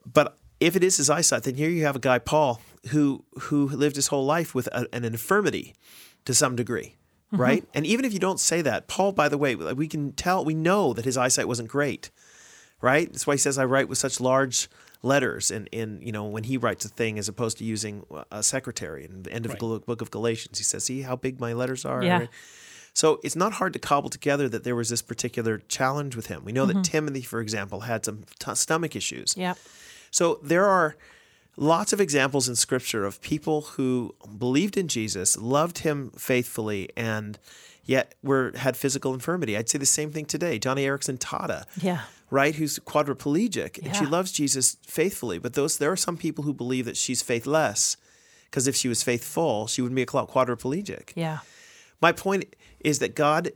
But 0.05 0.35
if 0.59 0.75
it 0.75 0.83
is 0.83 0.97
his 0.97 1.09
eyesight, 1.09 1.43
then 1.43 1.55
here 1.55 1.69
you 1.69 1.85
have 1.85 1.95
a 1.95 1.99
guy 1.99 2.17
Paul 2.17 2.59
who 2.89 3.23
who 3.39 3.67
lived 3.67 3.95
his 3.95 4.07
whole 4.07 4.25
life 4.25 4.55
with 4.55 4.67
a, 4.67 4.87
an 4.93 5.05
infirmity 5.05 5.75
to 6.25 6.33
some 6.33 6.55
degree, 6.55 6.95
mm-hmm. 7.31 7.41
right? 7.41 7.65
And 7.73 7.85
even 7.85 8.03
if 8.03 8.13
you 8.13 8.19
don't 8.19 8.39
say 8.39 8.63
that, 8.63 8.87
Paul, 8.87 9.11
by 9.11 9.29
the 9.29 9.37
way, 9.37 9.55
we 9.55 9.87
can 9.87 10.13
tell, 10.13 10.43
we 10.43 10.55
know 10.55 10.93
that 10.93 11.05
his 11.05 11.17
eyesight 11.17 11.47
wasn't 11.47 11.69
great, 11.69 12.09
right? 12.81 13.11
That's 13.11 13.27
why 13.27 13.35
he 13.35 13.39
says, 13.39 13.59
"I 13.59 13.65
write 13.65 13.89
with 13.89 13.99
such 13.99 14.19
large." 14.19 14.69
Letters 15.03 15.51
in, 15.51 15.67
in 15.67 16.01
you 16.01 16.11
know 16.11 16.23
when 16.23 16.43
he 16.43 16.57
writes 16.57 16.85
a 16.85 16.89
thing 16.89 17.19
as 17.19 17.27
opposed 17.27 17.57
to 17.57 17.63
using 17.63 18.05
a 18.31 18.41
secretary 18.41 19.05
in 19.05 19.23
the 19.23 19.31
end 19.31 19.45
of 19.45 19.51
right. 19.51 19.59
the 19.59 19.79
book 19.85 20.01
of 20.01 20.09
galatians 20.09 20.57
he 20.57 20.63
says 20.63 20.85
see 20.85 21.01
how 21.01 21.15
big 21.15 21.39
my 21.39 21.53
letters 21.53 21.85
are 21.85 22.03
yeah. 22.03 22.25
So 22.95 23.19
it's 23.23 23.35
not 23.35 23.53
hard 23.53 23.73
to 23.73 23.79
cobble 23.79 24.09
together 24.09 24.47
that 24.49 24.63
there 24.63 24.75
was 24.75 24.89
this 24.89 25.01
particular 25.01 25.57
challenge 25.67 26.15
with 26.15 26.27
him. 26.27 26.45
We 26.45 26.51
know 26.51 26.67
that 26.67 26.73
mm-hmm. 26.73 26.81
Timothy, 26.83 27.23
for 27.23 27.41
example, 27.41 27.81
had 27.81 28.05
some 28.05 28.25
t- 28.37 28.53
stomach 28.53 28.95
issues. 28.95 29.33
Yeah. 29.35 29.55
So 30.11 30.39
there 30.43 30.65
are 30.65 30.95
lots 31.57 31.91
of 31.91 31.99
examples 31.99 32.47
in 32.47 32.55
scripture 32.55 33.03
of 33.03 33.19
people 33.21 33.61
who 33.61 34.13
believed 34.37 34.77
in 34.77 34.87
Jesus, 34.87 35.37
loved 35.37 35.79
him 35.79 36.11
faithfully, 36.11 36.89
and 36.95 37.39
yet 37.85 38.15
were 38.23 38.51
had 38.55 38.77
physical 38.77 39.13
infirmity. 39.13 39.57
I'd 39.57 39.69
say 39.69 39.77
the 39.77 39.85
same 39.85 40.11
thing 40.11 40.25
today. 40.25 40.59
Joni 40.59 40.81
Eareckson 40.85 41.17
Tada, 41.17 41.65
Yeah. 41.81 42.01
right, 42.29 42.55
who's 42.55 42.79
quadriplegic, 42.79 43.83
and 43.85 43.95
she 43.95 44.05
loves 44.05 44.31
Jesus 44.31 44.77
faithfully. 44.87 45.37
But 45.39 45.53
those 45.53 45.77
there 45.77 45.91
are 45.91 45.97
some 45.97 46.17
people 46.17 46.43
who 46.43 46.53
believe 46.53 46.85
that 46.85 46.97
she's 46.97 47.21
faithless, 47.21 47.97
because 48.45 48.67
if 48.67 48.75
she 48.75 48.87
was 48.87 49.03
faithful, 49.03 49.67
she 49.67 49.81
wouldn't 49.81 49.95
be 49.95 50.03
a 50.03 50.05
quadriplegic. 50.05 51.11
Yeah. 51.15 51.39
My 52.01 52.11
point 52.11 52.55
is 52.79 52.99
that 52.99 53.15
God 53.15 53.51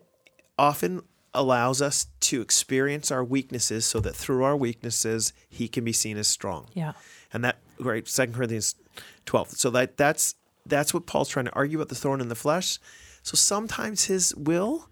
often 0.57 1.01
allows 1.33 1.81
us 1.81 2.07
to 2.19 2.41
experience 2.41 3.11
our 3.11 3.23
weaknesses 3.23 3.85
so 3.85 3.99
that 3.99 4.15
through 4.15 4.43
our 4.43 4.57
weaknesses 4.57 5.33
he 5.49 5.67
can 5.67 5.83
be 5.83 5.93
seen 5.93 6.17
as 6.17 6.27
strong. 6.27 6.67
Yeah. 6.73 6.93
And 7.31 7.43
that 7.43 7.57
right, 7.79 8.07
Second 8.07 8.33
Corinthians 8.35 8.75
twelve. 9.25 9.51
So 9.51 9.69
that 9.71 9.97
that's 9.97 10.35
that's 10.65 10.93
what 10.93 11.05
Paul's 11.05 11.29
trying 11.29 11.45
to 11.45 11.53
argue 11.53 11.77
about 11.77 11.89
the 11.89 11.95
thorn 11.95 12.21
in 12.21 12.29
the 12.29 12.35
flesh. 12.35 12.79
So 13.27 13.35
sometimes 13.35 14.05
his 14.05 14.33
will 14.35 14.87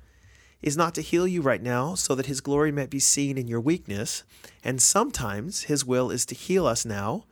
is 0.61 0.75
not 0.75 0.93
to 0.95 1.01
heal 1.01 1.25
you 1.25 1.41
right 1.41 1.63
now 1.63 1.95
so 1.95 2.15
that 2.15 2.25
his 2.25 2.41
glory 2.41 2.69
might 2.69 2.89
be 2.89 2.99
seen 2.99 3.37
in 3.37 3.47
your 3.47 3.61
weakness. 3.61 4.25
And 4.61 4.81
sometimes 4.81 5.63
his 5.63 5.85
will 5.85 6.11
is 6.11 6.25
to 6.25 6.35
heal 6.35 6.67
us 6.67 6.85
now 6.85 7.23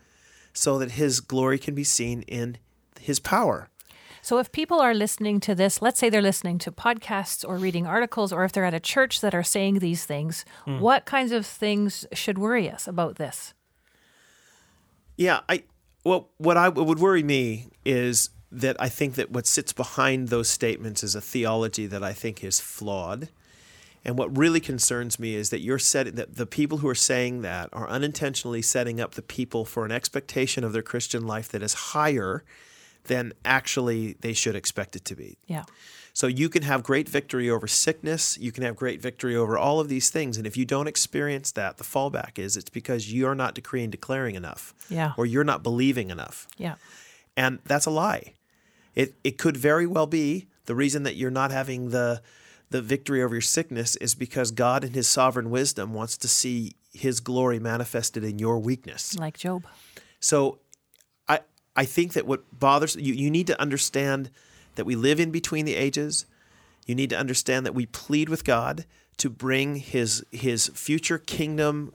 so 0.54 0.80
that 0.80 0.92
his 0.92 1.20
glory 1.20 1.60
can 1.60 1.76
be 1.76 1.84
seen 1.84 2.22
in 2.22 2.58
his 3.02 3.20
power. 3.20 3.68
So, 4.22 4.38
if 4.38 4.54
people 4.54 4.80
are 4.80 4.94
listening 4.94 5.42
to 5.42 5.54
this, 5.54 5.82
let's 5.82 6.00
say 6.00 6.10
they're 6.10 6.22
listening 6.22 6.58
to 6.60 6.72
podcasts 6.72 7.46
or 7.46 7.58
reading 7.58 7.86
articles, 7.86 8.32
or 8.32 8.46
if 8.46 8.54
they're 8.54 8.64
at 8.64 8.74
a 8.74 8.80
church 8.80 9.20
that 9.20 9.36
are 9.36 9.44
saying 9.44 9.80
these 9.80 10.06
things, 10.06 10.46
hmm. 10.64 10.80
what 10.80 11.04
kinds 11.04 11.34
of 11.34 11.46
things 11.46 12.06
should 12.14 12.38
worry 12.38 12.72
us 12.72 12.88
about 12.88 13.18
this? 13.18 13.54
Yeah, 15.18 15.42
I 15.50 15.64
well, 16.06 16.30
what 16.38 16.56
I 16.56 16.70
what 16.70 16.88
would 16.88 17.00
worry 17.00 17.24
me 17.24 17.68
is 17.84 18.30
that 18.54 18.76
I 18.80 18.90
think 18.90 19.16
that 19.16 19.32
what 19.32 19.48
sits 19.48 19.74
behind 19.74 20.30
those 20.30 20.48
statements 20.48 21.04
is 21.04 21.16
a 21.16 21.22
theology 21.22 21.88
that 21.88 22.04
I 22.04 22.14
think 22.14 22.44
is 22.44 22.60
flawed. 22.60 23.30
And 24.06 24.18
what 24.18 24.38
really 24.38 24.60
concerns 24.60 25.18
me 25.18 25.34
is 25.36 25.50
that 25.50 25.62
you're 25.62 25.80
setting 25.80 26.16
that 26.16 26.36
the 26.36 26.46
people 26.46 26.80
who 26.80 26.88
are 26.90 26.96
saying 26.96 27.42
that 27.44 27.70
are 27.72 27.88
unintentionally 27.90 28.62
setting 28.62 29.00
up 29.00 29.14
the 29.16 29.22
people 29.22 29.64
for 29.66 29.86
an 29.86 29.92
expectation 29.92 30.64
of 30.64 30.74
their 30.74 30.82
Christian 30.82 31.26
life 31.26 31.48
that 31.50 31.64
is 31.64 31.74
higher 31.74 32.44
than 33.06 33.34
actually 33.46 34.14
they 34.20 34.34
should 34.34 34.56
expect 34.56 34.96
it 34.96 35.06
to 35.06 35.16
be. 35.16 35.38
Yeah. 35.48 35.64
So 36.14 36.28
you 36.28 36.48
can 36.48 36.62
have 36.64 36.84
great 36.84 37.10
victory 37.10 37.50
over 37.50 37.66
sickness, 37.66 38.38
you 38.38 38.52
can 38.52 38.64
have 38.64 38.76
great 38.76 39.02
victory 39.02 39.36
over 39.36 39.58
all 39.58 39.80
of 39.80 39.88
these 39.90 40.10
things 40.12 40.38
and 40.38 40.46
if 40.46 40.56
you 40.56 40.64
don't 40.66 40.88
experience 40.88 41.52
that, 41.54 41.78
the 41.78 41.84
fallback 41.84 42.38
is 42.38 42.56
it's 42.56 42.70
because 42.70 43.12
you're 43.12 43.36
not 43.36 43.56
decreeing 43.56 43.90
declaring 43.90 44.36
enough 44.36 44.74
Yeah. 44.90 45.14
or 45.18 45.26
you're 45.26 45.44
not 45.44 45.64
believing 45.64 46.12
enough. 46.12 46.48
Yeah. 46.58 46.76
And 47.36 47.60
that's 47.66 47.86
a 47.88 47.90
lie. 47.90 48.34
It 48.96 49.16
it 49.24 49.38
could 49.38 49.58
very 49.58 49.88
well 49.88 50.08
be 50.08 50.48
the 50.66 50.76
reason 50.76 51.04
that 51.04 51.16
you're 51.16 51.32
not 51.32 51.52
having 51.52 51.90
the 51.90 52.22
the 52.70 52.82
victory 52.82 53.22
over 53.22 53.36
your 53.36 53.42
sickness 53.42 53.96
is 53.98 54.16
because 54.16 54.52
God 54.52 54.84
in 54.84 54.94
his 54.94 55.08
sovereign 55.08 55.52
wisdom 55.52 55.94
wants 55.94 56.18
to 56.18 56.28
see 56.28 56.76
his 56.92 57.20
glory 57.20 57.60
manifested 57.60 58.24
in 58.24 58.40
your 58.40 58.60
weakness. 58.60 59.18
Like 59.18 59.38
Job. 59.38 59.66
So 60.20 60.60
I 61.28 61.42
I 61.76 61.86
think 61.86 62.14
that 62.14 62.26
what 62.26 62.44
bothers 62.58 62.96
you 62.96 63.14
you 63.14 63.30
need 63.30 63.48
to 63.48 63.62
understand 63.62 64.32
that 64.76 64.86
we 64.86 64.96
live 64.96 65.20
in 65.20 65.32
between 65.32 65.66
the 65.66 65.76
ages. 65.76 66.26
You 66.86 66.96
need 66.96 67.12
to 67.12 67.18
understand 67.18 67.66
that 67.66 67.74
we 67.74 67.86
plead 67.86 68.28
with 68.28 68.44
God 68.44 68.86
to 69.18 69.30
bring 69.30 69.76
his 69.78 70.26
his 70.32 70.68
future 70.74 71.18
kingdom 71.18 71.94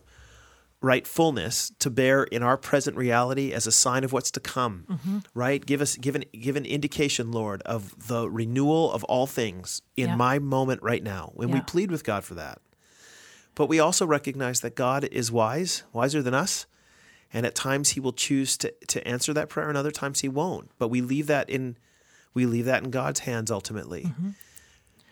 rightfulness 0.80 1.72
to 1.80 1.90
bear 1.90 2.24
in 2.24 2.42
our 2.42 2.56
present 2.56 2.96
reality 2.96 3.52
as 3.52 3.66
a 3.66 3.72
sign 3.72 4.04
of 4.04 4.12
what's 4.12 4.30
to 4.32 4.40
come. 4.40 4.84
Mm-hmm. 4.88 5.18
Right? 5.34 5.64
Give 5.64 5.80
us 5.80 5.96
give 5.96 6.14
an 6.14 6.24
give 6.32 6.56
an 6.56 6.64
indication, 6.64 7.32
Lord, 7.32 7.62
of 7.62 8.08
the 8.08 8.28
renewal 8.30 8.92
of 8.92 9.02
all 9.04 9.26
things 9.26 9.82
in 9.96 10.08
Yeah. 10.10 10.16
my 10.16 10.38
moment 10.38 10.82
right 10.82 11.02
now. 11.02 11.32
When 11.34 11.50
we 11.50 11.60
plead 11.60 11.90
with 11.90 12.04
God 12.04 12.24
for 12.24 12.34
that. 12.34 12.60
But 13.54 13.66
we 13.68 13.80
also 13.80 14.06
recognize 14.06 14.60
that 14.60 14.76
God 14.76 15.04
is 15.10 15.32
wise, 15.32 15.82
wiser 15.92 16.22
than 16.22 16.34
us. 16.34 16.66
And 17.32 17.44
at 17.44 17.54
times 17.56 17.90
he 17.90 18.00
will 18.00 18.12
choose 18.12 18.56
to, 18.58 18.72
to 18.86 19.06
answer 19.06 19.34
that 19.34 19.48
prayer 19.48 19.68
and 19.68 19.76
other 19.76 19.90
times 19.90 20.20
he 20.20 20.28
won't. 20.28 20.70
But 20.78 20.88
we 20.88 21.00
leave 21.00 21.26
that 21.26 21.50
in 21.50 21.76
we 22.34 22.46
leave 22.46 22.66
that 22.66 22.84
in 22.84 22.90
God's 22.90 23.20
hands 23.20 23.50
ultimately. 23.50 24.04
Mm-hmm. 24.04 24.30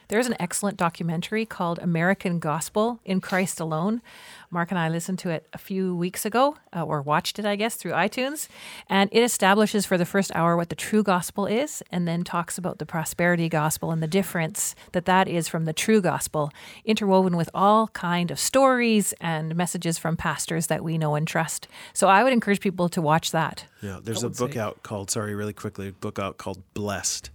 There's 0.09 0.29
an 0.29 0.37
excellent 0.39 0.77
documentary 0.77 1.45
called 1.45 1.81
American 1.81 2.39
Gospel 2.39 3.01
in 3.05 3.21
Christ 3.21 3.59
Alone. 3.59 4.03
Mark 4.51 4.71
and 4.71 4.79
I 4.79 4.89
listened 4.89 5.19
to 5.21 5.31
it 5.31 5.49
a 5.53 5.59
few 5.59 5.97
weeks 5.97 6.25
ago, 6.25 6.57
uh, 6.75 6.85
or 6.85 7.03
watched 7.03 7.41
it, 7.41 7.45
I 7.45 7.57
guess, 7.57 7.75
through 7.75 7.91
iTunes. 7.91 8.47
And 8.89 9.11
it 9.13 9.23
establishes 9.23 9.85
for 9.85 9.99
the 9.99 10.05
first 10.05 10.31
hour 10.35 10.57
what 10.57 10.69
the 10.69 10.77
true 10.77 11.03
gospel 11.03 11.47
is, 11.47 11.83
and 11.91 12.07
then 12.07 12.23
talks 12.23 12.57
about 12.57 12.79
the 12.79 12.87
prosperity 12.87 13.49
gospel 13.49 13.91
and 13.91 14.01
the 14.01 14.07
difference 14.07 14.77
that 14.93 15.07
that 15.07 15.27
is 15.27 15.49
from 15.49 15.65
the 15.65 15.73
true 15.73 16.01
gospel, 16.01 16.53
interwoven 16.85 17.37
with 17.37 17.51
all 17.53 17.89
kind 17.89 18.31
of 18.31 18.39
stories 18.39 19.13
and 19.21 19.57
messages 19.57 19.99
from 19.99 20.17
pastors 20.17 20.69
that 20.69 20.85
we 20.85 20.99
know 20.99 21.17
and 21.17 21.27
trust. 21.27 21.67
So 21.93 22.07
I 22.07 22.23
would 22.23 22.33
encourage 22.33 22.61
people 22.61 22.89
to 22.91 23.03
watch 23.03 23.33
that. 23.33 23.65
Yeah, 23.83 23.99
there's 24.01 24.23
a 24.23 24.31
book 24.31 24.53
say- 24.53 24.61
out 24.61 24.85
called 24.85 25.11
sorry, 25.11 25.35
really 25.35 25.53
quickly, 25.53 25.89
a 25.89 25.93
book 25.93 26.21
out 26.21 26.39
called 26.39 26.63
Blessed. 26.75 27.31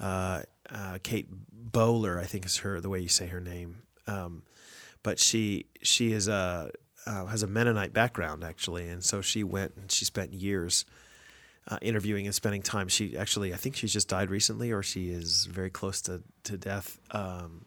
Uh, 0.00 0.42
uh, 0.74 0.98
Kate 1.02 1.28
Bowler, 1.52 2.18
I 2.18 2.24
think 2.24 2.44
is 2.44 2.58
her 2.58 2.80
the 2.80 2.88
way 2.88 3.00
you 3.00 3.08
say 3.08 3.26
her 3.28 3.40
name. 3.40 3.82
Um, 4.06 4.42
but 5.02 5.18
she 5.18 5.66
she 5.82 6.12
is 6.12 6.28
a 6.28 6.70
uh, 7.06 7.26
has 7.26 7.42
a 7.42 7.46
Mennonite 7.46 7.92
background 7.92 8.44
actually, 8.44 8.88
and 8.88 9.04
so 9.04 9.20
she 9.20 9.44
went 9.44 9.74
and 9.76 9.90
she 9.90 10.04
spent 10.04 10.32
years 10.32 10.84
uh, 11.68 11.78
interviewing 11.80 12.26
and 12.26 12.34
spending 12.34 12.62
time. 12.62 12.88
She 12.88 13.16
actually, 13.16 13.54
I 13.54 13.56
think 13.56 13.76
she's 13.76 13.92
just 13.92 14.08
died 14.08 14.30
recently, 14.30 14.72
or 14.72 14.82
she 14.82 15.10
is 15.10 15.46
very 15.46 15.70
close 15.70 16.00
to 16.02 16.22
to 16.44 16.56
death 16.56 16.98
um, 17.12 17.64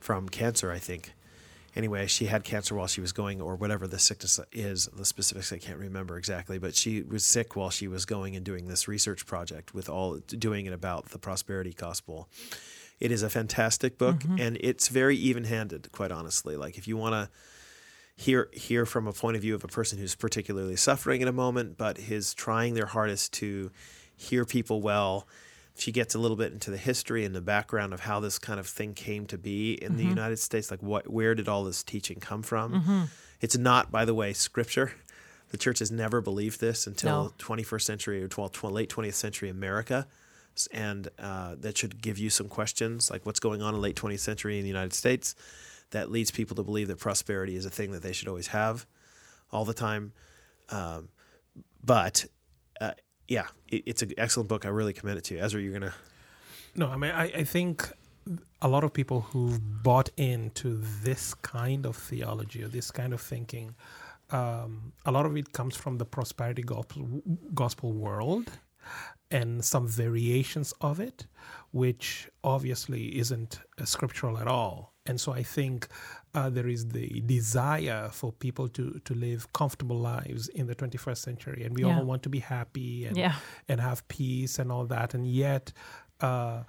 from 0.00 0.28
cancer. 0.28 0.70
I 0.70 0.78
think. 0.78 1.12
Anyway, 1.76 2.06
she 2.06 2.26
had 2.26 2.42
cancer 2.42 2.74
while 2.74 2.86
she 2.86 3.00
was 3.00 3.12
going, 3.12 3.40
or 3.40 3.54
whatever 3.54 3.86
the 3.86 3.98
sickness 3.98 4.40
is. 4.52 4.88
The 4.92 5.04
specifics 5.04 5.52
I 5.52 5.58
can't 5.58 5.78
remember 5.78 6.18
exactly, 6.18 6.58
but 6.58 6.74
she 6.74 7.02
was 7.02 7.24
sick 7.24 7.54
while 7.54 7.70
she 7.70 7.86
was 7.86 8.04
going 8.04 8.34
and 8.34 8.44
doing 8.44 8.66
this 8.66 8.88
research 8.88 9.26
project 9.26 9.72
with 9.72 9.88
all 9.88 10.16
doing 10.18 10.66
it 10.66 10.72
about 10.72 11.10
the 11.10 11.18
prosperity 11.18 11.72
gospel. 11.72 12.28
It 12.98 13.12
is 13.12 13.22
a 13.22 13.30
fantastic 13.30 13.98
book, 13.98 14.16
mm-hmm. 14.16 14.40
and 14.40 14.58
it's 14.60 14.88
very 14.88 15.16
even-handed. 15.16 15.90
Quite 15.92 16.10
honestly, 16.12 16.56
like 16.56 16.76
if 16.76 16.88
you 16.88 16.96
want 16.96 17.14
to 17.14 17.30
hear 18.22 18.50
hear 18.52 18.84
from 18.84 19.06
a 19.06 19.12
point 19.12 19.36
of 19.36 19.42
view 19.42 19.54
of 19.54 19.64
a 19.64 19.68
person 19.68 19.98
who's 19.98 20.14
particularly 20.14 20.76
suffering 20.76 21.22
in 21.22 21.28
a 21.28 21.32
moment, 21.32 21.78
but 21.78 21.98
is 21.98 22.34
trying 22.34 22.74
their 22.74 22.86
hardest 22.86 23.32
to 23.34 23.70
hear 24.16 24.44
people 24.44 24.82
well. 24.82 25.26
She 25.80 25.92
gets 25.92 26.14
a 26.14 26.18
little 26.18 26.36
bit 26.36 26.52
into 26.52 26.70
the 26.70 26.76
history 26.76 27.24
and 27.24 27.34
the 27.34 27.40
background 27.40 27.94
of 27.94 28.00
how 28.00 28.20
this 28.20 28.38
kind 28.38 28.60
of 28.60 28.66
thing 28.66 28.92
came 28.94 29.26
to 29.26 29.38
be 29.38 29.72
in 29.72 29.96
the 29.96 30.04
United 30.04 30.38
States. 30.38 30.70
Like, 30.70 30.82
what, 30.82 31.08
where 31.08 31.34
did 31.34 31.48
all 31.48 31.64
this 31.64 31.82
teaching 31.82 32.20
come 32.20 32.42
from? 32.42 33.08
It's 33.40 33.56
not, 33.56 33.90
by 33.90 34.04
the 34.04 34.14
way, 34.14 34.34
scripture. 34.34 34.92
The 35.50 35.56
church 35.56 35.78
has 35.78 35.90
never 35.90 36.20
believed 36.20 36.60
this 36.60 36.86
until 36.86 37.24
No. 37.24 37.32
21st 37.38 37.82
century 37.82 38.22
or 38.22 38.28
12, 38.28 38.52
12 38.52 38.74
late 38.74 38.90
20th 38.90 39.14
century 39.14 39.48
America. 39.48 40.06
And 40.72 41.08
uh, 41.18 41.54
that 41.60 41.78
should 41.78 42.02
give 42.02 42.18
you 42.18 42.28
some 42.28 42.48
questions, 42.48 43.10
like 43.10 43.24
what's 43.24 43.40
going 43.40 43.62
on 43.62 43.74
in 43.74 43.80
late 43.80 43.96
20th 43.96 44.18
century 44.20 44.58
in 44.58 44.62
the 44.62 44.68
United 44.68 44.92
States 44.92 45.34
that 45.90 46.10
leads 46.10 46.30
people 46.30 46.54
to 46.56 46.62
believe 46.62 46.88
that 46.88 46.98
prosperity 46.98 47.56
is 47.56 47.64
a 47.64 47.70
thing 47.70 47.92
that 47.92 48.02
they 48.02 48.12
should 48.12 48.28
always 48.28 48.48
have 48.48 48.86
all 49.50 49.64
the 49.64 49.72
time. 49.74 50.12
Um, 50.68 51.08
but 51.82 52.26
uh, 52.80 52.92
yeah, 53.30 53.46
it, 53.68 53.84
it's 53.86 54.02
an 54.02 54.12
excellent 54.18 54.48
book. 54.48 54.66
I 54.66 54.68
really 54.68 54.92
commend 54.92 55.18
it 55.18 55.24
to 55.24 55.34
you. 55.34 55.40
Ezra, 55.40 55.62
you're 55.62 55.78
to. 55.80 55.94
No, 56.74 56.88
I 56.88 56.96
mean, 56.96 57.12
I, 57.12 57.24
I 57.24 57.44
think 57.44 57.88
a 58.60 58.68
lot 58.68 58.84
of 58.84 58.92
people 58.92 59.22
who've 59.22 59.82
bought 59.82 60.10
into 60.16 60.80
this 61.02 61.32
kind 61.34 61.86
of 61.86 61.96
theology 61.96 62.62
or 62.62 62.68
this 62.68 62.90
kind 62.90 63.12
of 63.14 63.20
thinking, 63.20 63.74
um, 64.30 64.92
a 65.06 65.12
lot 65.12 65.26
of 65.26 65.36
it 65.36 65.52
comes 65.52 65.76
from 65.76 65.98
the 65.98 66.04
prosperity 66.04 66.62
gospel, 66.62 67.22
gospel 67.54 67.92
world 67.92 68.50
and 69.30 69.64
some 69.64 69.86
variations 69.86 70.74
of 70.80 70.98
it, 70.98 71.26
which 71.70 72.28
obviously 72.42 73.16
isn't 73.18 73.60
uh, 73.80 73.84
scriptural 73.84 74.38
at 74.38 74.48
all. 74.48 74.92
And 75.06 75.20
so 75.20 75.32
I 75.32 75.44
think 75.44 75.86
uh, 76.34 76.48
there 76.50 76.68
is 76.68 76.88
the 76.88 77.20
desire 77.26 78.08
for 78.12 78.32
people 78.32 78.68
to, 78.68 79.00
to 79.04 79.14
live 79.14 79.52
comfortable 79.52 79.98
lives 79.98 80.48
in 80.48 80.66
the 80.66 80.74
21st 80.74 81.18
century. 81.18 81.64
And 81.64 81.74
we 81.76 81.82
Yeah. 81.84 81.96
all 81.98 82.04
want 82.04 82.22
to 82.22 82.28
be 82.28 82.38
happy 82.40 83.06
and, 83.06 83.16
Yeah. 83.16 83.34
and 83.68 83.80
have 83.80 84.06
peace 84.08 84.58
and 84.60 84.70
all 84.70 84.86
that. 84.86 85.14
And 85.14 85.26
yet, 85.26 85.72
uh, 86.20 86.62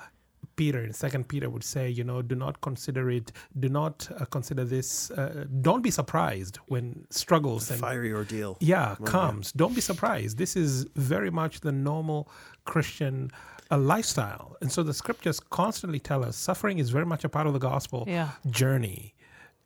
Peter 0.55 0.84
in 0.84 0.91
Second 0.93 1.28
Peter 1.28 1.49
would 1.49 1.64
say, 1.64 1.88
you 1.89 2.03
know, 2.03 2.22
do 2.24 2.36
not 2.36 2.62
consider 2.62 3.09
it, 3.12 3.32
do 3.59 3.70
not 3.70 4.09
uh, 4.20 4.26
consider 4.26 4.64
this, 4.66 5.12
uh, 5.12 5.45
don't 5.62 5.82
be 5.84 5.91
surprised 5.91 6.57
when 6.68 7.05
struggles 7.12 7.70
and 7.72 7.80
Fiery 7.80 8.12
ordeal. 8.12 8.57
yeah 8.59 8.95
comes. 9.05 9.51
Don't 9.51 9.76
be 9.76 9.82
surprised. 9.82 10.38
This 10.38 10.55
is 10.55 10.86
very 10.95 11.30
much 11.30 11.62
the 11.62 11.72
normal 11.72 12.28
Christian 12.66 13.30
uh, 13.70 13.78
lifestyle, 13.78 14.57
and 14.62 14.72
so 14.72 14.84
the 14.84 14.93
scriptures 14.93 15.39
constantly 15.39 15.99
tell 15.99 16.26
us 16.26 16.36
suffering 16.36 16.80
is 16.80 16.89
very 16.89 17.05
much 17.05 17.24
a 17.24 17.30
part 17.30 17.47
of 17.47 17.53
the 17.53 17.59
gospel 17.59 18.03
Yeah. 18.07 18.32
journey. 18.49 19.14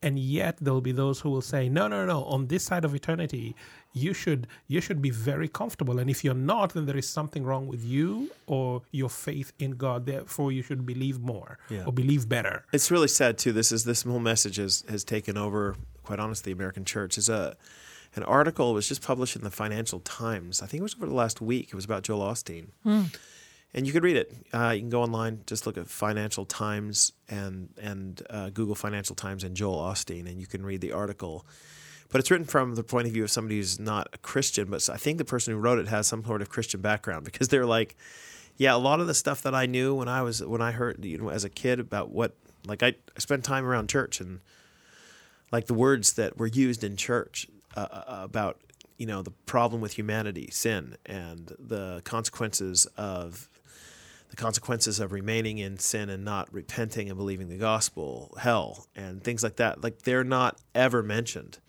And 0.02 0.20
yet 0.20 0.58
there'll 0.62 0.82
be 0.82 0.92
those 0.92 1.20
who 1.22 1.30
will 1.30 1.42
say, 1.42 1.68
no, 1.70 1.88
no, 1.88 2.06
no. 2.06 2.24
On 2.26 2.48
this 2.48 2.64
side 2.64 2.86
of 2.86 2.94
eternity, 2.94 3.56
you 3.94 4.14
should 4.14 4.48
you 4.68 4.82
should 4.82 5.02
be 5.02 5.10
very 5.10 5.48
comfortable. 5.48 6.00
And 6.00 6.10
if 6.10 6.24
you're 6.24 6.34
not, 6.34 6.74
then 6.74 6.86
there 6.86 6.98
is 6.98 7.08
something 7.10 7.44
wrong 7.44 7.68
with 7.68 7.84
you 7.84 8.30
or 8.46 8.82
your 8.92 9.10
faith 9.10 9.54
in 9.58 9.72
God. 9.72 10.06
Therefore, 10.06 10.52
you 10.52 10.62
should 10.62 10.86
believe 10.86 11.20
more 11.20 11.58
Yeah. 11.70 11.86
or 11.86 11.94
believe 11.94 12.28
better. 12.30 12.66
It's 12.74 12.92
really 12.92 13.08
sad 13.08 13.38
too. 13.38 13.52
This 13.54 13.72
is 13.72 13.84
this 13.86 14.04
whole 14.04 14.20
message 14.20 14.58
has 14.58 14.84
has 14.90 15.04
taken 15.04 15.38
over. 15.38 15.76
Quite 16.04 16.20
honestly, 16.20 16.52
the 16.54 16.58
American 16.58 16.86
church 16.86 17.18
is 17.18 17.30
a 17.30 17.56
an 18.16 18.24
article 18.24 18.74
was 18.74 18.88
just 18.88 19.02
published 19.02 19.36
in 19.36 19.44
the 19.44 19.52
Financial 19.52 20.00
Times. 20.02 20.62
I 20.62 20.68
think 20.68 20.80
it 20.80 20.84
was 20.84 20.96
over 20.96 21.06
the 21.08 21.14
last 21.14 21.42
week. 21.42 21.70
It 21.70 21.76
was 21.76 21.84
about 21.86 22.04
Joel 22.04 22.22
Osteen, 22.32 22.68
hmm. 22.84 23.04
And 23.76 23.86
you 23.86 23.92
could 23.92 24.04
read 24.04 24.16
it. 24.16 24.34
Uh, 24.54 24.70
you 24.70 24.80
can 24.80 24.90
go 24.90 25.02
online, 25.02 25.42
just 25.46 25.68
look 25.68 25.78
at 25.78 25.90
Financial 25.90 26.46
Times 26.46 27.12
and 27.28 27.68
and 27.78 28.22
uh, 28.30 28.50
Google 28.50 28.74
Financial 28.74 29.16
Times 29.16 29.44
and 29.44 29.54
Joel 29.54 29.80
Osteen, 29.80 30.28
and 30.28 30.40
you 30.40 30.48
can 30.48 30.66
read 30.66 30.80
the 30.80 30.94
article. 30.94 31.46
But 32.10 32.20
it's 32.20 32.32
written 32.32 32.48
from 32.48 32.76
the 32.76 32.84
point 32.84 33.06
of 33.06 33.14
view 33.14 33.26
of 33.26 33.32
somebody 33.32 33.58
who's 33.58 33.78
not 33.78 34.08
a 34.14 34.18
Christian, 34.20 34.70
but 34.70 34.90
I 34.90 34.96
think 34.96 35.18
the 35.18 35.26
person 35.26 35.54
who 35.54 35.60
wrote 35.60 35.78
it 35.78 35.90
has 35.90 36.08
some 36.08 36.24
sort 36.24 36.42
of 36.42 36.48
Christian 36.48 36.80
background 36.80 37.26
because 37.26 37.50
they're 37.50 37.66
like, 37.66 37.98
yeah, 38.56 38.74
a 38.74 38.78
lot 38.78 39.02
of 39.02 39.08
the 39.08 39.14
stuff 39.14 39.42
that 39.42 39.54
I 39.54 39.66
knew 39.66 39.94
when 39.94 40.08
I 40.08 40.22
was 40.22 40.42
when 40.42 40.62
I 40.62 40.72
heard 40.72 41.04
you 41.04 41.18
know 41.18 41.30
as 41.30 41.44
a 41.44 41.50
kid 41.50 41.82
about 41.82 42.12
what 42.12 42.34
like 42.66 42.82
I, 42.82 42.88
I 42.88 43.20
spent 43.20 43.44
time 43.44 43.66
around 43.66 43.90
church 43.90 44.22
and 44.22 44.40
like 45.52 45.66
the 45.66 45.74
words 45.74 46.14
that 46.14 46.38
were 46.38 46.48
used 46.48 46.82
in 46.82 46.96
church 46.96 47.48
uh, 47.76 47.88
uh, 47.92 48.04
about 48.24 48.62
you 48.98 49.06
know 49.06 49.22
the 49.22 49.32
problem 49.46 49.82
with 49.82 49.98
humanity, 49.98 50.48
sin, 50.50 50.96
and 51.06 51.52
the 51.60 52.02
consequences 52.06 52.86
of 52.96 53.50
the 54.30 54.36
consequences 54.36 55.00
of 55.00 55.12
remaining 55.12 55.58
in 55.58 55.78
sin 55.78 56.10
and 56.10 56.26
not 56.26 56.52
repenting 56.54 57.10
and 57.10 57.18
believing 57.18 57.48
the 57.48 57.58
gospel, 57.58 58.36
hell, 58.40 58.88
and 58.96 59.24
things 59.24 59.44
like 59.44 59.58
that. 59.58 59.84
Like 59.84 60.02
they're 60.04 60.24
not 60.24 60.60
ever 60.74 61.04
mentioned 61.04 61.60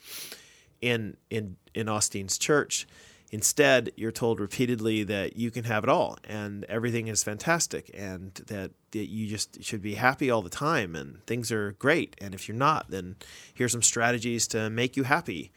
in 0.80 1.16
in 1.30 1.56
in 1.74 1.86
Osteen's 1.86 2.38
church. 2.38 2.86
Instead, 3.32 3.90
you're 3.96 4.12
told 4.12 4.38
repeatedly 4.38 5.02
that 5.02 5.36
you 5.36 5.50
can 5.50 5.64
have 5.64 5.82
it 5.82 5.90
all 5.90 6.16
and 6.24 6.64
everything 6.66 7.08
is 7.08 7.24
fantastic 7.24 7.90
and 7.92 8.34
that, 8.46 8.70
that 8.92 9.08
you 9.08 9.26
just 9.26 9.64
should 9.64 9.82
be 9.82 9.96
happy 9.96 10.30
all 10.30 10.42
the 10.42 10.48
time 10.48 10.94
and 10.94 11.24
things 11.26 11.50
are 11.50 11.72
great. 11.72 12.14
And 12.20 12.34
if 12.34 12.46
you're 12.46 12.56
not, 12.56 12.88
then 12.88 13.16
here's 13.52 13.72
some 13.72 13.82
strategies 13.82 14.46
to 14.48 14.70
make 14.70 14.96
you 14.96 15.02
happy. 15.02 15.50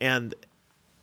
And 0.00 0.34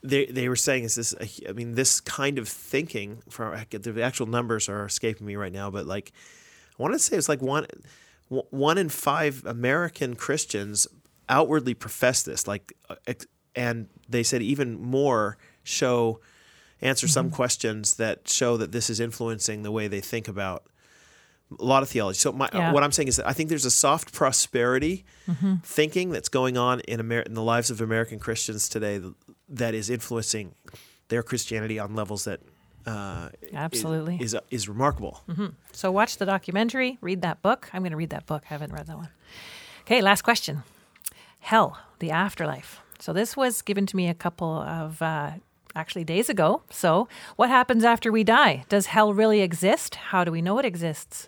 they 0.08 0.26
they 0.26 0.50
were 0.50 0.56
saying 0.56 0.84
is 0.84 0.96
this 0.96 1.16
I 1.48 1.52
mean 1.52 1.76
this 1.76 2.00
kind 2.00 2.38
of 2.38 2.48
thinking 2.48 3.22
for 3.30 3.64
the 3.72 4.02
actual 4.04 4.28
numbers 4.28 4.70
are 4.70 4.86
escaping 4.86 5.26
me 5.26 5.36
right 5.36 5.54
now, 5.54 5.70
but 5.70 5.86
like 5.86 6.12
I 6.78 6.84
want 6.84 6.94
to 6.94 7.00
say 7.00 7.18
it's 7.18 7.30
like 7.30 7.42
one 7.42 7.68
one 8.30 8.78
in 8.78 8.90
five 8.90 9.46
American 9.46 10.16
Christians 10.16 10.88
outwardly 11.30 11.74
profess 11.74 12.24
this, 12.24 12.48
like, 12.48 12.74
uh, 12.90 12.96
and 13.56 13.88
they 14.08 14.24
said 14.24 14.42
even 14.42 14.80
more 14.80 15.38
show 15.64 16.20
answer 16.82 17.08
some 17.08 17.32
questions 17.32 17.96
that 17.96 18.28
show 18.28 18.58
that 18.58 18.72
this 18.72 18.90
is 18.90 19.00
influencing 19.00 19.64
the 19.64 19.72
way 19.72 19.88
they 19.88 20.02
think 20.02 20.28
about 20.28 20.66
a 21.60 21.64
lot 21.66 21.84
of 21.84 21.90
theology. 21.90 22.18
So 22.20 22.32
my, 22.32 22.50
Yeah. 22.54 22.72
what 22.74 22.84
I'm 22.84 22.92
saying 22.92 23.08
is 23.08 23.16
that 23.18 23.28
I 23.28 23.34
think 23.34 23.50
there's 23.50 23.66
a 23.66 23.72
soft 23.72 24.14
prosperity 24.14 25.06
thinking 25.64 26.10
that's 26.10 26.30
going 26.30 26.58
on 26.58 26.80
in 26.82 27.00
Amer- 27.00 27.22
in 27.22 27.34
the 27.34 27.42
lives 27.44 27.70
of 27.72 27.82
American 27.82 28.20
Christians 28.20 28.70
today 28.70 29.02
that 29.50 29.74
is 29.74 29.90
influencing 29.90 30.54
their 31.08 31.24
Christianity 31.24 31.78
on 31.80 31.96
levels 31.96 32.26
that 32.26 32.40
uh, 32.86 33.30
Absolutely. 33.54 34.18
is 34.22 34.36
is 34.52 34.70
remarkable. 34.70 35.22
So 35.72 35.92
watch 35.92 36.18
the 36.18 36.26
documentary, 36.26 36.98
read 37.02 37.22
that 37.24 37.42
book. 37.42 37.70
I'm 37.74 37.82
going 37.82 37.92
to 37.92 37.98
read 37.98 38.12
that 38.12 38.26
book. 38.28 38.44
I 38.50 38.54
haven't 38.54 38.74
read 38.74 38.88
that 38.88 38.98
one. 38.98 39.10
Okay, 39.82 40.02
last 40.02 40.22
question. 40.24 40.64
Hell, 41.40 41.78
the 42.00 42.12
afterlife. 42.12 42.82
So 43.00 43.14
this 43.14 43.36
was 43.36 43.62
given 43.62 43.86
to 43.88 43.96
me 43.96 44.08
a 44.08 44.14
couple 44.14 44.50
of 44.62 45.02
uh, 45.02 45.32
actually 45.76 46.04
days 46.04 46.30
ago. 46.30 46.62
So 46.70 47.08
what 47.36 47.50
happens 47.50 47.84
after 47.84 48.12
we 48.12 48.24
die? 48.24 48.66
Does 48.70 48.88
hell 48.88 49.14
really 49.14 49.42
exist? 49.42 49.96
How 50.12 50.24
do 50.24 50.32
we 50.32 50.42
know 50.42 50.58
it 50.60 50.66
exists? 50.66 51.28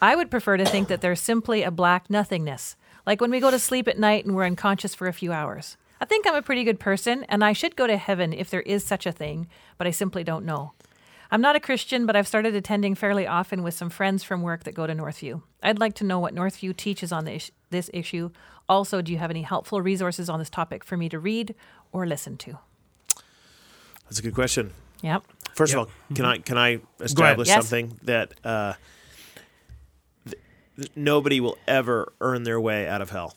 I 0.00 0.16
would 0.16 0.30
prefer 0.30 0.56
to 0.56 0.64
think 0.64 0.88
that 0.88 1.00
there's 1.00 1.20
simply 1.20 1.62
a 1.62 1.70
black 1.70 2.08
nothingness, 2.08 2.76
like 3.06 3.20
when 3.20 3.30
we 3.30 3.40
go 3.40 3.50
to 3.50 3.58
sleep 3.58 3.86
at 3.88 3.98
night 3.98 4.24
and 4.24 4.34
we're 4.34 4.44
unconscious 4.46 4.94
for 4.94 5.06
a 5.08 5.12
few 5.12 5.32
hours. 5.32 5.76
I 6.00 6.06
think 6.06 6.26
I'm 6.26 6.34
a 6.34 6.42
pretty 6.42 6.64
good 6.64 6.80
person, 6.80 7.24
and 7.24 7.44
I 7.44 7.52
should 7.52 7.76
go 7.76 7.86
to 7.86 7.96
heaven 7.98 8.32
if 8.32 8.48
there 8.48 8.62
is 8.62 8.82
such 8.84 9.04
a 9.04 9.12
thing, 9.12 9.48
but 9.76 9.86
I 9.86 9.90
simply 9.90 10.24
don't 10.24 10.46
know. 10.46 10.72
I'm 11.30 11.42
not 11.42 11.54
a 11.56 11.60
Christian, 11.60 12.06
but 12.06 12.16
I've 12.16 12.26
started 12.26 12.54
attending 12.54 12.94
fairly 12.94 13.26
often 13.26 13.62
with 13.62 13.74
some 13.74 13.90
friends 13.90 14.24
from 14.24 14.42
work 14.42 14.64
that 14.64 14.74
go 14.74 14.86
to 14.86 14.94
Northview. 14.94 15.42
I'd 15.62 15.78
like 15.78 15.94
to 15.96 16.04
know 16.04 16.18
what 16.18 16.34
Northview 16.34 16.74
teaches 16.76 17.12
on 17.12 17.24
this, 17.26 17.50
this 17.68 17.90
issue. 17.92 18.30
Also, 18.68 19.02
do 19.02 19.12
you 19.12 19.18
have 19.18 19.30
any 19.30 19.42
helpful 19.42 19.82
resources 19.82 20.28
on 20.30 20.38
this 20.38 20.50
topic 20.50 20.82
for 20.82 20.96
me 20.96 21.08
to 21.10 21.18
read 21.18 21.54
or 21.92 22.06
listen 22.06 22.36
to? 22.38 22.58
That's 24.04 24.18
a 24.18 24.22
good 24.22 24.34
question. 24.34 24.72
Yep. 25.02 25.22
First 25.54 25.72
Yep. 25.74 25.82
of 25.82 25.86
all, 25.88 26.14
can 26.16 26.24
I 26.24 26.38
can 26.38 26.58
I 26.58 26.80
establish 27.00 27.48
Yes. 27.48 27.56
something 27.68 27.98
that 28.02 28.32
uh, 28.44 28.72
th- 28.72 28.76
th- 28.76 28.78
nobody 30.94 31.40
will 31.40 31.58
ever 31.66 32.12
earn 32.20 32.44
their 32.44 32.60
way 32.60 32.88
out 32.88 33.02
of 33.02 33.10
hell? 33.10 33.34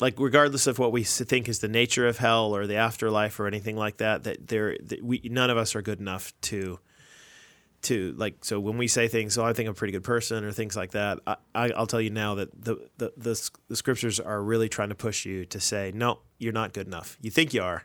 Like 0.00 0.18
regardless 0.18 0.66
of 0.66 0.78
what 0.78 0.92
we 0.92 1.04
think 1.04 1.48
is 1.48 1.60
the 1.60 1.68
nature 1.68 2.06
of 2.06 2.18
hell 2.18 2.54
or 2.54 2.66
the 2.66 2.76
afterlife 2.76 3.38
or 3.38 3.46
anything 3.46 3.76
like 3.76 3.98
that, 3.98 4.24
that 4.24 4.48
there 4.48 4.76
that 4.82 5.02
we 5.02 5.20
none 5.24 5.50
of 5.50 5.56
us 5.56 5.74
are 5.76 5.82
good 5.82 6.00
enough 6.00 6.32
to 6.42 6.78
to 7.82 8.12
like. 8.16 8.44
So 8.44 8.58
when 8.58 8.76
we 8.76 8.88
say 8.88 9.06
things, 9.06 9.34
so 9.34 9.44
I 9.44 9.52
think 9.52 9.68
I'm 9.68 9.72
a 9.72 9.74
pretty 9.74 9.92
good 9.92 10.02
person 10.04 10.44
or 10.44 10.52
things 10.52 10.76
like 10.76 10.92
that, 10.92 11.20
I, 11.26 11.36
I, 11.54 11.70
I'll 11.70 11.86
tell 11.86 12.00
you 12.00 12.10
now 12.10 12.34
that 12.36 12.64
the, 12.64 12.88
the 12.98 13.12
the 13.16 13.50
the 13.68 13.76
scriptures 13.76 14.18
are 14.18 14.42
really 14.42 14.68
trying 14.68 14.88
to 14.88 14.94
push 14.94 15.24
you 15.24 15.44
to 15.46 15.60
say 15.60 15.92
no, 15.94 16.18
you're 16.38 16.52
not 16.52 16.72
good 16.72 16.88
enough. 16.88 17.16
You 17.20 17.30
think 17.30 17.54
you 17.54 17.62
are 17.62 17.84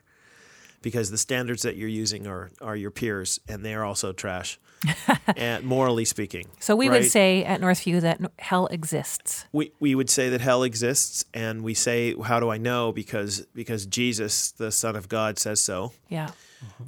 because 0.82 1.12
the 1.12 1.18
standards 1.18 1.62
that 1.62 1.76
you're 1.76 1.90
using 1.90 2.26
are 2.26 2.50
are 2.62 2.76
your 2.76 2.92
peers 2.92 3.40
and 3.48 3.64
they 3.64 3.76
are 3.76 3.84
also 3.84 4.14
trash 4.14 4.60
and 5.36 5.64
morally 5.66 6.06
speaking 6.06 6.48
So 6.60 6.76
we 6.76 6.88
right? 6.88 7.02
would 7.02 7.10
say 7.12 7.44
at 7.44 7.60
Northview 7.62 8.02
that 8.02 8.20
hell 8.40 8.68
exists. 8.68 9.46
we, 9.52 9.72
we 9.80 9.94
would 9.96 10.10
say 10.10 10.30
that 10.30 10.42
hell 10.42 10.64
exists 10.64 11.26
and 11.34 11.64
we 11.64 11.74
say 11.74 12.16
how 12.16 12.40
do 12.40 12.50
i 12.50 12.58
know 12.58 12.92
because 12.92 13.46
because 13.54 13.86
jesus 13.86 14.52
the 14.52 14.72
son 14.72 14.96
of 14.96 15.10
god 15.10 15.38
says 15.40 15.60
so 15.62 15.92
Yeah. 16.08 16.32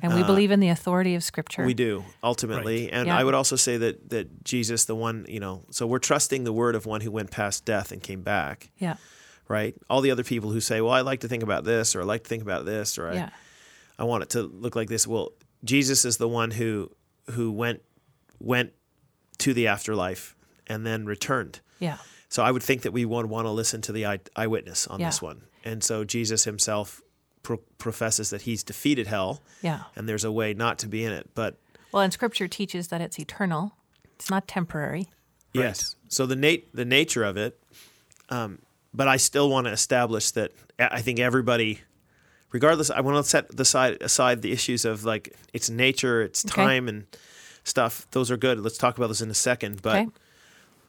And 0.02 0.14
we 0.14 0.24
believe 0.24 0.52
in 0.52 0.60
the 0.60 0.68
authority 0.68 1.16
of 1.16 1.24
Scripture. 1.24 1.62
Uh, 1.64 1.66
we 1.66 1.74
do 1.74 2.04
ultimately 2.24 2.92
and 2.92 3.08
Yeah. 3.08 3.18
i 3.18 3.24
would 3.24 3.34
also 3.34 3.56
say 3.56 3.78
that 3.78 4.10
that 4.10 4.44
jesus 4.44 4.86
the 4.86 4.96
one 4.96 5.26
you 5.30 5.40
know 5.40 5.64
so 5.70 5.86
we're 5.88 6.00
trusting 6.00 6.44
the 6.44 6.54
word 6.54 6.76
of 6.76 6.86
one 6.86 7.02
who 7.02 7.12
went 7.12 7.32
past 7.32 7.66
death 7.66 7.92
and 7.92 8.02
came 8.04 8.22
back 8.22 8.70
Yeah. 8.80 8.96
right 9.48 9.74
all 9.90 10.02
the 10.02 10.12
other 10.12 10.24
people 10.24 10.52
who 10.52 10.60
say 10.62 10.82
well 10.82 10.94
i 10.94 11.02
like 11.02 11.22
to 11.22 11.28
think 11.28 11.44
about 11.44 11.64
this 11.66 11.96
or 11.96 12.02
i 12.02 12.04
like 12.06 12.24
to 12.24 12.30
think 12.30 12.44
about 12.44 12.66
this 12.66 12.98
or 12.98 13.10
I, 13.10 13.14
Yeah. 13.16 13.30
I 14.00 14.04
want 14.06 14.24
it 14.24 14.30
to 14.32 14.42
look 14.42 14.76
like 14.76 14.90
this. 14.90 15.06
Well, 15.06 15.34
Jesus 15.64 16.06
is 16.06 16.18
the 16.18 16.28
one 16.28 16.50
who 16.50 16.90
who 17.32 17.52
went 17.52 17.82
went 18.40 18.72
to 19.38 19.54
the 19.54 19.68
afterlife 19.68 20.36
and 20.68 20.86
then 20.86 21.06
returned. 21.06 21.60
Yeah. 21.80 21.98
So 22.30 22.44
I 22.44 22.52
would 22.52 22.64
think 22.64 22.82
that 22.84 22.92
we 22.92 23.06
would 23.06 23.26
want 23.28 23.46
to 23.46 23.52
listen 23.52 23.82
to 23.82 23.92
the 23.92 24.06
eye, 24.06 24.20
eyewitness 24.36 24.88
on 24.88 25.00
this 25.00 25.22
one. 25.22 25.44
And 25.64 25.84
so 25.84 26.04
Jesus 26.04 26.44
himself 26.46 27.02
pro- 27.44 27.58
professes 27.78 28.30
that 28.30 28.44
he's 28.44 28.64
defeated 28.64 29.08
hell 29.08 29.42
Yeah. 29.62 29.84
and 29.96 30.08
there's 30.08 30.24
a 30.24 30.32
way 30.32 30.54
not 30.54 30.80
to 30.80 30.88
be 30.88 31.04
in 31.04 31.12
it. 31.12 31.30
But 31.36 31.58
Well, 31.92 32.02
and 32.04 32.14
Scripture 32.14 32.48
teaches 32.48 32.88
that 32.88 33.02
it's 33.02 33.20
eternal. 33.20 33.74
It's 34.16 34.30
not 34.30 34.48
temporary. 34.48 35.10
Yes. 35.54 35.96
So 36.08 36.26
the 36.26 36.36
nat- 36.36 36.64
the 36.74 36.86
nature 36.86 37.24
of 37.24 37.36
it, 37.38 37.60
um, 38.30 38.60
but 38.94 39.08
I 39.08 39.18
still 39.18 39.50
want 39.50 39.66
to 39.68 39.72
establish 39.72 40.32
that 40.32 40.52
I 40.80 40.88
I 40.98 41.02
think 41.02 41.20
everybody, 41.20 41.82
regardless, 42.52 42.90
I 42.90 43.02
want 43.02 43.24
to 43.24 43.30
set 43.30 43.56
the 43.56 43.66
side 43.66 44.02
aside 44.02 44.42
the 44.42 44.52
issues 44.52 44.86
of 44.86 45.04
like 45.04 45.36
its 45.54 45.70
nature, 45.70 46.22
its 46.22 46.46
Okay. 46.46 46.54
time, 46.56 46.88
and 46.88 47.06
stuff. 47.64 48.08
Those 48.12 48.32
are 48.32 48.38
good. 48.38 48.60
Let's 48.60 48.78
talk 48.78 48.98
about 48.98 49.08
those 49.08 49.22
in 49.22 49.30
a 49.30 49.36
second. 49.36 49.82
But 49.82 50.02
Okay. 50.02 50.10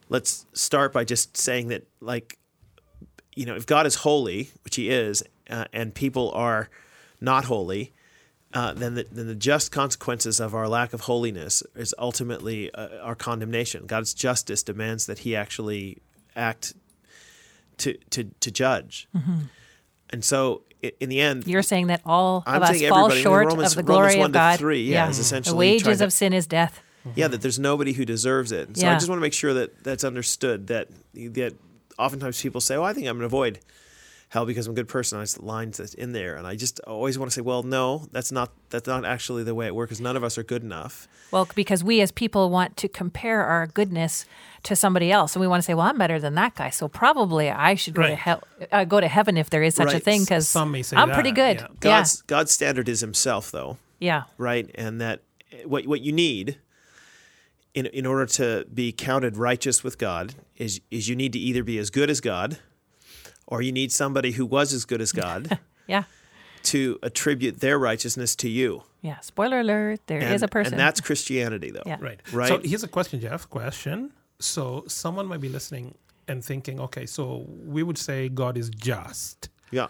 let's 0.09 0.45
start 0.53 0.93
by 0.93 1.03
just 1.03 1.37
saying 1.37 1.67
that, 1.69 1.87
like, 2.01 2.37
you 3.35 3.45
know, 3.45 3.55
if 3.55 3.65
God 3.65 3.85
is 3.85 3.95
holy, 3.95 4.51
which 4.63 4.75
He 4.75 4.89
is, 4.89 5.23
uh, 5.49 5.65
and 5.73 5.93
people 5.93 6.31
are 6.31 6.69
not 7.21 7.45
holy. 7.45 7.93
Uh, 8.55 8.71
then, 8.71 8.93
the, 8.93 9.07
then 9.11 9.25
the 9.25 9.33
just 9.33 9.71
consequences 9.71 10.39
of 10.39 10.53
our 10.53 10.67
lack 10.67 10.93
of 10.93 11.01
holiness 11.01 11.63
is 11.75 11.91
ultimately 11.97 12.71
uh, 12.75 12.99
our 13.01 13.15
condemnation. 13.15 13.87
God's 13.87 14.13
justice 14.13 14.61
demands 14.61 15.07
that 15.07 15.19
He 15.19 15.35
actually 15.35 15.97
act 16.35 16.73
to 17.77 17.97
to, 18.11 18.25
to 18.41 18.51
judge. 18.51 19.07
And 20.11 20.23
so, 20.23 20.61
in 20.99 21.09
the 21.09 21.19
end, 21.21 21.47
You're 21.47 21.61
saying 21.61 21.87
that 21.87 22.01
all 22.05 22.43
I'm 22.45 22.61
of 22.61 22.69
us 22.69 22.81
fall 22.83 23.09
short 23.09 23.47
Romans- 23.47 23.71
of 23.71 23.77
the 23.77 23.83
glory 23.83 24.17
1 24.17 24.25
of 24.27 24.31
to 24.31 24.33
God. 24.33 24.59
3, 24.59 24.83
yeah, 24.83 25.09
is 25.09 25.19
essentially 25.19 25.53
trying 25.79 25.85
wages 25.87 25.97
to- 25.99 26.03
of 26.05 26.13
sin 26.13 26.33
is 26.33 26.45
death. 26.47 26.81
Yeah, 27.15 27.27
that 27.27 27.41
there's 27.41 27.59
nobody 27.59 27.93
who 27.93 28.05
deserves 28.05 28.51
it. 28.51 28.77
So 28.77 28.87
I 28.87 28.93
just 28.93 29.09
want 29.09 29.17
to 29.19 29.21
make 29.21 29.33
sure 29.33 29.53
that 29.53 29.83
that's 29.83 30.03
understood. 30.05 30.67
That 30.67 30.87
that 31.13 31.53
oftentimes 31.99 32.41
people 32.41 32.61
say, 32.61 32.75
"Oh, 32.75 32.83
I 32.83 32.93
think 32.93 33.07
I'm 33.07 33.13
going 33.17 33.21
to 33.21 33.25
avoid 33.25 33.59
hell 34.33 34.45
because 34.45 34.67
I'm 34.67 34.73
a 34.73 34.75
good 34.75 34.87
person." 34.89 35.19
I 35.19 35.23
just 35.23 35.41
lines 35.41 35.77
that's 35.77 35.93
in 35.93 36.11
there, 36.11 36.35
and 36.35 36.45
I 36.45 36.55
just 36.55 36.79
always 36.81 37.17
want 37.17 37.31
to 37.31 37.35
say, 37.35 37.41
"Well, 37.41 37.63
no, 37.63 38.07
that's 38.11 38.31
not 38.31 38.51
that's 38.69 38.87
not 38.87 39.05
actually 39.05 39.43
the 39.43 39.55
way 39.55 39.67
it 39.67 39.75
works. 39.75 39.89
Because 39.89 40.01
none 40.01 40.17
of 40.17 40.23
us 40.23 40.37
are 40.37 40.43
good 40.43 40.63
enough." 40.63 41.07
Well, 41.31 41.47
because 41.55 41.83
we 41.83 42.01
as 42.01 42.11
people 42.11 42.49
want 42.49 42.75
to 42.77 42.87
compare 42.87 43.43
our 43.43 43.65
goodness 43.67 44.25
to 44.63 44.75
somebody 44.75 45.11
else, 45.11 45.35
and 45.35 45.41
we 45.41 45.47
want 45.47 45.61
to 45.61 45.65
say, 45.65 45.73
"Well, 45.73 45.87
I'm 45.87 45.97
better 45.97 46.19
than 46.19 46.35
that 46.35 46.55
guy, 46.55 46.69
so 46.69 46.87
probably 46.87 47.49
I 47.49 47.75
should 47.75 47.93
go 47.95 48.03
to 48.03 48.15
hell, 48.15 48.43
uh, 48.71 48.83
go 48.83 48.99
to 48.99 49.07
heaven 49.07 49.37
if 49.37 49.49
there 49.49 49.63
is 49.63 49.75
such 49.75 49.93
a 49.93 49.99
thing." 49.99 50.21
Because 50.21 50.47
Some 50.47 50.71
may 50.71 50.81
say 50.83 50.97
I'm 50.97 51.09
that, 51.09 51.15
pretty 51.15 51.31
good. 51.31 51.57
yeah. 51.57 51.67
Yeah, 51.69 51.77
God's 51.79 52.21
God's 52.23 52.51
standard 52.51 52.89
is 52.89 53.01
Himself, 53.01 53.51
though. 53.51 53.77
yeah, 53.99 54.23
right? 54.37 54.69
And 54.75 54.99
that 55.01 55.21
what 55.65 55.85
what 55.87 56.01
you 56.01 56.11
need 56.11 56.57
in 57.73 57.85
in 57.87 58.05
order 58.05 58.25
to 58.25 58.65
be 58.73 58.91
counted 58.91 59.37
righteous 59.37 59.83
with 59.83 59.97
God 59.97 60.35
is 60.57 60.81
is 60.91 61.09
you 61.09 61.15
need 61.15 61.33
to 61.33 61.39
either 61.39 61.63
be 61.63 61.77
as 61.77 61.89
good 61.89 62.09
as 62.09 62.21
God, 62.21 62.59
or 63.53 63.61
you 63.61 63.71
need 63.71 63.91
somebody 63.91 64.31
who 64.37 64.45
was 64.57 64.73
as 64.73 64.83
good 64.91 65.01
as 65.01 65.11
God 65.11 65.41
yeah, 65.93 66.03
to 66.71 66.79
attribute 67.03 67.59
their 67.65 67.77
righteousness 67.89 68.35
to 68.43 68.47
you. 68.59 68.69
yeah. 69.09 69.19
Spoiler 69.21 69.59
alert: 69.65 69.99
There 70.07 70.19
is 70.35 70.41
And, 70.41 70.43
a 70.43 70.47
person. 70.57 70.73
and 70.73 70.79
that's 70.85 70.99
Christianity, 71.07 71.69
though. 71.75 71.83
Yeah. 71.91 71.97
Right. 72.07 72.19
Right. 72.41 72.49
So 72.51 72.55
here's 72.71 72.83
a 72.83 72.87
question, 72.97 73.19
Jeff. 73.25 73.41
Question. 73.59 73.97
So 74.39 74.63
someone 74.87 75.25
might 75.31 75.41
be 75.47 75.49
listening 75.57 75.85
and 76.29 76.43
thinking, 76.51 76.79
okay, 76.87 77.05
so 77.05 77.45
we 77.75 77.81
would 77.87 77.97
say 78.07 78.29
God 78.43 78.53
is 78.57 78.69
just. 78.91 79.49
Yeah. 79.71 79.87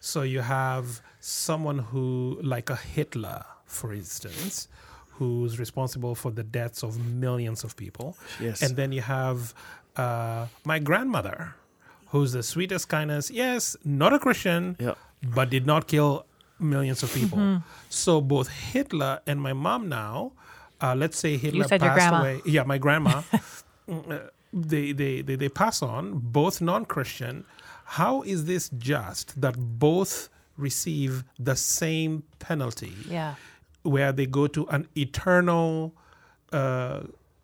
So 0.00 0.18
you 0.22 0.40
have 0.40 0.86
someone 1.20 1.78
who, 1.90 2.38
like 2.42 2.68
a 2.70 2.76
Hitler, 2.96 3.44
for 3.78 3.92
instance, 3.92 4.68
who's 5.18 5.58
responsible 5.58 6.14
for 6.22 6.30
the 6.30 6.42
deaths 6.58 6.80
of 6.88 6.92
millions 7.26 7.60
of 7.66 7.70
people. 7.84 8.08
Yes. 8.46 8.62
And 8.62 8.76
then 8.76 8.90
you 8.96 9.02
have 9.02 9.38
uh, 9.96 10.46
my 10.64 10.78
grandmother, 10.88 11.54
who's 12.06 12.32
the 12.32 12.42
sweetest 12.42 12.88
kindness. 12.88 13.30
Yes, 13.30 13.76
not 13.84 14.12
a 14.12 14.18
Christian, 14.18 14.76
Yeah. 14.78 14.94
but 15.22 15.50
did 15.50 15.66
not 15.66 15.86
kill 15.88 16.26
millions 16.58 17.02
of 17.02 17.12
people. 17.12 17.62
So 17.88 18.20
both 18.20 18.48
Hitler 18.48 19.20
and 19.26 19.40
my 19.40 19.52
mom 19.52 19.88
now, 19.88 20.32
uh, 20.80 20.94
let's 20.94 21.18
say 21.18 21.36
Hitler 21.36 21.64
said 21.68 21.80
passed 21.80 21.94
grandma. 21.94 22.20
away. 22.20 22.40
Yeah, 22.44 22.62
my 22.64 22.78
grandma. 22.78 23.22
mm, 23.88 24.10
uh, 24.10 24.30
they, 24.52 24.92
they, 24.92 25.20
they, 25.22 25.36
they 25.36 25.48
pass 25.48 25.82
on, 25.82 26.18
both 26.18 26.60
non 26.60 26.84
Christian. 26.84 27.44
How 27.84 28.22
is 28.22 28.46
this 28.46 28.68
just 28.70 29.40
that 29.40 29.56
both 29.56 30.28
receive 30.56 31.24
the 31.38 31.56
same 31.56 32.22
penalty? 32.38 32.92
yeah, 33.08 33.34
where 33.82 34.12
they 34.12 34.26
go 34.26 34.46
to 34.48 34.66
an 34.68 34.88
eternal 34.96 35.94
uh, 36.52 37.00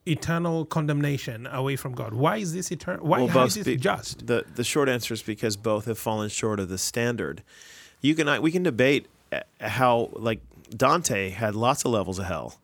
eternal 0.06 0.64
condemnation 0.64 1.46
away 1.46 1.76
from 1.76 1.92
God. 1.94 2.12
Why 2.12 2.38
is 2.38 2.52
this 2.52 2.70
eternal? 2.72 3.06
Why 3.06 3.22
Well, 3.22 3.44
is 3.46 3.54
this 3.54 3.64
be- 3.64 3.76
just? 3.76 4.26
The 4.26 4.44
the 4.54 4.64
short 4.64 4.88
answer 4.88 5.14
is 5.14 5.22
because 5.22 5.56
both 5.56 5.84
have 5.86 5.98
fallen 5.98 6.28
short 6.28 6.58
of 6.60 6.68
the 6.68 6.78
standard. 6.78 7.42
You 8.00 8.14
can 8.14 8.28
I- 8.28 8.38
we 8.40 8.50
can 8.50 8.62
debate 8.62 9.06
uh, 9.32 9.40
how 9.60 10.10
like 10.14 10.40
Dante 10.76 11.30
had 11.30 11.54
lots 11.54 11.84
of 11.84 11.92
levels 11.92 12.18
of 12.18 12.24
hell, 12.26 12.58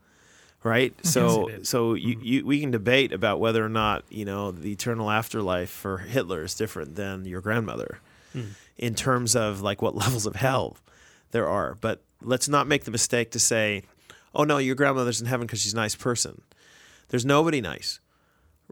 right? 0.64 0.94
So 1.06 1.48
did. 1.48 1.66
so 1.66 1.94
you, 1.94 2.18
you 2.20 2.46
we 2.46 2.60
can 2.60 2.70
debate 2.70 3.12
about 3.12 3.38
whether 3.38 3.64
or 3.64 3.68
not 3.68 4.04
you 4.08 4.24
know 4.24 4.50
the 4.50 4.72
eternal 4.72 5.10
afterlife 5.10 5.70
for 5.70 5.98
Hitler 5.98 6.42
is 6.44 6.54
different 6.54 6.96
than 6.96 7.24
your 7.24 7.40
grandmother 7.40 8.00
in 8.76 8.94
terms 8.94 9.34
of 9.34 9.60
like 9.62 9.82
what 9.82 9.94
levels 10.04 10.26
of 10.26 10.36
hell 10.36 10.76
there 11.32 11.48
are. 11.48 11.76
But 11.80 12.00
let's 12.22 12.48
not 12.48 12.66
make 12.66 12.84
the 12.84 12.90
mistake 12.92 13.30
to 13.32 13.38
say, 13.40 13.82
oh 14.34 14.44
no, 14.44 14.58
your 14.58 14.74
grandmother's 14.76 15.20
in 15.20 15.26
heaven 15.26 15.46
because 15.46 15.60
she's 15.60 15.72
a 15.72 15.76
nice 15.76 15.94
person. 15.96 16.40
There's 17.08 17.24
nobody 17.26 17.60
nice 17.60 18.00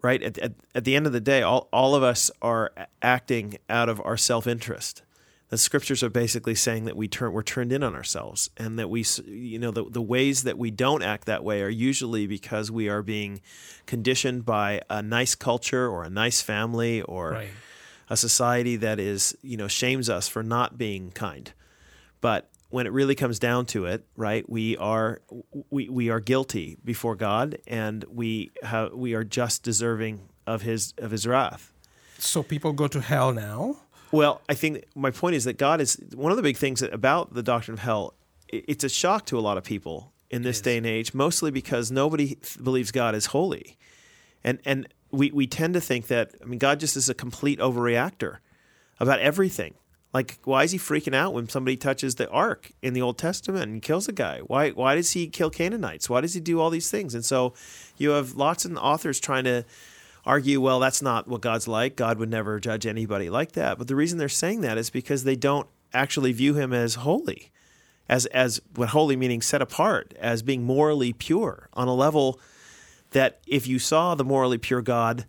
right? 0.03 0.22
At, 0.22 0.39
at, 0.39 0.53
at 0.74 0.84
the 0.84 0.97
end 0.97 1.07
of 1.07 1.12
the 1.12 1.20
day, 1.20 1.43
all, 1.43 1.68
all 1.72 1.95
of 1.95 2.03
us 2.03 2.30
are 2.43 2.72
acting 3.03 3.59
out 3.68 3.89
of 3.89 4.01
our 4.05 4.16
self 4.16 4.47
interest. 4.47 5.03
The 5.49 5.59
scriptures 5.59 6.03
are 6.03 6.11
basically 6.11 6.57
saying 6.57 6.87
that 6.87 6.97
we 6.97 7.07
turn 7.07 7.32
we're 7.32 7.45
turned 7.45 7.72
in 7.72 7.84
on 7.84 7.95
ourselves, 7.95 8.51
and 8.57 8.78
that 8.78 8.91
we, 8.91 9.05
you 9.26 9.59
know, 9.59 9.70
the, 9.70 9.84
the 9.84 10.03
ways 10.03 10.43
that 10.43 10.59
we 10.59 10.72
don't 10.72 11.03
act 11.03 11.26
that 11.26 11.45
way 11.45 11.62
are 11.62 11.68
usually 11.68 12.26
because 12.26 12.70
we 12.70 12.89
are 12.89 13.03
being 13.03 13.41
conditioned 13.87 14.45
by 14.45 14.82
a 14.91 15.03
nice 15.03 15.37
culture 15.37 15.89
or 15.89 16.03
a 16.03 16.11
nice 16.11 16.43
family 16.43 17.01
or 17.03 17.30
Right. 17.30 17.49
a 18.11 18.16
society 18.16 18.74
that 18.76 18.99
is, 18.99 19.37
you 19.43 19.57
know, 19.57 19.68
shames 19.68 20.11
us 20.11 20.26
for 20.26 20.43
not 20.43 20.76
being 20.76 21.12
kind. 21.12 21.53
But 22.20 22.51
when 22.69 22.87
it 22.87 22.93
really 22.93 23.14
comes 23.14 23.39
down 23.39 23.67
to 23.67 23.87
it, 23.87 24.05
right, 24.17 24.49
we 24.49 24.77
are 24.77 25.21
we, 25.71 25.89
we 25.89 26.11
are 26.11 26.21
guilty 26.21 26.77
before 26.85 27.14
God, 27.14 27.59
and 27.67 28.05
we 28.11 28.51
have 28.62 28.93
we 28.93 29.14
are 29.14 29.25
just 29.25 29.62
deserving 29.62 30.29
of 30.47 30.62
his 30.62 30.93
of 30.99 31.11
his 31.11 31.27
wrath. 31.27 31.73
So 32.19 32.43
people 32.43 32.73
go 32.73 32.89
to 32.89 33.01
hell 33.01 33.33
now. 33.33 33.77
Well, 34.11 34.41
I 34.49 34.55
think 34.55 34.85
my 34.95 35.11
point 35.11 35.37
is 35.37 35.45
that 35.45 35.59
God 35.59 35.81
is 35.81 36.01
one 36.14 36.33
of 36.33 36.37
the 36.37 36.43
big 36.43 36.57
things 36.57 36.81
about 36.83 37.35
the 37.35 37.43
doctrine 37.43 37.75
of 37.75 37.81
hell. 37.81 38.14
It's 38.49 38.85
a 38.85 38.89
shock 38.89 39.27
to 39.27 39.39
a 39.39 39.41
lot 39.41 39.59
of 39.59 39.64
people 39.64 40.12
in 40.31 40.43
this 40.43 40.61
day 40.61 40.77
and 40.77 40.87
age, 40.87 41.14
mostly 41.14 41.51
because 41.51 41.91
nobody 41.91 42.35
th- 42.35 42.62
believes 42.62 42.91
God 42.91 43.14
is 43.14 43.27
holy, 43.27 43.77
and 44.43 44.61
and 44.64 44.89
we 45.11 45.31
we 45.31 45.47
tend 45.47 45.75
to 45.75 45.81
think 45.81 46.09
that 46.09 46.35
I 46.43 46.47
mean 46.47 46.59
God 46.59 46.81
just 46.81 46.97
is 46.97 47.09
a 47.09 47.14
complete 47.14 47.59
overreactor 47.59 48.39
about 48.99 49.21
everything. 49.21 49.75
Like, 50.17 50.39
why 50.45 50.64
is 50.64 50.73
he 50.73 50.79
freaking 50.79 51.14
out 51.14 51.35
when 51.35 51.47
somebody 51.47 51.77
touches 51.77 52.14
the 52.14 52.27
ark 52.31 52.73
in 52.81 52.95
the 52.95 53.03
Old 53.03 53.19
Testament 53.19 53.71
and 53.71 53.83
kills 53.83 54.09
a 54.09 54.12
guy? 54.12 54.39
Why 54.39 54.71
why 54.71 54.95
does 54.95 55.11
he 55.11 55.27
kill 55.27 55.51
Canaanites? 55.51 56.09
Why 56.09 56.23
does 56.23 56.33
he 56.33 56.41
do 56.41 56.59
all 56.59 56.71
these 56.71 56.91
things? 56.91 57.14
And 57.14 57.23
so, 57.23 57.53
you 57.99 58.12
have 58.12 58.35
lots 58.35 58.64
of 58.64 58.75
authors 58.79 59.21
trying 59.21 59.45
to 59.45 59.67
argue, 60.25 60.59
well, 60.59 60.81
that's 60.81 61.03
not 61.03 61.29
what 61.29 61.43
God's 61.43 61.69
like. 61.69 61.97
God 61.97 62.19
would 62.19 62.31
never 62.31 62.59
judge 62.59 62.87
anybody 62.87 63.29
like 63.29 63.53
that. 63.53 63.77
But 63.77 63.89
the 63.89 63.95
reason 63.95 64.17
they're 64.17 64.31
saying 64.31 64.62
that 64.62 64.79
is 64.79 64.89
because 64.89 65.25
they 65.25 65.37
don't 65.37 65.67
actually 65.93 66.33
view 66.33 66.55
him 66.55 66.73
as 66.73 66.95
holy, 66.95 67.51
as 68.09 68.25
as 68.25 68.59
what 68.75 68.89
holy 68.89 69.17
meaning 69.17 69.43
set 69.43 69.61
apart, 69.61 70.14
as 70.19 70.43
being 70.43 70.64
morally 70.64 71.12
pure 71.12 71.69
on 71.75 71.89
a 71.89 71.95
level 71.95 72.41
that 73.11 73.41
if 73.47 73.67
you 73.67 73.79
saw 73.79 74.14
the 74.14 74.25
morally 74.25 74.57
pure 74.57 74.81
God, 74.81 75.27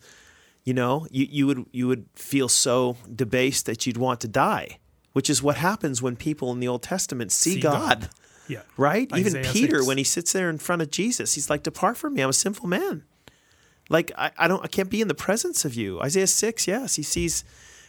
you 0.67 0.73
know, 0.73 1.07
you, 1.09 1.25
you 1.29 1.47
would 1.47 1.65
you 1.71 1.87
would 1.87 2.07
feel 2.13 2.49
so 2.49 2.97
debased 3.15 3.67
that 3.67 3.87
you'd 3.87 3.95
want 3.95 4.19
to 4.19 4.27
die, 4.27 4.79
which 5.13 5.29
is 5.29 5.41
what 5.41 5.55
happens 5.55 6.01
when 6.01 6.17
people 6.17 6.51
in 6.51 6.59
the 6.59 6.67
Old 6.67 6.83
Testament 6.83 7.31
see, 7.31 7.53
See 7.53 7.61
God. 7.61 8.01
God. 8.01 8.09
Yeah. 8.49 8.63
Right? 8.75 9.09
Even 9.15 9.43
Peter, 9.43 9.77
6. 9.77 9.87
when 9.87 9.97
he 9.97 10.03
sits 10.03 10.33
there 10.33 10.49
in 10.49 10.57
front 10.57 10.81
of 10.81 10.91
Jesus, 10.91 11.35
he's 11.35 11.49
like, 11.49 11.63
Depart 11.63 11.95
from 11.95 12.15
me, 12.15 12.21
I'm 12.21 12.31
a 12.31 12.33
sinful 12.33 12.67
man. 12.67 13.05
Like 13.89 14.11
I, 14.17 14.31
I 14.37 14.49
don't 14.49 14.61
I 14.61 14.67
can't 14.67 14.89
be 14.89 14.99
in 14.99 15.07
the 15.07 15.15
presence 15.15 15.63
of 15.63 15.73
you. 15.73 16.01
Isaiah 16.01 16.27
six, 16.27 16.67
yes. 16.67 16.95
He 16.95 17.03
sees 17.03 17.45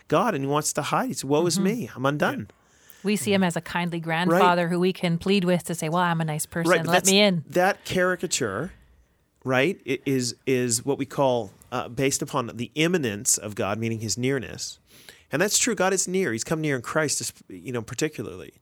God 0.07 0.37
and 0.37 0.45
he 0.45 0.49
wants 0.49 0.73
to 0.75 0.83
hide. 0.83 1.09
He 1.09 1.15
says, 1.15 1.25
Woe 1.25 1.47
is 1.47 1.57
mm-hmm. 1.57 1.65
me, 1.65 1.91
I'm 1.97 2.07
undone. 2.07 2.49
we 3.03 3.17
see 3.17 3.33
him 3.33 3.43
as 3.43 3.57
a 3.57 3.61
kindly 3.61 3.99
grandfather 3.99 4.69
who 4.69 4.79
we 4.79 4.93
can 4.93 5.19
plead 5.19 5.43
with 5.43 5.65
to 5.65 5.75
say, 5.75 5.89
"Well, 5.89 6.03
I'm 6.03 6.21
a 6.21 6.25
nice 6.25 6.47
person. 6.47 6.71
Right, 6.71 6.87
Let 6.87 7.07
me 7.07 7.19
in." 7.19 7.43
That 7.49 7.85
caricature, 7.85 8.71
right, 9.45 9.81
is 9.85 10.35
is 10.47 10.85
what 10.85 10.99
we 10.99 11.07
call 11.07 11.53
uh, 11.73 11.89
based 11.89 12.23
upon 12.23 12.51
the 12.55 12.71
immanence 12.75 13.39
of 13.39 13.55
God, 13.55 13.79
meaning 13.79 14.01
His 14.01 14.19
nearness, 14.19 14.79
and 15.31 15.41
that's 15.41 15.59
true. 15.59 15.75
God 15.75 15.93
is 15.93 16.09
near. 16.09 16.33
He's 16.33 16.45
come 16.45 16.61
near 16.61 16.77
in 16.77 16.83
Christ, 16.83 17.33
you 17.49 17.73
know, 17.73 17.83
particularly. 17.83 18.55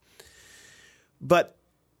But 1.19 1.55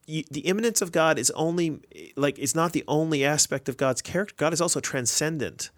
you, 0.05 0.23
the 0.29 0.41
immanence 0.41 0.81
of 0.81 0.91
God 0.91 1.19
is 1.19 1.31
only 1.31 1.79
like 2.15 2.39
it's 2.39 2.55
not 2.55 2.73
the 2.73 2.83
only 2.87 3.25
aspect 3.25 3.67
of 3.67 3.77
God's 3.77 4.01
character. 4.01 4.35
God 4.37 4.53
is 4.53 4.61
also 4.61 4.79
transcendent, 4.79 5.69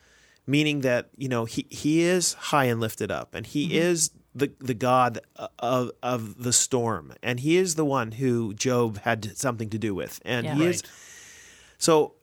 meaning 0.45 0.81
that 0.81 1.09
you 1.17 1.29
know 1.29 1.45
He 1.45 1.65
He 1.69 2.01
is 2.01 2.33
high 2.33 2.65
and 2.65 2.79
lifted 2.79 3.11
up, 3.11 3.33
and 3.33 3.45
He 3.45 3.77
is 3.77 4.11
the 4.35 4.51
the 4.59 4.73
God 4.73 5.19
of 5.57 5.91
of 6.03 6.43
the 6.43 6.53
storm, 6.53 7.13
and 7.23 7.39
He 7.39 7.57
is 7.57 7.75
the 7.75 7.85
one 7.85 8.13
who 8.13 8.53
Job 8.53 8.99
had 8.99 9.37
something 9.37 9.69
to 9.69 9.77
do 9.77 9.95
with, 9.95 10.21
and 10.23 10.45
Yeah. 10.45 10.55
He 10.55 10.65
is 10.65 10.83
so 11.77 12.13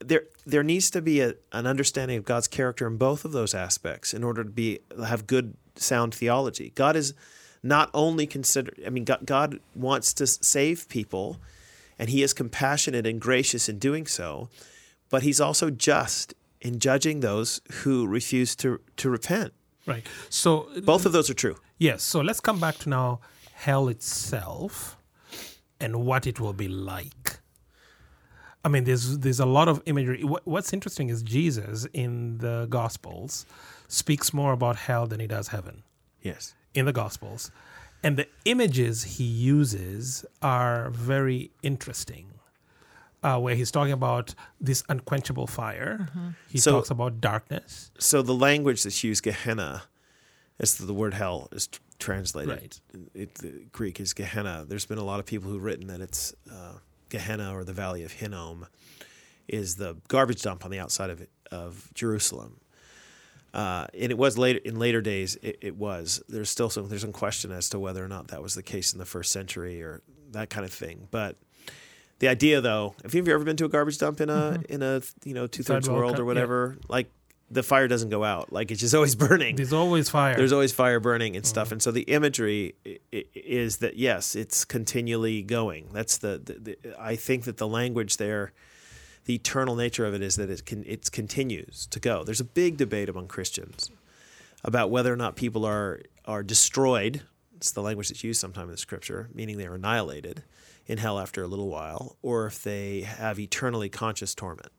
there 0.00 0.22
there 0.46 0.62
needs 0.62 0.90
to 0.90 1.02
be 1.02 1.20
a, 1.20 1.34
an 1.52 1.66
understanding 1.66 2.16
of 2.18 2.24
God's 2.24 2.48
character 2.48 2.86
in 2.86 2.96
both 2.96 3.24
of 3.24 3.32
those 3.32 3.54
aspects 3.54 4.12
in 4.14 4.24
order 4.24 4.42
to 4.44 4.50
be 4.50 4.80
have 4.98 5.26
good 5.26 5.54
sound 5.76 6.14
theology. 6.14 6.72
God 6.74 6.96
is 6.96 7.14
not 7.62 7.90
only 7.94 8.26
considered 8.26 8.80
I 8.86 8.90
mean 8.90 9.04
God, 9.04 9.20
God 9.26 9.60
wants 9.74 10.12
to 10.14 10.26
save 10.26 10.88
people 10.88 11.36
and 11.98 12.08
he 12.08 12.22
is 12.22 12.32
compassionate 12.32 13.06
and 13.06 13.20
gracious 13.20 13.68
in 13.68 13.78
doing 13.78 14.06
so, 14.06 14.48
but 15.10 15.22
he's 15.22 15.40
also 15.40 15.68
just 15.70 16.34
in 16.62 16.78
judging 16.78 17.20
those 17.20 17.60
who 17.82 18.06
refuse 18.06 18.56
to 18.56 18.80
to 18.96 19.10
repent. 19.10 19.52
Right. 19.86 20.06
So 20.30 20.68
Both 20.82 21.04
of 21.06 21.12
those 21.12 21.28
are 21.30 21.34
true. 21.34 21.56
yes. 21.78 22.02
So 22.02 22.20
let's 22.20 22.40
come 22.40 22.58
back 22.60 22.76
to 22.78 22.88
now 22.88 23.20
hell 23.52 23.88
itself 23.88 24.96
and 25.78 26.04
what 26.06 26.26
it 26.26 26.38
will 26.40 26.52
be 26.54 26.68
like. 26.68 27.39
I 28.64 28.68
mean, 28.68 28.84
there's 28.84 29.18
there's 29.18 29.40
a 29.40 29.46
lot 29.46 29.68
of 29.68 29.82
imagery. 29.86 30.22
What's 30.22 30.72
interesting 30.72 31.08
is 31.08 31.22
Jesus 31.22 31.86
in 31.92 32.38
the 32.38 32.66
Gospels 32.68 33.46
speaks 33.88 34.32
more 34.34 34.52
about 34.52 34.76
hell 34.76 35.06
than 35.06 35.18
he 35.20 35.26
does 35.26 35.48
heaven. 35.48 35.82
Yes. 36.22 36.54
in 36.74 36.84
the 36.84 36.92
Gospels. 36.92 37.50
And 38.02 38.16
the 38.16 38.28
images 38.44 39.02
he 39.16 39.24
uses 39.24 40.24
are 40.42 40.90
very 40.90 41.50
interesting. 41.62 42.26
uh, 43.22 43.38
where 43.38 43.54
he's 43.54 43.70
talking 43.70 43.92
about 43.92 44.34
this 44.60 44.82
unquenchable 44.88 45.46
fire. 45.46 46.08
He 46.48 46.56
So- 46.58 46.72
talks 46.72 46.88
about 46.90 47.20
darkness. 47.20 47.90
So 47.98 48.22
the 48.22 48.34
language 48.34 48.82
that's 48.84 49.04
used, 49.04 49.22
Gehenna, 49.24 49.82
as 50.58 50.76
the 50.78 50.94
word 50.94 51.12
hell 51.12 51.48
is 51.52 51.68
translated. 51.98 52.50
Right. 52.54 52.80
It, 53.12 53.34
the 53.34 53.66
Greek 53.72 54.00
is 54.00 54.14
Gehenna. 54.14 54.64
There's 54.66 54.86
been 54.86 54.96
a 54.96 55.04
lot 55.04 55.20
of 55.20 55.26
people 55.26 55.50
who've 55.50 55.62
written 55.62 55.86
that 55.88 56.00
it's 56.00 56.32
uh, 56.50 56.78
Gehenna 57.10 57.54
or 57.54 57.64
the 57.64 57.72
Valley 57.72 58.02
of 58.04 58.12
Hinnom 58.12 58.66
is 59.48 59.76
the 59.76 59.96
garbage 60.08 60.42
dump 60.42 60.64
on 60.64 60.70
the 60.70 60.78
outside 60.78 61.10
of 61.10 61.26
of 61.50 61.90
Jerusalem. 61.94 62.60
Uh, 63.52 63.86
and 63.98 64.12
it 64.12 64.18
was 64.18 64.38
later 64.38 64.60
in 64.64 64.78
later 64.78 65.00
days. 65.00 65.36
It, 65.42 65.58
it 65.60 65.76
was. 65.76 66.22
There's 66.28 66.48
still 66.48 66.70
some 66.70 66.88
there's 66.88 67.02
some 67.02 67.12
question 67.12 67.50
as 67.50 67.68
to 67.70 67.78
whether 67.78 68.04
or 68.04 68.08
not 68.08 68.28
that 68.28 68.42
was 68.42 68.54
the 68.54 68.62
case 68.62 68.92
in 68.92 68.98
the 68.98 69.04
first 69.04 69.32
century 69.32 69.82
or 69.82 70.02
that 70.30 70.50
kind 70.50 70.64
of 70.64 70.72
thing. 70.72 71.08
But 71.10 71.36
the 72.20 72.28
idea, 72.28 72.60
though, 72.60 72.94
have 73.02 73.14
you've 73.14 73.28
ever 73.28 73.44
been 73.44 73.56
to 73.56 73.64
a 73.64 73.68
garbage 73.68 73.98
dump 73.98 74.20
in 74.20 74.30
a 74.30 74.60
in 74.68 74.82
a 74.82 75.02
you 75.24 75.34
know 75.34 75.46
two 75.46 75.62
thirds 75.62 75.90
world 75.90 76.18
or 76.18 76.22
yeah. 76.22 76.26
whatever? 76.26 76.76
Like 76.88 77.10
the 77.50 77.62
fire 77.62 77.88
doesn't 77.88 78.10
go 78.10 78.22
out. 78.22 78.52
Like 78.52 78.70
it's 78.70 78.80
just 78.80 78.94
always 79.00 79.14
burning. 79.14 79.56
There's 79.56 79.72
always 79.72 80.08
fire. 80.08 80.36
There's 80.36 80.52
always 80.52 80.72
fire 80.72 81.00
burning 81.00 81.36
and 81.36 81.44
stuff. 81.44 81.66
Mm-hmm. 81.66 81.74
And 81.74 81.82
so 81.82 81.90
the 81.90 82.02
imagery 82.02 82.74
is 83.12 83.78
that 83.78 83.96
yes, 83.96 84.34
it's 84.34 84.64
continually 84.64 85.42
going. 85.42 85.88
That's 85.92 86.18
the, 86.18 86.40
the, 86.42 86.76
the 86.82 86.94
I 86.98 87.16
think 87.16 87.44
that 87.44 87.56
the 87.56 87.68
language 87.68 88.16
there, 88.16 88.52
the 89.24 89.34
eternal 89.34 89.74
nature 89.74 90.06
of 90.06 90.14
it 90.14 90.22
is 90.22 90.36
that 90.36 90.50
it 90.50 90.64
can 90.64 90.84
it 90.86 91.10
continues 91.10 91.86
to 91.86 92.00
go. 92.00 92.24
There's 92.24 92.40
a 92.40 92.44
big 92.44 92.76
debate 92.76 93.08
among 93.08 93.28
Christians 93.28 93.90
about 94.62 94.90
whether 94.90 95.12
or 95.12 95.16
not 95.16 95.36
people 95.36 95.64
are 95.64 96.00
are 96.24 96.42
destroyed. 96.42 97.22
It's 97.56 97.72
the 97.72 97.82
language 97.82 98.08
that's 98.08 98.24
used 98.24 98.40
sometimes 98.40 98.68
in 98.68 98.72
the 98.72 98.78
scripture, 98.78 99.28
meaning 99.34 99.58
they 99.58 99.66
are 99.66 99.74
annihilated 99.74 100.44
in 100.86 100.96
hell 100.96 101.18
after 101.18 101.42
a 101.42 101.46
little 101.46 101.68
while, 101.68 102.16
or 102.22 102.46
if 102.46 102.62
they 102.62 103.02
have 103.02 103.38
eternally 103.38 103.90
conscious 103.90 104.34
torment. 104.34 104.72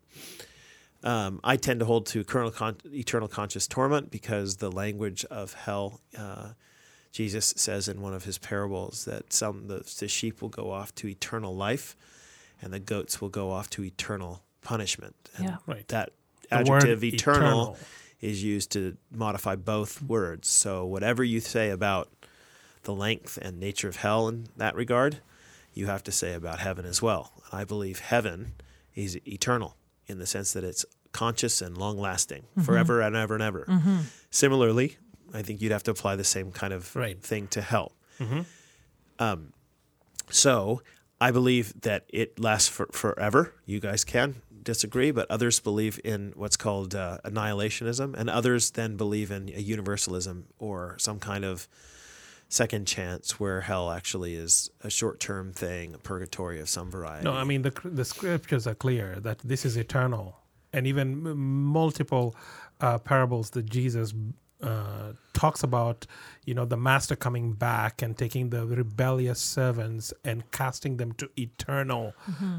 Um, 1.04 1.40
I 1.44 1.58
tend 1.58 1.80
to 1.80 1.86
hold 1.86 2.06
to 2.08 2.20
eternal, 2.20 2.52
con- 2.52 2.78
eternal 2.94 3.28
conscious 3.28 3.68
torment 3.68 4.12
because 4.12 4.58
the 4.58 4.72
language 4.72 5.26
of 5.26 5.54
hell, 5.54 6.00
uh, 6.18 6.50
Jesus 7.12 7.54
says 7.58 7.88
in 7.88 8.02
one 8.02 8.14
of 8.14 8.24
his 8.24 8.38
parables 8.38 9.06
that 9.06 9.34
some 9.34 9.68
the, 9.68 9.80
the 10.00 10.08
sheep 10.08 10.42
will 10.42 10.50
go 10.50 10.72
off 10.72 10.94
to 10.96 11.08
eternal 11.08 11.56
life, 11.56 11.96
and 12.62 12.72
the 12.72 12.80
goats 12.80 13.20
will 13.20 13.30
go 13.30 13.52
off 13.52 13.70
to 13.72 13.84
eternal 13.84 14.44
punishment. 14.62 15.16
And 15.36 15.48
Yeah. 15.50 15.58
Right. 15.66 15.88
that 15.88 16.12
The 16.50 16.58
word 16.58 16.84
adjective 16.84 17.04
eternal, 17.04 17.62
eternal. 17.62 17.78
is 18.22 18.44
used 18.44 18.72
to 18.74 18.96
modify 19.12 19.56
both 19.56 20.02
words. 20.04 20.48
So 20.48 20.86
whatever 20.86 21.24
you 21.24 21.40
say 21.40 21.72
about 21.72 22.10
the 22.84 22.94
length 22.94 23.38
and 23.42 23.60
nature 23.60 23.88
of 23.90 23.98
hell 23.98 24.28
in 24.28 24.48
that 24.58 24.76
regard, 24.76 25.18
you 25.74 25.88
have 25.88 26.04
to 26.04 26.12
say 26.12 26.34
about 26.34 26.60
heaven 26.60 26.86
as 26.86 27.02
well. 27.02 27.32
I 27.52 27.64
believe 27.64 28.00
heaven 28.00 28.54
is 28.96 29.20
eternal 29.28 29.76
in 30.12 30.20
the 30.20 30.26
sense 30.28 30.54
that 30.54 30.64
it's 30.64 30.86
conscious 31.14 31.62
and 31.62 31.78
long 31.78 31.98
lasting, 31.98 32.44
forever 32.64 33.02
and 33.02 33.16
ever 33.16 33.34
and 33.34 33.44
ever. 33.44 33.66
Similarly, 34.30 34.98
I 35.34 35.42
think 35.42 35.62
you'd 35.62 35.72
have 35.72 35.84
to 35.84 35.92
apply 35.92 36.16
the 36.16 36.24
same 36.24 36.52
kind 36.52 36.74
of 36.74 36.96
Right. 36.96 37.20
thing 37.22 37.48
to 37.50 37.62
hell. 37.62 37.94
Um, 39.20 39.54
so 40.30 40.82
I 41.20 41.32
believe 41.32 41.80
that 41.82 42.06
it 42.10 42.40
lasts 42.40 42.70
for, 42.70 42.88
forever. 42.92 43.54
You 43.66 43.80
guys 43.80 44.04
can 44.04 44.42
disagree, 44.64 45.12
but 45.12 45.30
others 45.30 45.60
believe 45.60 46.00
in 46.04 46.34
what's 46.36 46.58
called 46.58 46.94
uh, 46.96 47.18
annihilationism, 47.26 48.14
and 48.16 48.30
others 48.30 48.72
then 48.72 48.96
believe 48.96 49.32
in 49.32 49.50
a 49.50 49.60
universalism 49.62 50.46
or 50.60 50.96
some 51.00 51.20
kind 51.20 51.44
of 51.46 51.68
second 52.52 52.86
chance 52.86 53.40
where 53.40 53.62
hell 53.62 53.90
actually 53.90 54.36
is 54.36 54.70
a 54.84 54.90
short 54.90 55.20
term 55.20 55.54
thing, 55.54 55.94
a 55.94 55.98
purgatory 55.98 56.60
of 56.60 56.68
some 56.70 56.92
variety. 56.92 57.24
No, 57.24 57.34
I 57.34 57.46
mean 57.46 57.62
the 57.62 57.74
the 57.84 58.06
scriptures 58.06 58.68
are 58.68 58.76
clear 58.76 59.16
that 59.22 59.40
this 59.40 59.66
is 59.66 59.78
eternal, 59.78 60.38
and 60.74 60.86
even 60.86 61.26
m- 61.26 61.64
multiple 61.66 62.36
uh, 62.82 62.98
parables 62.98 63.52
that 63.52 63.70
Jesus 63.70 64.14
uh, 64.62 65.14
talks 65.34 65.64
about, 65.64 66.06
you 66.46 66.54
know, 66.54 66.66
the 66.66 66.78
master 66.78 67.16
coming 67.16 67.54
back 67.54 68.02
and 68.02 68.18
taking 68.18 68.50
the 68.50 68.66
rebellious 68.68 69.40
servants 69.40 70.14
and 70.24 70.50
casting 70.52 70.98
them 70.98 71.14
to 71.14 71.30
eternal 71.38 72.14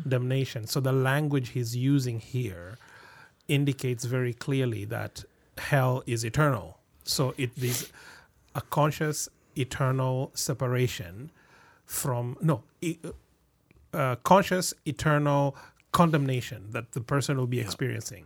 damnation. 0.09 0.66
So 0.66 0.80
the 0.80 0.93
language 0.93 1.51
he's 1.51 1.76
using 1.76 2.18
here 2.18 2.78
indicates 3.47 4.05
very 4.05 4.32
clearly 4.34 4.84
that 4.86 5.24
hell 5.59 6.03
is 6.07 6.24
eternal. 6.24 6.78
So 7.05 7.34
it 7.36 7.51
is 7.57 7.93
a 8.55 8.62
conscious 8.62 9.28
eternal 9.57 10.31
separation 10.35 11.31
from 11.85 12.37
no 12.41 12.63
e- 12.81 12.99
uh, 13.93 14.17
conscious 14.17 14.73
eternal 14.87 15.57
condemnation 15.93 16.67
that 16.71 16.93
the 16.93 17.01
person 17.01 17.37
will 17.37 17.47
be 17.47 17.61
experiencing 17.61 18.25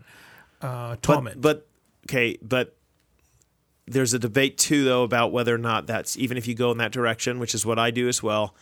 uh, 0.62 0.96
torment 1.02 1.40
but 1.40 1.66
okay, 2.08 2.38
but 2.40 2.76
there's 3.88 4.12
a 4.14 4.18
debate 4.18 4.58
too, 4.58 4.84
though, 4.84 5.04
about 5.04 5.30
whether 5.32 5.54
or 5.54 5.58
not 5.58 5.86
that's 5.86 6.16
even 6.16 6.36
if 6.36 6.48
you 6.48 6.54
go 6.54 6.72
in 6.72 6.78
that 6.78 6.90
direction, 6.92 7.38
which 7.38 7.54
is 7.54 7.64
what 7.64 7.78
I 7.78 7.90
do 7.92 8.08
as 8.08 8.20
well. 8.22 8.54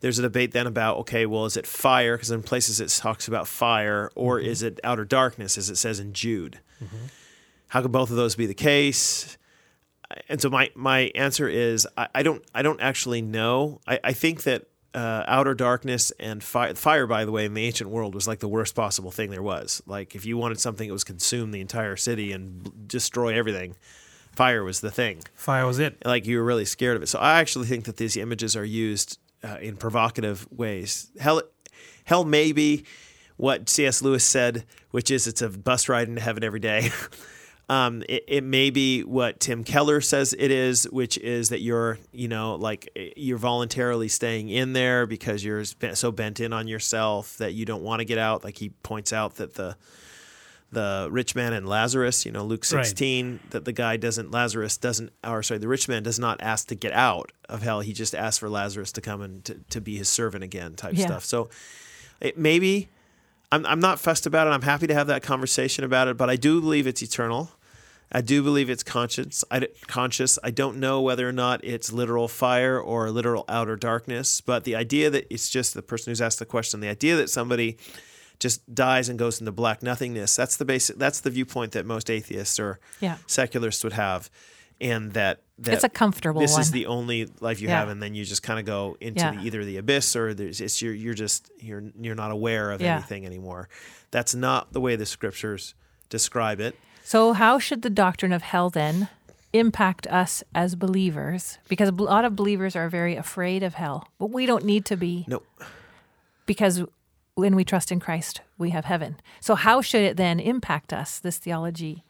There's 0.00 0.18
a 0.18 0.22
debate 0.22 0.52
then 0.52 0.66
about 0.66 0.98
okay, 0.98 1.24
well, 1.26 1.44
is 1.46 1.56
it 1.56 1.66
fire? 1.66 2.16
Because 2.16 2.30
in 2.30 2.42
places 2.42 2.80
it 2.80 2.88
talks 2.90 3.26
about 3.28 3.46
fire, 3.48 4.10
or 4.14 4.38
is 4.38 4.62
it 4.62 4.80
outer 4.84 5.04
darkness, 5.04 5.56
as 5.58 5.68
it 5.70 5.76
says 5.76 5.98
in 6.00 6.12
Jude? 6.12 6.60
How 7.68 7.82
could 7.82 7.92
both 7.92 8.10
of 8.10 8.16
those 8.16 8.34
be 8.36 8.46
the 8.46 8.54
case? 8.54 9.36
And 10.28 10.40
so 10.40 10.50
my 10.50 10.70
my 10.74 11.10
answer 11.14 11.48
is 11.48 11.86
I, 11.96 12.08
I 12.14 12.22
don't 12.22 12.44
I 12.54 12.62
don't 12.62 12.80
actually 12.80 13.22
know. 13.22 13.80
I, 13.86 14.00
I 14.04 14.12
think 14.12 14.42
that 14.44 14.66
uh, 14.94 15.24
outer 15.26 15.54
darkness 15.54 16.12
and 16.20 16.42
fire 16.42 16.74
fire 16.74 17.06
by 17.06 17.24
the 17.24 17.32
way 17.32 17.44
in 17.44 17.54
the 17.54 17.64
ancient 17.64 17.90
world 17.90 18.14
was 18.14 18.28
like 18.28 18.38
the 18.38 18.48
worst 18.48 18.74
possible 18.74 19.10
thing 19.10 19.30
there 19.30 19.42
was. 19.42 19.82
Like 19.86 20.14
if 20.14 20.24
you 20.24 20.36
wanted 20.36 20.60
something 20.60 20.88
that 20.88 20.92
was 20.92 21.04
consume 21.04 21.50
the 21.50 21.60
entire 21.60 21.96
city 21.96 22.32
and 22.32 22.62
b- 22.62 22.70
destroy 22.86 23.36
everything, 23.36 23.74
fire 24.32 24.62
was 24.62 24.80
the 24.80 24.90
thing 24.90 25.22
fire 25.34 25.66
was 25.66 25.78
it 25.78 26.04
like 26.04 26.26
you 26.26 26.38
were 26.38 26.44
really 26.44 26.64
scared 26.64 26.96
of 26.96 27.02
it. 27.02 27.08
So 27.08 27.18
I 27.18 27.40
actually 27.40 27.66
think 27.66 27.84
that 27.86 27.96
these 27.96 28.16
images 28.16 28.56
are 28.56 28.64
used 28.64 29.18
uh, 29.42 29.58
in 29.60 29.76
provocative 29.76 30.46
ways. 30.50 31.10
Hell, 31.18 31.42
hell 32.04 32.24
may 32.24 32.52
be 32.52 32.84
what 33.36 33.68
C.S. 33.68 34.00
Lewis 34.00 34.24
said, 34.24 34.64
which 34.90 35.10
is 35.10 35.26
it's 35.26 35.42
a 35.42 35.48
bus 35.48 35.88
ride 35.88 36.08
into 36.08 36.20
heaven 36.20 36.44
every 36.44 36.60
day. 36.60 36.90
um, 37.68 38.02
it, 38.08 38.24
it 38.28 38.44
may 38.44 38.70
be 38.70 39.02
what 39.04 39.40
Tim 39.40 39.64
Keller 39.64 40.00
says 40.00 40.34
it 40.38 40.50
is, 40.50 40.84
which 40.84 41.16
is 41.18 41.48
that 41.48 41.60
you're, 41.62 41.98
you 42.12 42.28
know, 42.28 42.56
like 42.56 42.90
you're 43.16 43.38
voluntarily 43.38 44.08
staying 44.08 44.48
in 44.50 44.74
there 44.74 45.06
because 45.06 45.42
you're 45.44 45.64
so 45.64 46.12
bent 46.12 46.40
in 46.40 46.52
on 46.52 46.68
yourself 46.68 47.38
that 47.38 47.54
you 47.54 47.64
don't 47.64 47.82
want 47.82 48.00
to 48.00 48.04
get 48.04 48.18
out. 48.18 48.44
Like 48.44 48.58
he 48.58 48.68
points 48.70 49.12
out 49.12 49.36
that 49.36 49.54
the 49.54 49.76
the 50.72 51.08
rich 51.10 51.36
man 51.36 51.52
and 51.52 51.68
Lazarus, 51.68 52.26
you 52.26 52.32
know, 52.32 52.42
Luke 52.44 52.62
Right. 52.72 52.84
16, 52.84 53.38
that 53.50 53.64
the 53.64 53.72
guy 53.72 53.96
doesn't, 53.96 54.32
Lazarus 54.32 54.76
doesn't, 54.76 55.12
or 55.22 55.40
sorry, 55.44 55.58
the 55.58 55.68
rich 55.68 55.88
man 55.88 56.02
does 56.02 56.18
not 56.18 56.40
ask 56.40 56.66
to 56.68 56.74
get 56.74 56.92
out 56.92 57.30
of 57.48 57.62
hell. 57.62 57.78
He 57.80 57.92
just 57.92 58.12
asks 58.12 58.38
for 58.38 58.48
Lazarus 58.50 58.90
to 58.92 59.00
come 59.00 59.22
and 59.22 59.44
to, 59.44 59.54
to 59.70 59.80
be 59.80 59.96
his 59.96 60.08
servant 60.08 60.42
again 60.42 60.74
type 60.74 60.94
Yeah. 60.96 61.06
stuff. 61.06 61.24
So 61.24 61.48
it 62.20 62.36
maybe, 62.36 62.88
I'm, 63.54 63.66
I'm 63.66 63.80
not 63.80 63.98
fussed 64.00 64.26
about 64.26 64.46
it. 64.46 64.50
I'm 64.50 64.62
happy 64.62 64.86
to 64.86 64.94
have 64.94 65.06
that 65.08 65.22
conversation 65.22 65.84
about 65.84 66.08
it, 66.08 66.16
but 66.16 66.28
I 66.30 66.36
do 66.36 66.60
believe 66.60 66.86
it's 66.86 67.02
eternal. 67.02 67.50
I 68.12 68.20
do 68.20 68.42
believe 68.42 68.70
it's 68.70 68.82
conscious. 68.82 69.44
I, 69.50 69.66
conscious. 69.86 70.38
I 70.44 70.50
don't 70.50 70.78
know 70.78 71.00
whether 71.00 71.28
or 71.28 71.32
not 71.32 71.64
it's 71.64 71.92
literal 71.92 72.28
fire 72.28 72.78
or 72.78 73.10
literal 73.10 73.44
outer 73.48 73.76
darkness, 73.76 74.40
but 74.40 74.64
the 74.64 74.76
idea 74.76 75.10
that 75.10 75.26
it's 75.32 75.48
just 75.50 75.74
the 75.74 75.82
person 75.82 76.10
who's 76.10 76.20
asked 76.20 76.38
the 76.38 76.46
question, 76.46 76.80
the 76.80 76.88
idea 76.88 77.16
that 77.16 77.30
somebody 77.30 77.76
just 78.40 78.74
dies 78.74 79.08
and 79.08 79.18
goes 79.18 79.40
into 79.40 79.52
black 79.52 79.82
nothingness. 79.82 80.36
That's 80.36 80.56
the 80.56 80.64
basic. 80.64 80.96
That's 80.98 81.20
the 81.20 81.30
viewpoint 81.30 81.72
that 81.72 81.86
most 81.86 82.10
atheists 82.10 82.58
or 82.58 82.78
Yeah. 83.00 83.16
secularists 83.26 83.82
would 83.84 83.92
have, 83.94 84.28
and 84.80 85.12
that, 85.12 85.43
that 85.58 85.74
It's 85.74 85.84
a 85.84 85.88
comfortable 85.88 86.40
This 86.40 86.58
is 86.58 86.70
the 86.72 86.86
only 86.86 87.28
life 87.40 87.60
you 87.60 87.68
Yeah. 87.68 87.80
have, 87.80 87.88
and 87.88 88.02
then 88.02 88.14
you 88.14 88.24
just 88.24 88.42
kind 88.42 88.58
of 88.58 88.66
go 88.66 88.96
into 89.00 89.20
Yeah. 89.20 89.32
the, 89.36 89.40
either 89.46 89.64
the 89.64 89.76
abyss 89.76 90.16
or 90.16 90.34
there's 90.34 90.60
it's 90.60 90.82
you're 90.82 90.94
you're 90.94 91.14
just 91.14 91.50
you're 91.60 91.82
you're 92.00 92.16
not 92.16 92.30
aware 92.32 92.72
of 92.72 92.80
Yeah. 92.80 92.94
anything 92.96 93.24
anymore. 93.24 93.68
That's 94.10 94.34
not 94.34 94.72
the 94.72 94.80
way 94.80 94.96
the 94.96 95.06
scriptures 95.06 95.74
describe 96.08 96.60
it. 96.60 96.76
So, 97.04 97.32
how 97.34 97.58
should 97.58 97.82
the 97.82 97.90
doctrine 97.90 98.32
of 98.32 98.42
hell 98.42 98.68
then 98.70 99.08
impact 99.52 100.06
us 100.08 100.42
as 100.54 100.74
believers? 100.74 101.58
Because 101.68 101.88
a 101.88 101.92
lot 101.92 102.24
of 102.24 102.34
believers 102.34 102.74
are 102.74 102.88
very 102.88 103.14
afraid 103.14 103.62
of 103.62 103.74
hell, 103.74 104.08
but 104.18 104.30
we 104.30 104.46
don't 104.46 104.64
need 104.64 104.84
to 104.86 104.96
be 104.96 105.24
No, 105.28 105.42
because 106.46 106.82
when 107.34 107.54
we 107.56 107.64
trust 107.64 107.90
in 107.92 108.00
Christ, 108.00 108.40
we 108.58 108.70
have 108.70 108.84
heaven. 108.84 109.16
So, 109.40 109.54
how 109.54 109.80
should 109.80 110.02
it 110.02 110.16
then 110.16 110.40
impact 110.40 110.92
us, 110.92 111.18
this 111.18 111.38
theology, 111.38 112.04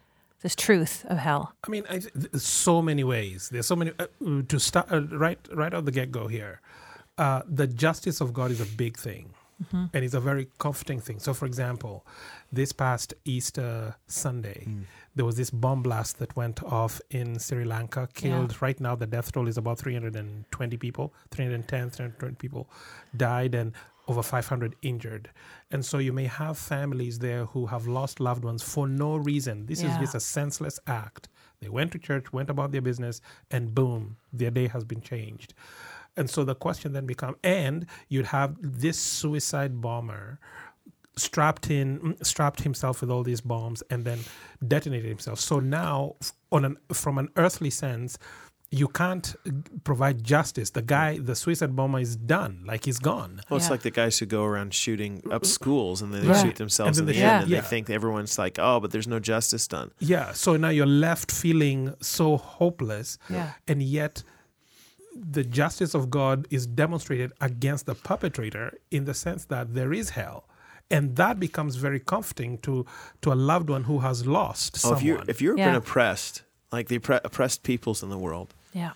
this 0.44 0.54
truth 0.54 1.04
of 1.08 1.16
hell? 1.18 1.54
I 1.66 1.70
mean, 1.70 1.84
I, 1.90 2.02
there's 2.14 2.46
so 2.46 2.82
many 2.82 3.02
ways. 3.02 3.48
There's 3.50 3.66
so 3.66 3.74
many 3.74 3.92
uh, 3.98 4.06
to 4.46 4.60
start 4.60 4.92
uh, 4.92 5.00
right 5.24 5.40
right 5.52 5.72
out 5.74 5.86
the 5.86 5.90
get 5.90 6.12
go 6.12 6.28
here. 6.28 6.60
Uh, 7.16 7.40
the 7.48 7.66
justice 7.66 8.20
of 8.20 8.32
God 8.34 8.50
is 8.50 8.60
a 8.60 8.66
big 8.76 8.96
thing, 8.98 9.30
and 9.72 10.04
it's 10.04 10.14
a 10.14 10.20
very 10.20 10.48
comforting 10.58 11.00
thing. 11.00 11.18
So, 11.18 11.32
for 11.32 11.46
example, 11.46 12.04
this 12.52 12.72
past 12.72 13.14
Easter 13.24 13.96
Sunday, 14.06 14.66
there 15.14 15.24
was 15.24 15.36
this 15.36 15.50
bomb 15.50 15.82
blast 15.82 16.18
that 16.18 16.36
went 16.36 16.62
off 16.62 17.00
in 17.10 17.38
Sri 17.38 17.64
Lanka, 17.64 18.08
killed. 18.14 18.60
Right 18.60 18.78
now, 18.80 18.94
the 18.96 19.06
death 19.06 19.32
toll 19.32 19.48
is 19.48 19.56
about 19.56 19.78
320 19.78 20.76
people, 20.76 21.14
310, 21.30 21.90
320 21.90 22.34
people 22.36 22.68
died, 23.16 23.54
and 23.54 23.72
over 24.06 24.22
500 24.22 24.76
injured. 24.82 25.30
And 25.70 25.84
so 25.84 25.98
you 25.98 26.12
may 26.12 26.26
have 26.26 26.58
families 26.58 27.18
there 27.20 27.46
who 27.46 27.66
have 27.66 27.86
lost 27.86 28.20
loved 28.20 28.44
ones 28.44 28.62
for 28.62 28.86
no 28.86 29.16
reason. 29.16 29.66
This 29.66 29.82
Yeah. 29.82 29.90
is 29.92 29.96
just 29.98 30.14
a 30.14 30.20
senseless 30.20 30.78
act. 30.86 31.28
They 31.60 31.68
went 31.68 31.92
to 31.92 31.98
church, 31.98 32.32
went 32.32 32.50
about 32.50 32.72
their 32.72 32.82
business, 32.82 33.20
and 33.50 33.74
boom, 33.74 34.16
their 34.32 34.50
day 34.50 34.68
has 34.68 34.84
been 34.84 35.00
changed. 35.00 35.54
And 36.16 36.28
so 36.30 36.44
the 36.44 36.54
question 36.54 36.92
then 36.92 37.06
becomes, 37.06 37.36
and 37.42 37.86
you'd 38.08 38.26
have 38.26 38.56
this 38.60 38.98
suicide 38.98 39.80
bomber 39.80 40.38
strapped 41.16 41.70
in 41.70 42.16
strapped 42.22 42.62
himself 42.62 43.00
with 43.00 43.08
all 43.08 43.22
these 43.22 43.40
bombs 43.40 43.84
and 43.88 44.04
then 44.04 44.18
detonated 44.66 45.08
himself 45.08 45.38
so 45.38 45.60
now 45.60 46.16
on 46.50 46.64
an 46.64 46.76
from 46.92 47.18
an 47.18 47.28
earthly 47.36 47.70
sense 47.70 48.18
you 48.80 48.88
can't 48.88 49.26
provide 49.90 50.16
justice 50.34 50.68
the 50.78 50.82
guy 50.96 51.08
the 51.30 51.36
suicide 51.44 51.72
bomber 51.78 52.00
is 52.08 52.14
done 52.16 52.52
like 52.70 52.82
he's 52.88 52.98
gone 53.12 53.32
Well, 53.48 53.56
it's 53.58 53.66
Yeah. 53.66 53.70
like 53.74 53.82
the 53.82 53.90
guys 54.02 54.14
who 54.18 54.26
go 54.26 54.42
around 54.50 54.70
shooting 54.74 55.12
up 55.36 55.44
schools 55.58 55.96
and 56.02 56.08
then 56.12 56.20
they 56.22 56.28
Right. 56.32 56.42
shoot 56.44 56.56
themselves 56.64 56.98
in 56.98 57.06
the 57.06 57.12
they 57.12 57.22
end, 57.22 57.42
and 57.44 57.50
Yeah. 57.50 57.60
they 57.60 57.66
think 57.72 57.84
everyone's 57.90 58.36
like, 58.44 58.54
"Oh, 58.58 58.76
but 58.80 58.88
there's 58.92 59.10
no 59.16 59.20
justice 59.32 59.64
done." 59.76 59.88
yeah 60.14 60.32
so 60.32 60.48
now 60.64 60.70
you're 60.76 60.94
left 61.08 61.28
feeling 61.44 61.80
so 62.00 62.26
hopeless 62.58 63.08
Yeah. 63.36 63.52
and 63.70 63.78
yet 63.82 64.14
the 65.36 65.44
justice 65.44 65.94
of 65.94 66.10
god 66.10 66.46
is 66.50 66.66
demonstrated 66.66 67.30
against 67.40 67.86
the 67.86 67.94
perpetrator 67.94 68.66
in 68.90 69.04
the 69.04 69.14
sense 69.14 69.44
that 69.46 69.74
there 69.74 69.92
is 69.92 70.10
hell 70.10 70.48
and 70.90 71.16
that 71.16 71.38
becomes 71.46 71.76
very 71.76 72.00
comforting 72.00 72.58
to 72.58 72.84
to 73.22 73.32
a 73.32 73.38
loved 73.50 73.68
one 73.70 73.84
who 73.84 74.00
has 74.00 74.26
lost 74.26 74.70
Oh, 74.76 74.78
someone 74.78 74.98
if 74.98 75.04
you're 75.06 75.22
if 75.28 75.38
you've 75.42 75.58
Yeah. 75.58 75.66
been 75.68 75.76
oppressed, 75.84 76.42
like 76.76 76.88
the 76.88 76.98
oppre- 76.98 77.20
oppressed 77.24 77.62
peoples 77.62 78.02
in 78.02 78.08
the 78.10 78.18
world, 78.18 78.48
Yeah. 78.74 78.92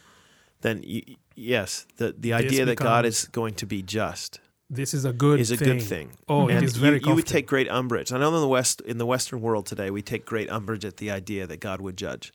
then 0.61 0.83
you, 0.85 1.03
yes, 1.35 1.87
the 1.97 2.15
the 2.19 2.35
idea 2.35 2.67
that 2.67 2.77
God 2.77 3.07
is 3.07 3.27
going 3.29 3.55
to 3.55 3.67
be 3.67 3.81
just 3.81 4.41
this 4.71 4.93
is 4.93 5.07
a 5.07 5.13
good 5.13 5.41
is 5.41 5.51
a 5.51 5.57
thing. 5.57 5.79
good 5.79 5.83
thing. 5.83 6.11
oh 6.29 6.49
and 6.49 6.59
it 6.59 6.63
is 6.63 6.77
you, 6.77 6.83
very 6.83 7.01
you 7.03 7.15
would 7.15 7.27
take 7.27 7.47
great 7.47 7.71
umbrage. 7.71 8.13
I 8.13 8.19
know 8.19 8.35
in 8.35 8.41
the 8.41 8.49
West, 8.49 8.83
in 8.83 8.99
the 8.99 9.07
Western 9.07 9.41
world 9.41 9.65
today, 9.65 9.91
we 9.91 10.03
take 10.03 10.27
great 10.27 10.51
umbrage 10.51 10.85
at 10.85 10.99
the 10.99 11.11
idea 11.11 11.47
that 11.47 11.61
God 11.61 11.81
would 11.81 11.97
judge. 11.97 12.33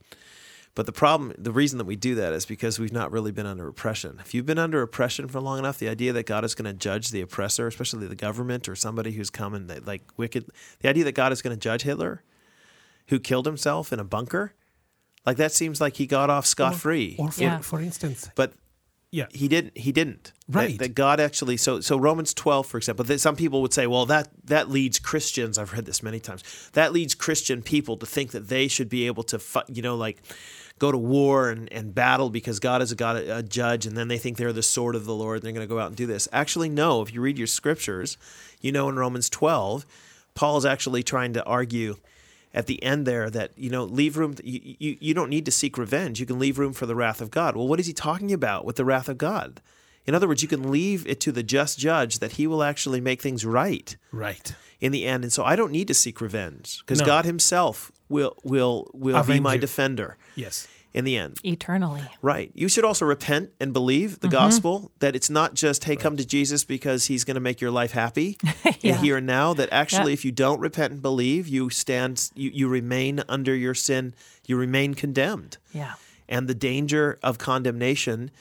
But 0.76 0.88
the 0.88 0.92
problem, 0.92 1.34
the 1.38 1.52
reason 1.52 1.78
that 1.78 1.86
we 1.86 1.96
do 1.96 2.16
that 2.16 2.34
is 2.34 2.48
because 2.48 2.80
we've 2.80 2.92
not 2.92 3.12
really 3.12 3.32
been 3.32 3.46
under 3.46 3.68
oppression. 3.68 4.18
If 4.20 4.34
you've 4.34 4.48
been 4.48 4.58
under 4.58 4.82
oppression 4.82 5.28
for 5.28 5.40
long 5.40 5.60
enough, 5.60 5.78
the 5.78 5.88
idea 5.88 6.14
that 6.14 6.26
God 6.26 6.44
is 6.44 6.56
going 6.56 6.66
to 6.66 6.74
judge 6.74 7.12
the 7.12 7.22
oppressor, 7.22 7.68
especially 7.68 8.08
the 8.08 8.16
government 8.16 8.68
or 8.68 8.76
somebody 8.76 9.12
who's 9.12 9.30
come 9.30 9.54
and 9.54 9.70
that, 9.70 9.86
like 9.86 10.02
wicked, 10.18 10.46
the 10.80 10.90
idea 10.90 11.04
that 11.04 11.12
God 11.12 11.32
is 11.32 11.44
going 11.44 11.56
to 11.56 11.60
judge 11.60 11.84
Hitler, 11.84 12.24
who 13.10 13.20
killed 13.20 13.46
himself 13.46 13.94
in 13.94 14.00
a 14.00 14.04
bunker, 14.04 14.54
like 15.26 15.38
that 15.38 15.52
seems 15.52 15.80
like 15.82 15.96
he 15.98 16.06
got 16.06 16.30
off 16.30 16.46
scot 16.46 16.76
free. 16.76 17.16
Or 17.20 17.32
for, 17.32 17.42
Yeah. 17.42 17.60
for 17.60 17.80
instance, 17.82 18.30
But 18.36 18.54
yeah, 19.12 19.28
he 19.30 19.48
didn't. 19.48 19.78
He 19.78 19.92
didn't. 19.92 20.34
Right. 20.50 20.80
That, 20.80 20.96
God 20.96 21.20
actually. 21.20 21.58
So 21.58 21.82
so 21.82 21.98
Romans 21.98 22.34
twelve, 22.34 22.66
for 22.66 22.78
example. 22.78 23.06
That 23.06 23.20
some 23.20 23.36
people 23.36 23.62
would 23.62 23.72
say, 23.74 23.86
well, 23.86 24.08
that 24.08 24.30
that 24.46 24.72
leads 24.72 24.98
Christians. 24.98 25.60
I've 25.60 25.72
read 25.72 25.86
this 25.86 26.02
many 26.02 26.20
times. 26.20 26.44
That 26.74 26.94
leads 26.94 27.14
Christian 27.14 27.62
people 27.62 27.96
to 27.98 28.08
think 28.08 28.32
that 28.32 28.48
they 28.50 28.68
should 28.68 28.90
be 28.90 29.06
able 29.06 29.22
to, 29.26 29.40
you 29.68 29.84
know, 29.84 29.96
like 29.96 30.18
go 30.80 30.92
to 30.92 30.98
war 30.98 31.52
and, 31.52 31.72
and 31.72 31.94
battle 31.94 32.32
because 32.32 32.60
God 32.60 32.82
is 32.82 32.92
a 32.92 32.96
God, 32.96 33.18
a 33.18 33.44
judge, 33.44 33.86
and 33.86 33.96
then 33.96 34.08
they 34.08 34.18
think 34.18 34.38
they're 34.38 34.52
the 34.52 34.64
sword 34.64 34.96
of 34.96 35.06
the 35.06 35.14
Lord. 35.14 35.38
and 35.38 35.44
They're 35.46 35.54
going 35.54 35.68
to 35.68 35.72
go 35.74 35.80
out 35.80 35.88
and 35.90 35.96
do 35.96 36.08
this. 36.08 36.28
Actually, 36.34 36.70
no. 36.70 37.04
If 37.04 37.14
you 37.14 37.22
read 37.22 37.38
your 37.38 37.46
scriptures, 37.46 38.18
you 38.62 38.72
know 38.72 38.90
in 38.90 38.96
Romans 38.98 39.30
twelve, 39.30 39.86
Paul 40.34 40.58
is 40.58 40.66
actually 40.66 41.04
trying 41.04 41.34
to 41.34 41.44
argue 41.46 41.98
at 42.54 42.68
the 42.68 42.82
end 42.84 43.06
there 43.08 43.30
that 43.30 43.52
you 43.58 43.70
know 43.70 43.84
leave 43.84 44.18
room 44.18 44.36
you, 44.44 44.76
you 44.80 44.98
you 45.00 45.14
don't 45.14 45.30
need 45.30 45.46
to 45.46 45.52
seek 45.52 45.78
revenge 45.78 46.20
you 46.20 46.26
can 46.26 46.38
leave 46.40 46.60
room 46.60 46.74
for 46.74 46.86
the 46.86 46.96
wrath 46.96 47.22
of 47.22 47.32
god 47.32 47.56
well 47.56 47.68
what 47.68 47.80
is 47.80 47.88
he 47.88 47.94
talking 47.94 48.32
about 48.32 48.64
with 48.66 48.76
the 48.76 48.86
wrath 48.86 49.10
of 49.10 49.18
god 49.18 49.62
in 50.06 50.14
other 50.14 50.28
words 50.28 50.42
you 50.42 50.48
can 50.48 50.70
leave 50.72 51.08
it 51.08 51.20
to 51.22 51.32
the 51.32 51.44
just 51.44 51.80
judge 51.80 52.20
that 52.20 52.34
he 52.34 52.46
will 52.46 52.62
actually 52.64 53.02
make 53.02 53.22
things 53.22 53.46
right 53.46 53.98
right. 54.12 54.54
in 54.80 54.92
the 54.92 55.06
end 55.06 55.24
and 55.24 55.34
so 55.34 55.44
i 55.44 55.56
don't 55.56 55.72
need 55.72 55.88
to 55.88 55.94
seek 55.94 56.22
revenge 56.22 56.80
because 56.82 57.00
No. 57.00 57.06
god 57.06 57.26
himself 57.26 57.92
will 58.10 58.36
will 58.44 58.90
will 58.94 59.24
be 59.24 59.40
my 59.40 59.56
you. 59.56 59.60
defender 59.60 60.18
Yes. 60.36 60.68
In 60.94 61.06
the 61.06 61.18
end 61.18 61.38
Eternally. 61.44 62.04
Right. 62.22 62.52
You 62.54 62.68
should 62.68 62.86
also 62.86 63.06
repent 63.06 63.52
and 63.60 63.74
believe 63.74 64.20
the 64.20 64.28
mm-hmm. 64.28 64.36
gospel 64.36 64.92
that 65.00 65.16
it's 65.16 65.30
not 65.30 65.54
just, 65.56 65.84
hey, 65.86 65.96
come 65.96 66.18
to 66.18 66.26
Jesus 66.26 66.64
because 66.64 67.08
he's 67.08 67.24
going 67.24 67.36
to 67.36 67.42
make 67.42 67.60
your 67.62 67.72
life 67.72 67.92
happy 67.92 68.38
Yeah. 68.82 68.98
here 68.98 69.18
and 69.18 69.28
now. 69.28 69.54
That 69.54 69.70
actually, 69.72 70.12
Yeah. 70.12 70.20
if 70.20 70.26
you 70.26 70.32
don't 70.32 70.60
repent 70.60 70.94
and 70.94 71.02
believe, 71.02 71.48
you 71.48 71.70
stand, 71.70 72.30
you, 72.36 72.52
you 72.54 72.68
remain 72.68 73.24
under 73.28 73.56
your 73.56 73.74
sin, 73.74 74.14
you 74.46 74.56
remain 74.58 74.94
condemned. 74.94 75.58
Yeah. 75.74 75.94
And 76.30 76.48
the 76.48 76.56
danger 76.56 77.18
of 77.24 77.38
condemnation 77.38 78.32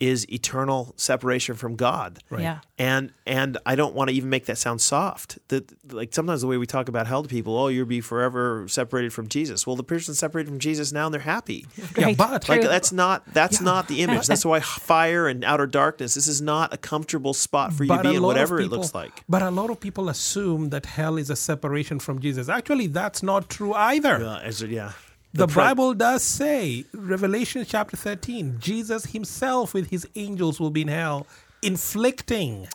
is 0.00 0.30
eternal 0.32 0.94
separation 0.96 1.56
from 1.56 1.74
God. 1.74 2.20
Right. 2.30 2.42
Yeah. 2.42 2.58
And 2.78 3.12
and 3.26 3.58
I 3.66 3.74
don't 3.74 3.94
want 3.96 4.10
to 4.10 4.14
even 4.16 4.30
make 4.30 4.46
that 4.46 4.56
sound 4.56 4.80
soft. 4.80 5.38
That 5.48 5.72
like 5.92 6.14
sometimes 6.14 6.40
the 6.42 6.46
way 6.46 6.56
we 6.56 6.66
talk 6.66 6.88
about 6.88 7.08
hell 7.08 7.22
to 7.24 7.28
people, 7.28 7.58
oh, 7.58 7.66
you'll 7.66 7.84
be 7.84 8.00
forever 8.00 8.68
separated 8.68 9.12
from 9.12 9.26
Jesus. 9.28 9.66
Well, 9.66 9.74
the 9.74 9.82
person's 9.82 10.18
separated 10.20 10.48
from 10.48 10.60
Jesus 10.60 10.92
now, 10.92 11.06
and 11.06 11.12
they're 11.14 11.20
happy. 11.20 11.66
Yeah, 11.96 12.14
but 12.16 12.48
Like 12.48 12.60
True. 12.60 12.68
that's 12.68 12.92
not 12.92 13.24
that's 13.34 13.60
not 13.60 13.88
the 13.88 14.02
image. 14.02 14.28
That's 14.28 14.44
why 14.44 14.60
fire 14.60 15.26
and 15.26 15.42
outer 15.42 15.66
darkness. 15.66 16.14
This 16.14 16.28
is 16.28 16.40
not 16.40 16.72
a 16.72 16.76
comfortable 16.76 17.34
spot 17.34 17.72
for 17.72 17.82
you 17.82 17.88
to 17.88 17.96
but 17.96 18.02
be 18.04 18.10
a 18.10 18.12
in, 18.12 18.22
lot 18.22 18.30
of 18.30 18.34
whatever 18.36 18.60
it 18.60 18.64
people- 18.64 18.78
looks 18.78 18.94
like. 18.94 19.24
But 19.28 19.42
a 19.42 19.50
lot 19.50 19.70
of 19.70 19.80
people 19.80 20.08
assume 20.08 20.70
that 20.70 20.86
hell 20.86 21.16
is 21.18 21.28
a 21.28 21.36
separation 21.36 21.98
from 21.98 22.20
Jesus. 22.20 22.48
Actually, 22.48 22.86
that's 22.86 23.22
not 23.24 23.48
true 23.50 23.74
either. 23.74 24.14
As- 24.44 24.62
yeah, 24.62 24.92
The, 25.34 25.46
pro- 25.46 25.64
Bible 25.64 25.94
does 25.94 26.22
say, 26.22 26.84
Revelation 26.94 27.64
chapter 27.68 27.96
13, 27.96 28.56
Jesus 28.60 29.06
himself 29.06 29.74
with 29.74 29.90
his 29.90 30.06
angels 30.16 30.58
will 30.58 30.70
be 30.70 30.82
in 30.82 30.88
hell, 30.88 31.26
inflicting. 31.62 32.68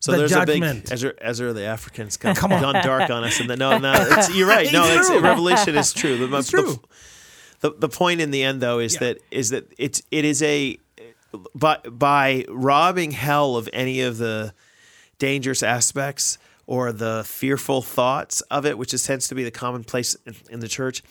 So 0.00 0.12
the 0.12 0.18
there's 0.18 0.30
judgment. 0.32 0.78
a 0.78 0.82
big 0.84 0.92
as 0.92 1.04
are, 1.04 1.14
as 1.20 1.40
are 1.40 1.52
the 1.52 1.64
Africans 1.64 2.16
come, 2.16 2.34
Come 2.36 2.52
on. 2.52 2.60
gone 2.60 2.82
dark 2.84 3.10
on 3.10 3.24
us, 3.24 3.40
and 3.40 3.48
then 3.48 3.58
no, 3.58 3.78
no, 3.78 3.92
it's, 3.96 4.34
you're 4.34 4.48
right. 4.48 4.70
No, 4.72 4.84
It's 4.84 5.08
it's. 5.08 5.22
Revelation 5.22 5.76
is 5.76 5.92
true. 5.92 6.16
The, 6.26 6.36
It's 6.38 6.50
the- 6.50 6.62
true. 6.62 6.80
The, 7.60 7.70
the 7.72 7.88
point 7.88 8.20
in 8.20 8.30
the 8.30 8.42
end, 8.42 8.60
though, 8.60 8.78
is 8.80 8.94
Yeah. 8.94 9.00
that 9.00 9.18
is 9.30 9.50
that 9.50 9.72
it's 9.78 10.02
it 10.10 10.26
is 10.26 10.42
a 10.42 10.78
by 11.54 11.78
by 11.90 12.44
robbing 12.48 13.12
hell 13.12 13.56
of 13.56 13.68
any 13.72 14.02
of 14.02 14.18
the 14.18 14.52
dangerous 15.18 15.62
aspects 15.62 16.36
or 16.66 16.92
the 16.92 17.22
fearful 17.24 17.80
thoughts 17.80 18.42
of 18.42 18.66
it, 18.66 18.76
which 18.76 18.92
is, 18.92 19.04
tends 19.06 19.28
to 19.28 19.34
be 19.34 19.44
the 19.44 19.50
commonplace 19.50 20.14
in, 20.26 20.34
in 20.50 20.60
the 20.60 20.68
church. 20.68 21.02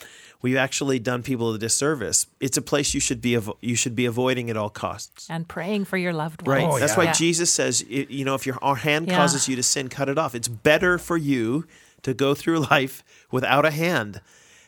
We've 0.44 0.58
actually 0.58 0.98
done 0.98 1.22
people 1.22 1.54
a 1.54 1.58
disservice. 1.58 2.26
It's 2.38 2.58
a 2.58 2.60
place 2.62 2.92
you 2.92 3.00
should 3.00 3.22
be 3.22 3.30
avo- 3.32 3.56
you 3.62 3.74
should 3.76 3.96
be 3.96 4.04
avoiding 4.04 4.50
at 4.50 4.58
all 4.58 4.68
costs. 4.68 5.26
And 5.30 5.48
praying 5.48 5.86
for 5.86 5.96
your 5.96 6.12
loved 6.12 6.46
ones. 6.46 6.48
Right. 6.62 6.68
Oh, 6.70 6.78
That's 6.78 6.92
yeah. 6.92 6.98
why 6.98 7.04
Yeah. 7.04 7.12
Jesus 7.14 7.50
says, 7.50 7.82
you 7.88 8.26
know, 8.26 8.34
if 8.34 8.44
your 8.44 8.58
our 8.60 8.76
hand 8.76 9.08
Yeah. 9.08 9.16
causes 9.16 9.48
you 9.48 9.56
to 9.56 9.62
sin, 9.62 9.88
cut 9.88 10.10
it 10.10 10.18
off. 10.18 10.34
It's 10.34 10.48
better 10.48 10.98
for 10.98 11.16
you 11.16 11.66
to 12.02 12.12
go 12.12 12.34
through 12.34 12.58
life 12.70 13.02
without 13.30 13.64
a 13.64 13.70
hand 13.70 14.20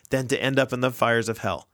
than 0.09 0.27
to 0.29 0.41
end 0.41 0.57
up 0.57 0.73
in 0.73 0.79
the 0.81 0.89
fires 0.89 1.29
of 1.29 1.37
hell. 1.39 1.67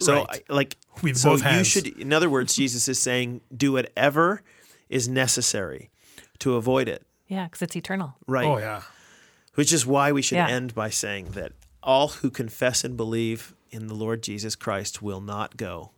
So, 0.00 0.24
Right. 0.24 0.42
I, 0.48 0.52
like, 0.52 0.76
With 1.02 1.18
so 1.18 1.32
both 1.32 1.40
you 1.40 1.48
hands. 1.50 1.66
should. 1.66 1.88
In 1.88 2.10
other 2.10 2.30
words, 2.30 2.56
Jesus 2.56 2.88
is 2.88 2.98
saying, 2.98 3.42
do 3.54 3.72
whatever 3.72 4.40
is 4.88 5.08
necessary 5.08 5.90
to 6.38 6.54
avoid 6.54 6.88
it. 6.88 7.02
Yeah, 7.28 7.44
because 7.44 7.60
it's 7.60 7.76
eternal. 7.76 8.14
Right. 8.26 8.46
Oh, 8.46 8.56
yeah. 8.56 8.80
Which 9.56 9.74
is 9.74 9.84
why 9.84 10.10
we 10.10 10.22
should 10.22 10.36
Yeah. 10.36 10.48
end 10.48 10.74
by 10.74 10.88
saying 10.88 11.32
that 11.32 11.52
all 11.82 12.08
who 12.08 12.30
confess 12.30 12.84
and 12.84 12.96
believe 12.96 13.54
in 13.70 13.86
the 13.88 13.94
Lord 13.94 14.22
Jesus 14.22 14.54
Christ 14.54 15.02
will 15.02 15.20
not 15.20 15.56
go 15.56 15.90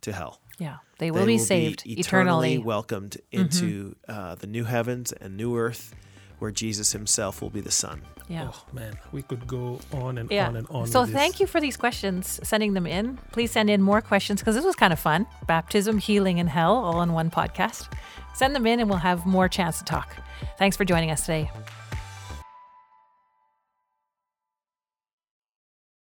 to 0.00 0.12
hell. 0.12 0.40
Yeah. 0.58 0.76
They 0.98 1.10
will 1.10 1.26
be 1.26 1.38
saved 1.38 1.82
eternally. 1.86 2.58
welcomed 2.58 3.16
into 3.32 3.96
uh, 4.06 4.34
the 4.34 4.46
new 4.46 4.64
heavens 4.64 5.12
and 5.12 5.36
new 5.36 5.56
earth 5.56 5.94
where 6.38 6.50
Jesus 6.50 6.92
himself 6.92 7.42
will 7.42 7.50
be 7.50 7.60
the 7.60 7.70
Son. 7.70 8.02
Yeah. 8.28 8.50
Oh, 8.52 8.64
man. 8.72 8.98
We 9.12 9.22
could 9.22 9.46
go 9.46 9.80
on 9.92 10.18
and 10.18 10.30
Yeah. 10.30 10.48
on 10.48 10.56
and 10.56 10.66
on. 10.70 10.86
so 10.86 11.00
with 11.02 11.10
this. 11.10 11.18
thank 11.18 11.40
you 11.40 11.46
for 11.46 11.60
these 11.60 11.76
questions, 11.76 12.40
sending 12.42 12.72
them 12.74 12.86
in. 12.86 13.18
Please 13.32 13.50
send 13.50 13.68
in 13.68 13.82
more 13.82 14.00
questions 14.00 14.40
because 14.40 14.54
this 14.54 14.64
was 14.64 14.76
kind 14.76 14.92
of 14.92 14.98
fun. 14.98 15.26
Baptism, 15.46 15.98
healing, 15.98 16.38
and 16.40 16.48
hell 16.48 16.74
all 16.76 17.02
in 17.02 17.12
one 17.12 17.30
podcast. 17.30 17.92
Send 18.34 18.54
them 18.54 18.66
in 18.66 18.80
and 18.80 18.88
we'll 18.88 18.98
have 18.98 19.26
more 19.26 19.48
chance 19.48 19.78
to 19.78 19.84
talk. 19.84 20.16
Thanks 20.58 20.76
for 20.76 20.84
joining 20.84 21.10
us 21.10 21.22
today. 21.22 21.50